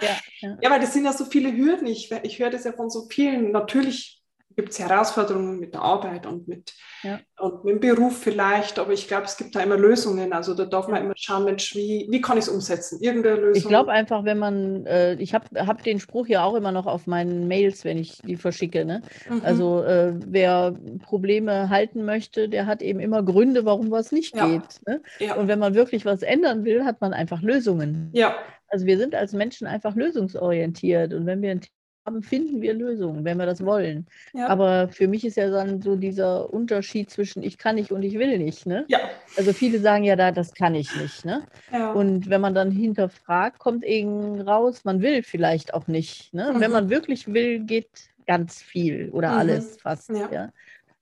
Ja, 0.00 0.16
ja. 0.40 0.58
ja, 0.62 0.70
weil 0.70 0.80
das 0.80 0.92
sind 0.92 1.04
ja 1.04 1.12
so 1.12 1.24
viele 1.24 1.54
Hürden. 1.54 1.86
Ich, 1.86 2.10
ich 2.22 2.38
höre 2.38 2.50
das 2.50 2.64
ja 2.64 2.72
von 2.72 2.88
so 2.88 3.06
vielen. 3.10 3.50
Natürlich 3.50 4.17
gibt 4.58 4.72
es 4.72 4.80
Herausforderungen 4.80 5.60
mit 5.60 5.72
der 5.72 5.82
Arbeit 5.82 6.26
und 6.26 6.48
mit, 6.48 6.74
ja. 7.04 7.20
und 7.38 7.64
mit 7.64 7.74
dem 7.74 7.94
Beruf 7.94 8.18
vielleicht, 8.18 8.80
aber 8.80 8.92
ich 8.92 9.06
glaube, 9.06 9.26
es 9.26 9.36
gibt 9.36 9.54
da 9.54 9.60
immer 9.60 9.76
Lösungen. 9.76 10.32
Also 10.32 10.52
da 10.52 10.64
darf 10.64 10.88
man 10.88 11.04
immer 11.04 11.14
schauen, 11.16 11.44
Mensch, 11.44 11.76
wie, 11.76 12.08
wie 12.10 12.20
kann 12.20 12.38
ich 12.38 12.46
es 12.46 12.48
umsetzen? 12.48 12.98
Irgendeine 13.00 13.36
Lösung. 13.36 13.62
Ich 13.62 13.68
glaube 13.68 13.92
einfach, 13.92 14.24
wenn 14.24 14.38
man, 14.38 14.84
äh, 14.84 15.14
ich 15.14 15.32
habe 15.32 15.64
hab 15.64 15.84
den 15.84 16.00
Spruch 16.00 16.26
ja 16.26 16.42
auch 16.42 16.56
immer 16.56 16.72
noch 16.72 16.86
auf 16.86 17.06
meinen 17.06 17.46
Mails, 17.46 17.84
wenn 17.84 17.98
ich 17.98 18.18
die 18.22 18.34
verschicke. 18.34 18.84
Ne? 18.84 19.02
Mhm. 19.30 19.42
Also 19.44 19.84
äh, 19.84 20.14
wer 20.26 20.74
Probleme 21.04 21.70
halten 21.70 22.04
möchte, 22.04 22.48
der 22.48 22.66
hat 22.66 22.82
eben 22.82 22.98
immer 22.98 23.22
Gründe, 23.22 23.64
warum 23.64 23.92
was 23.92 24.10
nicht 24.10 24.34
ja. 24.34 24.48
geht. 24.48 24.80
Ne? 24.88 25.00
Ja. 25.20 25.36
Und 25.36 25.46
wenn 25.46 25.60
man 25.60 25.76
wirklich 25.76 26.04
was 26.04 26.22
ändern 26.22 26.64
will, 26.64 26.84
hat 26.84 27.00
man 27.00 27.12
einfach 27.12 27.42
Lösungen. 27.42 28.10
Ja. 28.12 28.34
Also 28.66 28.86
wir 28.86 28.98
sind 28.98 29.14
als 29.14 29.32
Menschen 29.34 29.68
einfach 29.68 29.94
lösungsorientiert. 29.94 31.14
Und 31.14 31.26
wenn 31.26 31.42
wir 31.42 31.52
ein 31.52 31.60
haben, 32.08 32.22
finden 32.22 32.62
wir 32.62 32.74
Lösungen, 32.74 33.24
wenn 33.24 33.38
wir 33.38 33.46
das 33.46 33.64
wollen. 33.64 34.06
Ja. 34.32 34.48
Aber 34.48 34.88
für 34.88 35.08
mich 35.08 35.24
ist 35.24 35.36
ja 35.36 35.50
dann 35.50 35.82
so 35.82 35.96
dieser 35.96 36.52
Unterschied 36.52 37.10
zwischen 37.10 37.42
ich 37.42 37.58
kann 37.58 37.76
nicht 37.76 37.92
und 37.92 38.02
ich 38.02 38.18
will 38.18 38.38
nicht. 38.38 38.66
Ne? 38.66 38.84
Ja. 38.88 38.98
Also 39.36 39.52
viele 39.52 39.78
sagen 39.78 40.04
ja 40.04 40.16
da, 40.16 40.32
das 40.32 40.54
kann 40.54 40.74
ich 40.74 40.94
nicht. 40.96 41.24
Ne? 41.24 41.42
Ja. 41.72 41.92
Und 41.92 42.30
wenn 42.30 42.40
man 42.40 42.54
dann 42.54 42.70
hinterfragt, 42.70 43.58
kommt 43.58 43.84
eben 43.84 44.40
raus, 44.40 44.84
man 44.84 45.02
will 45.02 45.22
vielleicht 45.22 45.74
auch 45.74 45.86
nicht. 45.86 46.32
Ne? 46.32 46.52
Mhm. 46.54 46.60
Wenn 46.60 46.70
man 46.70 46.90
wirklich 46.90 47.32
will, 47.32 47.60
geht 47.60 47.88
ganz 48.26 48.62
viel 48.62 49.10
oder 49.10 49.32
mhm. 49.32 49.38
alles 49.38 49.76
fast. 49.80 50.10
Ja. 50.10 50.28
ja 50.32 50.52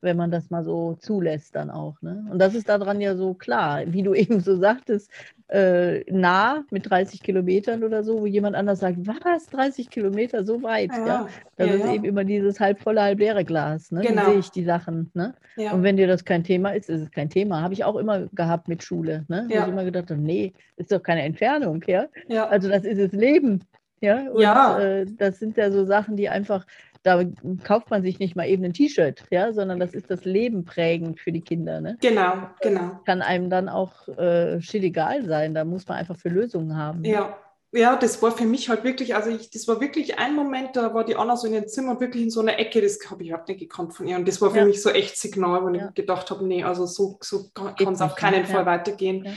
wenn 0.06 0.16
man 0.16 0.30
das 0.30 0.48
mal 0.48 0.64
so 0.64 0.94
zulässt 0.94 1.54
dann 1.54 1.70
auch. 1.70 2.00
Ne? 2.00 2.26
Und 2.30 2.38
das 2.38 2.54
ist 2.54 2.70
daran 2.70 3.02
ja 3.02 3.14
so 3.14 3.34
klar, 3.34 3.82
wie 3.86 4.02
du 4.02 4.14
eben 4.14 4.40
so 4.40 4.56
sagtest, 4.56 5.10
äh, 5.48 6.10
nah 6.10 6.64
mit 6.70 6.88
30 6.88 7.22
Kilometern 7.22 7.84
oder 7.84 8.02
so, 8.02 8.20
wo 8.20 8.26
jemand 8.26 8.56
anders 8.56 8.80
sagt, 8.80 8.96
was, 9.00 9.46
30 9.46 9.90
Kilometer, 9.90 10.44
so 10.44 10.62
weit. 10.62 10.90
Ja, 10.92 11.06
ja? 11.06 11.28
Das 11.56 11.68
ja, 11.68 11.74
ist 11.74 11.84
ja. 11.84 11.92
eben 11.94 12.04
immer 12.04 12.24
dieses 12.24 12.58
halb 12.58 12.80
volle, 12.80 13.02
halb 13.02 13.18
leere 13.18 13.44
Glas. 13.44 13.92
Ne? 13.92 14.00
Genau. 14.00 14.22
Wie 14.22 14.30
sehe 14.30 14.38
ich 14.38 14.50
die 14.50 14.64
Sachen. 14.64 15.10
Ne? 15.14 15.34
Und 15.72 15.82
wenn 15.82 15.96
dir 15.96 16.06
das 16.06 16.24
kein 16.24 16.42
Thema 16.42 16.70
ist, 16.70 16.88
ist 16.88 17.02
es 17.02 17.10
kein 17.10 17.28
Thema. 17.28 17.60
Habe 17.60 17.74
ich 17.74 17.84
auch 17.84 17.96
immer 17.96 18.26
gehabt 18.32 18.68
mit 18.68 18.82
Schule. 18.82 19.24
Ne? 19.28 19.46
Ja. 19.50 19.60
Wo 19.60 19.66
ich 19.66 19.72
immer 19.72 19.84
gedacht 19.84 20.10
habe, 20.10 20.20
nee, 20.20 20.54
ist 20.76 20.90
doch 20.90 21.02
keine 21.02 21.22
Entfernung. 21.22 21.82
Ja? 21.86 22.06
ja. 22.28 22.46
Also 22.48 22.68
das 22.68 22.84
ist 22.84 23.00
das 23.00 23.12
Leben. 23.12 23.62
Ja, 24.00 24.30
und 24.30 24.40
ja. 24.40 24.78
Äh, 24.78 25.06
das 25.16 25.38
sind 25.38 25.56
ja 25.56 25.70
so 25.70 25.84
Sachen, 25.84 26.16
die 26.16 26.28
einfach 26.28 26.66
da 27.06 27.22
kauft 27.62 27.88
man 27.90 28.02
sich 28.02 28.18
nicht 28.18 28.34
mal 28.34 28.48
eben 28.48 28.64
ein 28.64 28.72
T-Shirt, 28.72 29.22
ja, 29.30 29.52
sondern 29.52 29.78
das 29.78 29.94
ist 29.94 30.10
das 30.10 30.24
Leben 30.24 30.64
prägend 30.64 31.20
für 31.20 31.30
die 31.30 31.40
Kinder. 31.40 31.80
Ne? 31.80 31.96
Genau, 32.00 32.48
genau. 32.60 32.98
Kann 33.06 33.22
einem 33.22 33.48
dann 33.48 33.68
auch 33.68 34.08
äh, 34.08 34.56
egal 34.56 35.24
sein. 35.24 35.54
Da 35.54 35.64
muss 35.64 35.86
man 35.86 35.98
einfach 35.98 36.16
für 36.16 36.30
Lösungen 36.30 36.76
haben. 36.76 37.04
Ja. 37.04 37.38
Ja, 37.72 37.96
das 37.96 38.22
war 38.22 38.30
für 38.30 38.46
mich 38.46 38.70
halt 38.70 38.84
wirklich, 38.84 39.14
also 39.14 39.28
ich, 39.28 39.50
das 39.50 39.68
war 39.68 39.80
wirklich 39.80 40.18
ein 40.18 40.34
Moment, 40.34 40.76
da 40.76 40.94
war 40.94 41.04
die 41.04 41.16
Anna 41.16 41.36
so 41.36 41.46
in 41.46 41.52
den 41.52 41.68
Zimmer, 41.68 42.00
wirklich 42.00 42.22
in 42.22 42.30
so 42.30 42.40
einer 42.40 42.58
Ecke, 42.58 42.80
das 42.80 42.98
habe 43.10 43.22
ich 43.22 43.28
überhaupt 43.28 43.48
nicht 43.48 43.60
gekannt 43.60 43.92
von 43.92 44.06
ihr. 44.06 44.16
Und 44.16 44.26
das 44.26 44.40
war 44.40 44.52
für 44.52 44.58
ja. 44.58 44.64
mich 44.64 44.80
so 44.80 44.88
echt 44.88 45.18
Signal, 45.18 45.62
wo 45.62 45.68
ja. 45.70 45.88
ich 45.88 45.94
gedacht 45.94 46.30
habe, 46.30 46.46
nee, 46.46 46.64
also 46.64 46.86
so, 46.86 47.18
so 47.20 47.50
kann 47.52 47.92
es 47.92 48.00
auf 48.00 48.14
keinen 48.14 48.46
Fall 48.46 48.64
weitergehen. 48.64 49.36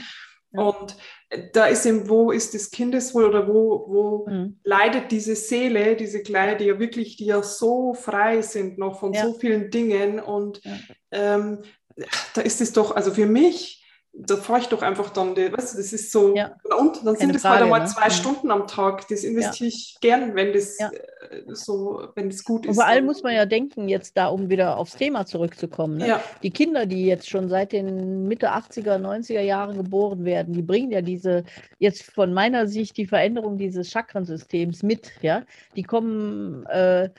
Und 0.52 0.96
da 1.52 1.66
ist 1.66 1.86
eben, 1.86 2.08
wo 2.08 2.32
ist 2.32 2.54
das 2.54 2.70
Kindeswohl 2.70 3.24
oder 3.24 3.46
wo, 3.46 3.84
wo 3.86 4.26
mhm. 4.28 4.58
leidet 4.64 5.12
diese 5.12 5.36
Seele, 5.36 5.94
diese 5.94 6.22
Kleine, 6.22 6.56
die 6.56 6.64
ja 6.64 6.78
wirklich, 6.78 7.16
die 7.16 7.26
ja 7.26 7.42
so 7.42 7.94
frei 7.94 8.42
sind 8.42 8.78
noch 8.78 8.98
von 8.98 9.12
ja. 9.12 9.24
so 9.24 9.34
vielen 9.34 9.70
Dingen. 9.70 10.18
Und 10.18 10.60
ja. 10.64 10.72
ähm, 11.12 11.58
da 12.34 12.40
ist 12.40 12.60
es 12.60 12.72
doch, 12.72 12.96
also 12.96 13.12
für 13.12 13.26
mich, 13.26 13.79
da 14.12 14.36
fahre 14.36 14.60
ich 14.60 14.66
doch 14.66 14.82
einfach 14.82 15.10
dann, 15.10 15.36
weißt 15.36 15.74
du, 15.74 15.78
das 15.78 15.92
ist 15.92 16.10
so, 16.10 16.34
ja. 16.34 16.56
und 16.76 17.06
dann 17.06 17.16
sind 17.16 17.34
es 17.34 17.44
halt 17.44 17.62
einmal 17.62 17.80
ne? 17.80 17.86
zwei. 17.86 18.10
Stunden 18.10 18.50
am 18.50 18.66
Tag, 18.66 19.06
das 19.08 19.22
investiere 19.22 19.68
ich 19.68 19.96
gern, 20.00 20.34
wenn 20.34 20.52
das 20.52 20.78
ja. 20.78 20.90
Äh, 20.90 21.54
so, 21.54 22.08
wenn 22.16 22.28
das 22.28 22.44
gut 22.44 22.66
ist. 22.66 22.76
vor 22.76 22.86
allem 22.86 23.04
muss 23.04 23.22
man 23.22 23.34
ja 23.34 23.46
denken, 23.46 23.88
jetzt 23.88 24.16
da, 24.16 24.26
um 24.26 24.50
wieder 24.50 24.76
aufs 24.76 24.96
Thema 24.96 25.26
zurückzukommen, 25.26 25.98
ne? 25.98 26.20
die 26.42 26.50
Kinder, 26.50 26.86
die 26.86 27.06
jetzt 27.06 27.30
schon 27.30 27.48
seit 27.48 27.72
den 27.72 28.26
Mitte 28.26 28.50
80er, 28.50 28.96
90er 28.96 29.40
Jahren 29.40 29.76
geboren 29.76 30.24
werden, 30.24 30.54
die 30.54 30.62
bringen 30.62 30.90
ja 30.90 31.02
diese, 31.02 31.44
jetzt 31.78 32.02
von 32.02 32.34
meiner 32.34 32.66
Sicht, 32.66 32.96
die 32.96 33.06
Veränderung 33.06 33.58
dieses 33.58 33.90
Chakrensystems 33.90 34.82
mit, 34.82 35.12
ja, 35.22 35.42
die 35.76 35.84
kommen, 35.84 36.66
äh, 36.66 37.10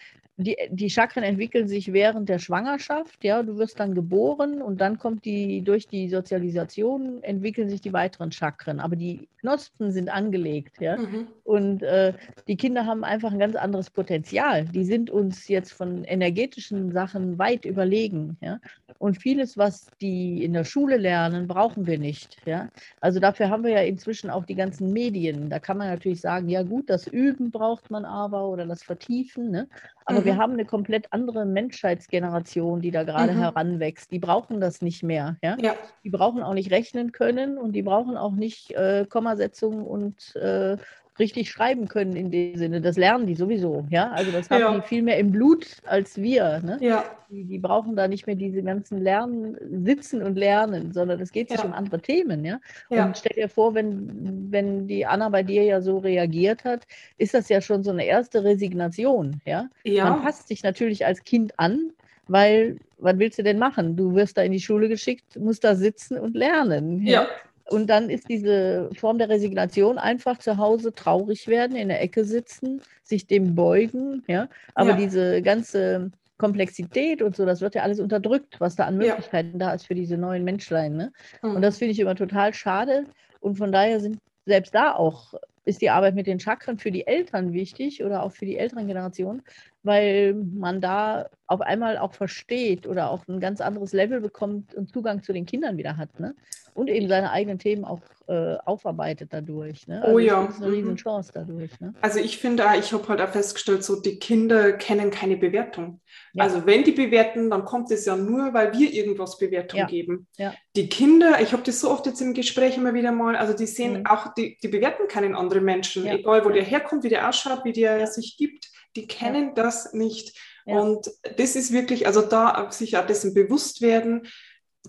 die, 0.43 0.57
die 0.69 0.89
Chakren 0.89 1.23
entwickeln 1.23 1.67
sich 1.67 1.93
während 1.93 2.29
der 2.29 2.39
Schwangerschaft, 2.39 3.23
ja, 3.23 3.43
du 3.43 3.57
wirst 3.57 3.79
dann 3.79 3.93
geboren 3.93 4.61
und 4.61 4.79
dann 4.79 4.97
kommt 4.97 5.25
die, 5.25 5.61
durch 5.61 5.87
die 5.87 6.09
Sozialisation 6.09 7.23
entwickeln 7.23 7.69
sich 7.69 7.81
die 7.81 7.93
weiteren 7.93 8.31
Chakren, 8.31 8.79
aber 8.79 8.95
die 8.95 9.27
Knospen 9.39 9.91
sind 9.91 10.09
angelegt, 10.09 10.79
ja, 10.79 10.97
mhm. 10.97 11.27
und 11.43 11.83
äh, 11.83 12.13
die 12.47 12.55
Kinder 12.55 12.85
haben 12.85 13.03
einfach 13.03 13.31
ein 13.31 13.39
ganz 13.39 13.55
anderes 13.55 13.89
Potenzial, 13.89 14.65
die 14.65 14.85
sind 14.85 15.09
uns 15.09 15.47
jetzt 15.47 15.73
von 15.73 16.03
energetischen 16.03 16.91
Sachen 16.91 17.37
weit 17.37 17.65
überlegen, 17.65 18.37
ja, 18.41 18.59
und 18.99 19.21
vieles, 19.21 19.57
was 19.57 19.87
die 19.99 20.43
in 20.43 20.53
der 20.53 20.63
Schule 20.63 20.97
lernen, 20.97 21.47
brauchen 21.47 21.87
wir 21.87 21.99
nicht, 21.99 22.37
ja, 22.45 22.69
also 22.99 23.19
dafür 23.19 23.49
haben 23.49 23.63
wir 23.63 23.71
ja 23.71 23.81
inzwischen 23.81 24.29
auch 24.29 24.45
die 24.45 24.55
ganzen 24.55 24.93
Medien, 24.93 25.49
da 25.49 25.59
kann 25.59 25.77
man 25.77 25.87
natürlich 25.87 26.21
sagen, 26.21 26.47
ja 26.49 26.63
gut, 26.63 26.89
das 26.89 27.07
Üben 27.07 27.51
braucht 27.51 27.91
man 27.91 28.05
aber 28.05 28.47
oder 28.47 28.65
das 28.65 28.83
Vertiefen, 28.83 29.51
ne? 29.51 29.67
aber 30.05 30.21
mhm. 30.21 30.25
wir 30.25 30.30
haben 30.37 30.53
eine 30.53 30.65
komplett 30.65 31.11
andere 31.11 31.45
Menschheitsgeneration, 31.45 32.81
die 32.81 32.91
da 32.91 33.03
gerade 33.03 33.33
mhm. 33.33 33.39
heranwächst. 33.39 34.11
Die 34.11 34.19
brauchen 34.19 34.59
das 34.59 34.81
nicht 34.81 35.03
mehr. 35.03 35.37
Ja? 35.43 35.57
ja? 35.59 35.75
Die 36.03 36.09
brauchen 36.09 36.43
auch 36.43 36.53
nicht 36.53 36.71
rechnen 36.71 37.11
können 37.11 37.57
und 37.57 37.73
die 37.73 37.83
brauchen 37.83 38.17
auch 38.17 38.33
nicht 38.33 38.71
äh, 38.71 39.05
Kommasetzungen 39.07 39.85
und 39.85 40.35
äh, 40.35 40.77
richtig 41.21 41.49
schreiben 41.49 41.87
können 41.87 42.15
in 42.15 42.31
dem 42.31 42.57
Sinne. 42.57 42.81
Das 42.81 42.97
lernen 42.97 43.27
die 43.27 43.35
sowieso, 43.35 43.85
ja. 43.89 44.09
Also 44.11 44.31
das 44.31 44.49
haben 44.49 44.59
ja. 44.59 44.75
die 44.75 44.81
viel 44.81 45.03
mehr 45.03 45.17
im 45.17 45.31
Blut 45.31 45.67
als 45.85 46.21
wir. 46.21 46.59
Ne? 46.59 46.77
Ja. 46.81 47.05
Die, 47.29 47.45
die, 47.45 47.59
brauchen 47.59 47.95
da 47.95 48.09
nicht 48.09 48.27
mehr 48.27 48.35
diese 48.35 48.61
ganzen 48.61 48.99
Lernen, 48.99 49.55
Sitzen 49.85 50.21
und 50.21 50.35
Lernen, 50.35 50.91
sondern 50.91 51.21
es 51.21 51.31
geht 51.31 51.49
sich 51.49 51.59
ja. 51.59 51.65
um 51.65 51.71
andere 51.71 52.01
Themen, 52.01 52.43
ja? 52.43 52.59
ja. 52.89 53.05
Und 53.05 53.17
stell 53.17 53.35
dir 53.35 53.47
vor, 53.47 53.73
wenn, 53.73 54.51
wenn 54.51 54.87
die 54.87 55.05
Anna 55.05 55.29
bei 55.29 55.43
dir 55.43 55.63
ja 55.63 55.79
so 55.79 55.99
reagiert 55.99 56.65
hat, 56.65 56.85
ist 57.17 57.33
das 57.33 57.47
ja 57.47 57.61
schon 57.61 57.83
so 57.83 57.91
eine 57.91 58.03
erste 58.03 58.43
Resignation, 58.43 59.39
ja. 59.45 59.69
ja. 59.83 60.09
Man 60.09 60.23
passt 60.23 60.49
sich 60.49 60.63
natürlich 60.63 61.05
als 61.05 61.23
Kind 61.23 61.57
an, 61.57 61.93
weil 62.27 62.79
was 62.97 63.17
willst 63.17 63.39
du 63.39 63.43
denn 63.43 63.59
machen? 63.59 63.95
Du 63.95 64.13
wirst 64.15 64.37
da 64.37 64.41
in 64.41 64.51
die 64.51 64.59
Schule 64.59 64.89
geschickt, 64.89 65.37
musst 65.39 65.63
da 65.63 65.75
sitzen 65.75 66.17
und 66.17 66.35
lernen. 66.35 67.05
Ja. 67.05 67.23
ja. 67.23 67.27
Und 67.71 67.87
dann 67.89 68.09
ist 68.09 68.27
diese 68.27 68.89
Form 68.97 69.17
der 69.17 69.29
Resignation 69.29 69.97
einfach 69.97 70.37
zu 70.39 70.57
Hause 70.57 70.93
traurig 70.93 71.47
werden, 71.47 71.77
in 71.77 71.87
der 71.87 72.01
Ecke 72.01 72.25
sitzen, 72.25 72.81
sich 73.01 73.27
dem 73.27 73.55
beugen. 73.55 74.23
Ja? 74.27 74.49
Aber 74.75 74.91
ja. 74.91 74.95
diese 74.97 75.41
ganze 75.41 76.11
Komplexität 76.37 77.21
und 77.21 77.33
so, 77.33 77.45
das 77.45 77.61
wird 77.61 77.75
ja 77.75 77.83
alles 77.83 78.01
unterdrückt, 78.01 78.59
was 78.59 78.75
da 78.75 78.85
an 78.85 78.97
Möglichkeiten 78.97 79.57
ja. 79.57 79.67
da 79.67 79.73
ist 79.73 79.87
für 79.87 79.95
diese 79.95 80.17
neuen 80.17 80.43
Menschlein. 80.43 80.97
Ne? 80.97 81.13
Mhm. 81.41 81.55
Und 81.55 81.61
das 81.61 81.77
finde 81.77 81.93
ich 81.93 81.99
immer 81.99 82.15
total 82.15 82.53
schade. 82.53 83.05
Und 83.39 83.55
von 83.55 83.71
daher 83.71 84.01
sind 84.01 84.17
selbst 84.45 84.75
da 84.75 84.93
auch 84.93 85.33
ist 85.63 85.81
die 85.81 85.91
Arbeit 85.91 86.15
mit 86.15 86.27
den 86.27 86.39
Chakren 86.39 86.77
für 86.77 86.91
die 86.91 87.05
Eltern 87.05 87.53
wichtig 87.53 88.03
oder 88.03 88.23
auch 88.23 88.31
für 88.31 88.45
die 88.45 88.57
älteren 88.57 88.87
Generationen, 88.87 89.43
weil 89.83 90.33
man 90.33 90.81
da 90.81 91.27
auf 91.47 91.61
einmal 91.61 91.97
auch 91.97 92.13
versteht 92.13 92.87
oder 92.87 93.09
auch 93.09 93.27
ein 93.27 93.39
ganz 93.39 93.61
anderes 93.61 93.93
Level 93.93 94.21
bekommt 94.21 94.75
und 94.75 94.91
Zugang 94.91 95.23
zu 95.23 95.33
den 95.33 95.45
Kindern 95.45 95.77
wieder 95.77 95.97
hat. 95.97 96.19
Ne? 96.19 96.35
und 96.73 96.89
eben 96.89 97.07
seine 97.07 97.31
eigenen 97.31 97.59
Themen 97.59 97.85
auch 97.85 97.99
äh, 98.27 98.55
aufarbeitet 98.65 99.33
dadurch. 99.33 99.87
Ne? 99.87 100.01
Also 100.01 100.15
oh 100.15 100.19
ja. 100.19 100.45
Das 100.45 100.55
ist 100.55 100.63
eine 100.63 100.71
Riesenchance 100.71 101.31
dadurch. 101.33 101.79
Ne? 101.79 101.93
Also 102.01 102.19
ich 102.19 102.37
finde, 102.37 102.65
ich 102.79 102.93
habe 102.93 103.07
halt 103.07 103.21
auch 103.21 103.29
festgestellt, 103.29 103.83
so 103.83 103.99
die 103.99 104.19
Kinder 104.19 104.73
kennen 104.73 105.11
keine 105.11 105.37
Bewertung. 105.37 105.99
Ja. 106.33 106.43
Also 106.43 106.65
wenn 106.65 106.83
die 106.83 106.91
bewerten, 106.91 107.49
dann 107.49 107.65
kommt 107.65 107.91
es 107.91 108.05
ja 108.05 108.15
nur, 108.15 108.53
weil 108.53 108.73
wir 108.73 108.91
irgendwas 108.93 109.37
Bewertung 109.37 109.79
ja. 109.79 109.85
geben. 109.85 110.27
Ja. 110.37 110.53
Die 110.75 110.87
Kinder, 110.87 111.41
ich 111.41 111.51
habe 111.51 111.63
das 111.63 111.79
so 111.79 111.91
oft 111.91 112.05
jetzt 112.05 112.21
im 112.21 112.33
Gespräch 112.33 112.77
immer 112.77 112.93
wieder 112.93 113.11
mal, 113.11 113.35
also 113.35 113.53
die 113.53 113.67
sehen 113.67 113.99
mhm. 113.99 114.05
auch, 114.05 114.33
die, 114.33 114.57
die 114.61 114.69
bewerten 114.69 115.07
keinen 115.07 115.35
anderen 115.35 115.65
Menschen, 115.65 116.05
egal 116.07 116.45
wo 116.45 116.49
der 116.49 116.63
herkommt, 116.63 117.03
wie 117.03 117.09
der 117.09 117.27
ausschaut, 117.27 117.65
wie 117.65 117.73
der 117.73 118.07
sich 118.07 118.37
gibt, 118.37 118.70
die 118.95 119.07
kennen 119.07 119.55
das 119.55 119.93
nicht. 119.93 120.37
Und 120.65 121.11
das 121.37 121.55
ist 121.55 121.73
wirklich, 121.73 122.07
also 122.07 122.21
da 122.21 122.69
sich 122.71 122.97
auch 122.97 123.05
dessen 123.05 123.33
bewusst 123.33 123.81
werden, 123.81 124.27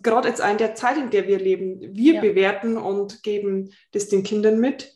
gerade 0.02 0.28
jetzt 0.28 0.40
in 0.40 0.58
der 0.58 0.74
Zeit, 0.74 0.96
in 0.96 1.10
der 1.10 1.26
wir 1.26 1.38
leben, 1.38 1.80
wir 1.94 2.14
ja. 2.14 2.20
bewerten 2.20 2.76
und 2.76 3.22
geben 3.22 3.72
das 3.92 4.08
den 4.08 4.22
Kindern 4.22 4.58
mit. 4.58 4.94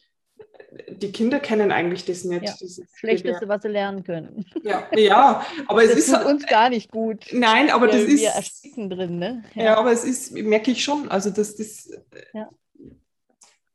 Die 0.88 1.10
Kinder 1.10 1.40
kennen 1.40 1.72
eigentlich 1.72 2.04
das 2.04 2.24
nicht. 2.24 2.44
Ja. 2.44 2.54
Das 2.60 2.80
Schlechteste, 2.94 3.48
was 3.48 3.62
sie 3.62 3.68
lernen 3.68 4.04
können. 4.04 4.44
Ja, 4.62 4.86
ja 4.94 5.46
aber 5.66 5.82
das 5.82 5.92
es 5.92 6.08
ist 6.08 6.14
tut 6.14 6.24
uns 6.26 6.46
gar 6.46 6.68
nicht 6.68 6.90
gut. 6.90 7.26
Nein, 7.32 7.70
aber 7.70 7.86
wir, 7.86 7.92
das 7.92 8.02
ist. 8.02 8.20
Wir 8.20 8.30
ersticken 8.30 8.90
drin, 8.90 9.18
ne? 9.18 9.44
Ja. 9.54 9.64
ja. 9.64 9.76
aber 9.78 9.92
es 9.92 10.04
ist, 10.04 10.32
merke 10.32 10.70
ich 10.70 10.84
schon, 10.84 11.08
also 11.08 11.30
dass 11.30 11.56
das 11.56 11.90
ja. 12.34 12.50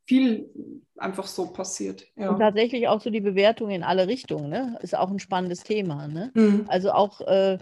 viel 0.04 0.48
einfach 1.02 1.26
so 1.26 1.46
passiert. 1.46 2.06
Ja. 2.16 2.30
Und 2.30 2.38
tatsächlich 2.38 2.88
auch 2.88 3.00
so 3.00 3.10
die 3.10 3.20
Bewertung 3.20 3.70
in 3.70 3.82
alle 3.82 4.06
Richtungen, 4.06 4.48
ne? 4.48 4.78
Ist 4.82 4.96
auch 4.96 5.10
ein 5.10 5.18
spannendes 5.18 5.62
Thema. 5.64 6.08
Ne? 6.08 6.30
Mhm. 6.34 6.64
Also 6.68 6.92
auch 6.92 7.20
äh, 7.22 7.58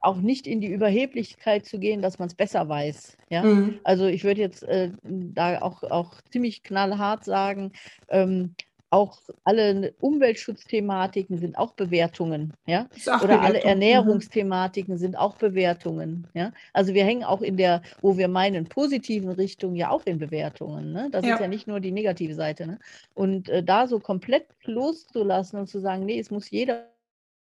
auch 0.00 0.16
nicht 0.16 0.46
in 0.46 0.60
die 0.60 0.68
Überheblichkeit 0.68 1.64
zu 1.64 1.78
gehen, 1.78 2.02
dass 2.02 2.18
man 2.18 2.28
es 2.28 2.34
besser 2.34 2.68
weiß. 2.68 3.16
Ja? 3.30 3.42
Mhm. 3.42 3.80
Also 3.84 4.06
ich 4.06 4.24
würde 4.24 4.40
jetzt 4.40 4.64
äh, 4.64 4.90
da 5.02 5.62
auch, 5.62 5.82
auch 5.84 6.14
ziemlich 6.30 6.62
knallhart 6.62 7.24
sagen, 7.24 7.72
ähm, 8.08 8.54
auch 8.92 9.22
alle 9.44 9.94
Umweltschutzthematiken 10.00 11.38
sind 11.38 11.56
auch 11.56 11.72
Bewertungen, 11.72 12.52
ja. 12.66 12.88
Auch 13.06 13.22
Oder 13.22 13.40
alle 13.40 13.60
mhm. 13.60 13.66
Ernährungsthematiken 13.66 14.98
sind 14.98 15.16
auch 15.16 15.36
Bewertungen, 15.36 16.26
ja. 16.34 16.52
Also 16.74 16.92
wir 16.92 17.04
hängen 17.04 17.24
auch 17.24 17.40
in 17.40 17.56
der, 17.56 17.80
wo 18.02 18.18
wir 18.18 18.28
meinen, 18.28 18.66
positiven 18.66 19.30
Richtung 19.30 19.74
ja 19.76 19.88
auch 19.90 20.04
in 20.04 20.18
Bewertungen. 20.18 20.92
Ne? 20.92 21.08
Das 21.10 21.24
ja. 21.24 21.34
ist 21.34 21.40
ja 21.40 21.48
nicht 21.48 21.66
nur 21.66 21.80
die 21.80 21.90
negative 21.90 22.34
Seite. 22.34 22.66
Ne? 22.66 22.78
Und 23.14 23.48
äh, 23.48 23.62
da 23.62 23.86
so 23.86 23.98
komplett 23.98 24.46
loszulassen 24.64 25.58
und 25.58 25.68
zu 25.68 25.80
sagen, 25.80 26.04
nee, 26.04 26.18
es 26.18 26.30
muss 26.30 26.50
jeder 26.50 26.86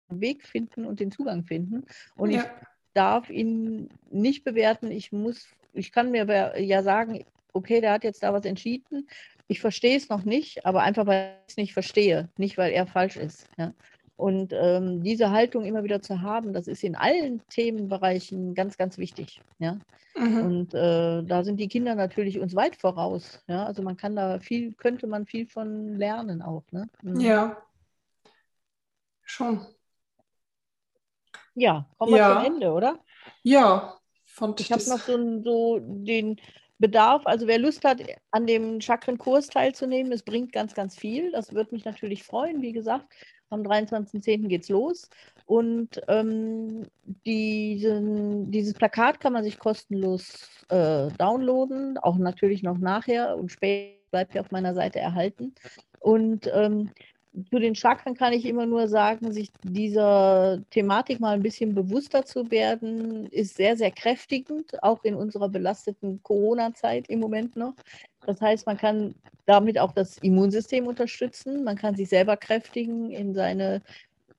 Weg 0.09 0.46
finden 0.46 0.84
und 0.84 1.01
den 1.01 1.11
Zugang 1.11 1.42
finden. 1.42 1.84
Und 2.14 2.30
ja. 2.30 2.42
ich 2.42 2.46
darf 2.94 3.28
ihn 3.28 3.90
nicht 4.11 4.44
bewerten. 4.44 4.92
Ich 4.92 5.11
muss, 5.11 5.48
ich 5.72 5.90
kann 5.90 6.12
mir 6.12 6.55
ja 6.59 6.82
sagen, 6.84 7.24
okay, 7.53 7.80
der 7.80 7.92
hat 7.92 8.05
jetzt 8.05 8.22
da 8.22 8.32
was 8.32 8.44
entschieden. 8.44 9.09
Ich 9.51 9.59
verstehe 9.59 9.96
es 9.96 10.09
noch 10.09 10.22
nicht, 10.22 10.64
aber 10.64 10.82
einfach 10.82 11.07
weil 11.07 11.34
ich 11.48 11.55
es 11.55 11.57
nicht 11.57 11.72
verstehe, 11.72 12.28
nicht 12.36 12.57
weil 12.57 12.70
er 12.70 12.86
falsch 12.86 13.16
ist. 13.16 13.48
Ja. 13.59 13.74
Und 14.14 14.53
ähm, 14.53 15.03
diese 15.03 15.32
Haltung 15.32 15.64
immer 15.64 15.82
wieder 15.82 16.01
zu 16.01 16.20
haben, 16.22 16.53
das 16.53 16.68
ist 16.68 16.84
in 16.84 16.94
allen 16.94 17.44
Themenbereichen 17.48 18.55
ganz, 18.55 18.78
ganz 18.78 18.96
wichtig. 18.96 19.40
Ja? 19.59 19.80
Mhm. 20.14 20.38
Und 20.44 20.74
äh, 20.74 21.24
da 21.24 21.42
sind 21.42 21.57
die 21.57 21.66
Kinder 21.66 21.96
natürlich 21.96 22.38
uns 22.38 22.55
weit 22.55 22.76
voraus. 22.76 23.42
Ja? 23.48 23.64
Also 23.64 23.82
man 23.82 23.96
kann 23.96 24.14
da 24.14 24.38
viel, 24.38 24.72
könnte 24.74 25.09
man 25.09 25.26
viel 25.26 25.48
von 25.48 25.96
lernen 25.96 26.42
auch. 26.42 26.62
Ne? 26.70 26.88
Mhm. 27.03 27.18
Ja, 27.18 27.61
schon. 29.24 29.66
Ja, 31.57 31.88
kommen 31.98 32.12
wir 32.12 32.18
ja. 32.18 32.36
zum 32.36 32.55
Ende, 32.55 32.70
oder? 32.70 33.01
Ja, 33.42 33.98
fand 34.26 34.61
ich. 34.61 34.70
Ich 34.70 34.72
habe 34.72 34.88
noch 34.96 35.05
so, 35.05 35.42
so, 35.42 35.80
den 35.80 36.38
Bedarf, 36.80 37.26
also 37.26 37.46
wer 37.46 37.58
Lust 37.58 37.84
hat, 37.84 38.02
an 38.30 38.46
dem 38.46 38.80
Chakrenkurs 38.80 39.48
teilzunehmen, 39.48 40.12
es 40.12 40.22
bringt 40.22 40.52
ganz, 40.52 40.74
ganz 40.74 40.96
viel. 40.96 41.30
Das 41.30 41.54
würde 41.54 41.74
mich 41.74 41.84
natürlich 41.84 42.24
freuen. 42.24 42.62
Wie 42.62 42.72
gesagt, 42.72 43.06
am 43.50 43.62
23.10. 43.62 44.48
geht 44.48 44.62
es 44.62 44.68
los. 44.70 45.08
Und 45.44 46.00
ähm, 46.08 46.86
diesen, 47.26 48.50
dieses 48.50 48.74
Plakat 48.74 49.20
kann 49.20 49.32
man 49.32 49.44
sich 49.44 49.58
kostenlos 49.58 50.48
äh, 50.68 51.08
downloaden, 51.18 51.98
auch 51.98 52.16
natürlich 52.16 52.62
noch 52.62 52.78
nachher 52.78 53.36
und 53.36 53.50
später 53.50 54.00
bleibt 54.10 54.34
ja 54.34 54.40
auf 54.40 54.50
meiner 54.50 54.74
Seite 54.74 54.98
erhalten. 54.98 55.54
Und 56.00 56.50
ähm, 56.52 56.90
zu 57.50 57.58
den 57.58 57.74
Chakren 57.74 58.14
kann 58.14 58.32
ich 58.32 58.44
immer 58.44 58.66
nur 58.66 58.88
sagen, 58.88 59.32
sich 59.32 59.50
dieser 59.62 60.60
Thematik 60.70 61.20
mal 61.20 61.34
ein 61.34 61.42
bisschen 61.42 61.74
bewusster 61.74 62.24
zu 62.24 62.50
werden, 62.50 63.26
ist 63.26 63.56
sehr, 63.56 63.76
sehr 63.76 63.92
kräftigend, 63.92 64.82
auch 64.82 65.04
in 65.04 65.14
unserer 65.14 65.48
belasteten 65.48 66.20
Corona-Zeit 66.22 67.08
im 67.08 67.20
Moment 67.20 67.56
noch. 67.56 67.74
Das 68.26 68.40
heißt, 68.40 68.66
man 68.66 68.76
kann 68.76 69.14
damit 69.46 69.78
auch 69.78 69.92
das 69.92 70.18
Immunsystem 70.18 70.86
unterstützen, 70.86 71.64
man 71.64 71.76
kann 71.76 71.94
sich 71.94 72.08
selber 72.08 72.36
kräftigen, 72.36 73.10
in 73.10 73.34
seine 73.34 73.80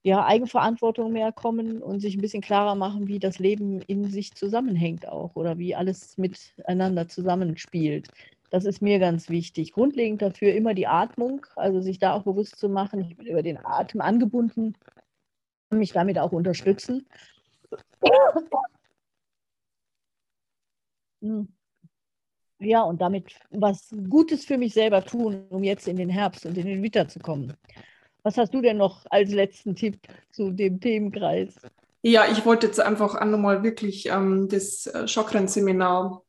ja, 0.04 0.26
Eigenverantwortung 0.26 1.12
mehr 1.12 1.32
kommen 1.32 1.82
und 1.82 2.00
sich 2.00 2.16
ein 2.16 2.22
bisschen 2.22 2.42
klarer 2.42 2.76
machen, 2.76 3.08
wie 3.08 3.20
das 3.20 3.40
Leben 3.40 3.82
in 3.82 4.10
sich 4.10 4.34
zusammenhängt 4.34 5.08
auch 5.08 5.36
oder 5.36 5.58
wie 5.60 5.76
alles 5.76 6.18
miteinander 6.18 7.08
zusammenspielt. 7.08 8.10
Das 8.52 8.66
ist 8.66 8.82
mir 8.82 9.00
ganz 9.00 9.30
wichtig. 9.30 9.72
Grundlegend 9.72 10.22
dafür 10.22 10.54
immer 10.54 10.74
die 10.74 10.86
Atmung, 10.86 11.46
also 11.56 11.80
sich 11.80 12.00
da 12.00 12.14
auch 12.14 12.24
bewusst 12.24 12.58
zu 12.58 12.68
machen, 12.68 13.00
ich 13.00 13.16
bin 13.16 13.26
über 13.26 13.42
den 13.42 13.58
Atem 13.66 14.02
angebunden, 14.02 14.76
mich 15.70 15.94
damit 15.94 16.20
auch 16.20 16.34
unterstützen. 16.34 17.08
Hm. 21.22 21.48
Ja, 22.60 22.82
und 22.84 23.02
damit 23.02 23.40
was 23.52 23.96
Gutes 24.10 24.44
für 24.44 24.58
mich 24.58 24.74
selber 24.74 25.04
tun, 25.04 25.46
um 25.50 25.64
jetzt 25.64 25.88
in 25.88 25.96
den 25.96 26.10
Herbst 26.10 26.46
und 26.46 26.58
in 26.58 26.68
den 26.68 26.84
Winter 26.84 27.08
zu 27.08 27.20
kommen. 27.20 27.54
Was 28.24 28.38
hast 28.38 28.54
du 28.54 28.62
denn 28.62 28.78
noch 28.78 29.06
als 29.10 29.32
letzten 29.32 29.76
Tipp 29.76 29.98
zu 30.30 30.52
dem 30.52 30.82
Themenkreis? 30.82 31.56
Ja, 32.02 32.26
ich 32.30 32.46
wollte 32.46 32.68
jetzt 32.68 32.82
einfach 32.82 33.24
nochmal 33.26 33.64
wirklich 33.64 34.08
ähm, 34.08 34.50
das 34.50 34.88
äh, 34.88 35.08
Chakren-Seminar 35.08 36.22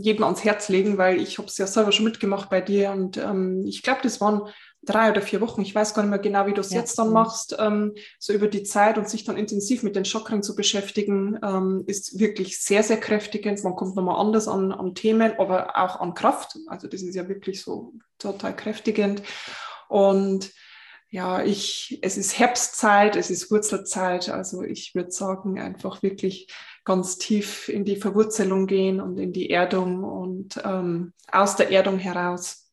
jedem 0.00 0.24
ans 0.24 0.44
Herz 0.44 0.68
legen, 0.68 0.98
weil 0.98 1.20
ich 1.20 1.38
habe 1.38 1.48
es 1.48 1.58
ja 1.58 1.66
selber 1.66 1.92
schon 1.92 2.04
mitgemacht 2.04 2.50
bei 2.50 2.60
dir 2.60 2.92
und 2.92 3.16
ähm, 3.16 3.64
ich 3.66 3.82
glaube, 3.82 4.00
das 4.02 4.20
waren 4.20 4.42
drei 4.82 5.10
oder 5.10 5.20
vier 5.20 5.40
Wochen. 5.40 5.62
Ich 5.62 5.74
weiß 5.74 5.92
gar 5.92 6.02
nicht 6.02 6.10
mehr 6.10 6.18
genau, 6.18 6.46
wie 6.46 6.54
du 6.54 6.60
es 6.60 6.70
ja. 6.70 6.78
jetzt 6.78 6.98
dann 6.98 7.12
machst. 7.12 7.56
Ähm, 7.58 7.94
so 8.18 8.32
über 8.32 8.46
die 8.46 8.62
Zeit 8.62 8.96
und 8.96 9.08
sich 9.08 9.24
dann 9.24 9.36
intensiv 9.36 9.82
mit 9.82 9.96
den 9.96 10.04
Chakren 10.04 10.42
zu 10.42 10.54
beschäftigen, 10.54 11.38
ähm, 11.42 11.84
ist 11.86 12.18
wirklich 12.18 12.60
sehr, 12.60 12.82
sehr 12.82 12.98
kräftigend. 12.98 13.62
Man 13.64 13.76
kommt 13.76 13.96
nochmal 13.96 14.20
anders 14.20 14.48
an, 14.48 14.72
an 14.72 14.94
Themen, 14.94 15.32
aber 15.38 15.76
auch 15.76 16.00
an 16.00 16.14
Kraft. 16.14 16.56
Also 16.68 16.86
das 16.86 17.02
ist 17.02 17.14
ja 17.14 17.28
wirklich 17.28 17.62
so 17.62 17.92
total 18.18 18.54
kräftigend. 18.54 19.22
Und 19.88 20.52
ja, 21.10 21.42
ich, 21.42 21.98
es 22.02 22.16
ist 22.18 22.38
Herbstzeit, 22.38 23.16
es 23.16 23.30
ist 23.30 23.50
Wurzelzeit. 23.50 24.28
Also 24.28 24.62
ich 24.62 24.94
würde 24.94 25.10
sagen, 25.10 25.58
einfach 25.58 26.02
wirklich 26.02 26.52
ganz 26.84 27.18
tief 27.18 27.68
in 27.68 27.84
die 27.84 27.96
Verwurzelung 27.96 28.66
gehen 28.66 29.00
und 29.00 29.18
in 29.18 29.32
die 29.32 29.50
Erdung 29.50 30.04
und 30.04 30.60
ähm, 30.64 31.12
aus 31.30 31.56
der 31.56 31.70
Erdung 31.70 31.98
heraus 31.98 32.68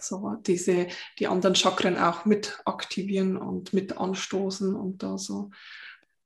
so 0.00 0.36
diese, 0.46 0.88
die 1.18 1.28
anderen 1.28 1.54
Chakren 1.54 1.96
auch 1.96 2.24
mit 2.24 2.60
aktivieren 2.64 3.36
und 3.36 3.72
mit 3.72 3.96
anstoßen 3.98 4.74
und 4.74 5.02
da 5.02 5.16
so, 5.16 5.50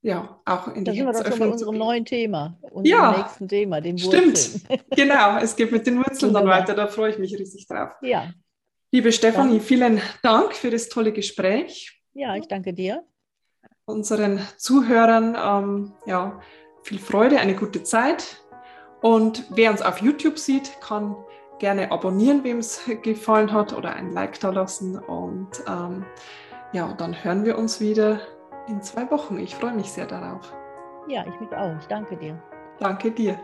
ja, 0.02 0.40
auch 0.44 0.68
in 0.68 0.84
da 0.84 0.92
die 0.92 0.98
sind 0.98 1.06
wir 1.06 1.12
doch 1.12 1.30
schon 1.30 1.38
bei 1.38 1.48
unserem 1.48 1.78
neuen 1.78 2.04
Thema, 2.04 2.58
unserem 2.62 2.84
ja, 2.86 3.18
nächsten 3.18 3.48
Thema, 3.48 3.80
den 3.80 4.00
Wurzeln. 4.02 4.36
Stimmt, 4.36 4.86
genau, 4.96 5.38
es 5.38 5.56
geht 5.56 5.72
mit 5.72 5.86
den 5.86 5.98
Wurzeln 5.98 6.32
dann 6.32 6.46
weiter, 6.46 6.74
da 6.74 6.86
freue 6.86 7.10
ich 7.10 7.18
mich 7.18 7.36
riesig 7.38 7.66
drauf. 7.66 7.90
Ja. 8.02 8.30
Liebe 8.92 9.10
Stefanie, 9.10 9.60
vielen 9.60 10.00
Dank 10.22 10.54
für 10.54 10.70
das 10.70 10.88
tolle 10.88 11.12
Gespräch. 11.12 12.00
Ja, 12.14 12.36
ich 12.36 12.46
danke 12.46 12.72
dir. 12.72 13.04
Unseren 13.84 14.40
Zuhörern, 14.56 15.36
ähm, 15.36 15.92
ja, 16.06 16.40
viel 16.82 16.98
Freude, 16.98 17.38
eine 17.40 17.56
gute 17.56 17.82
Zeit. 17.82 18.44
Und 19.02 19.44
wer 19.50 19.70
uns 19.70 19.82
auf 19.82 20.00
YouTube 20.00 20.38
sieht, 20.38 20.80
kann 20.80 21.16
gerne 21.58 21.90
abonnieren, 21.90 22.44
wem 22.44 22.58
es 22.58 22.80
gefallen 23.02 23.52
hat, 23.52 23.72
oder 23.72 23.94
ein 23.94 24.12
Like 24.12 24.38
da 24.40 24.50
lassen. 24.50 24.98
Und 24.98 25.62
ähm, 25.66 26.06
ja, 26.72 26.92
dann 26.94 27.24
hören 27.24 27.44
wir 27.44 27.58
uns 27.58 27.80
wieder 27.80 28.20
in 28.68 28.82
zwei 28.82 29.10
Wochen. 29.10 29.38
Ich 29.38 29.54
freue 29.54 29.74
mich 29.74 29.90
sehr 29.90 30.06
darauf. 30.06 30.54
Ja, 31.08 31.24
ich 31.26 31.40
mich 31.40 31.52
auch. 31.52 31.76
Ich 31.80 31.86
danke 31.86 32.16
dir. 32.16 32.40
Danke 32.78 33.10
dir. 33.10 33.38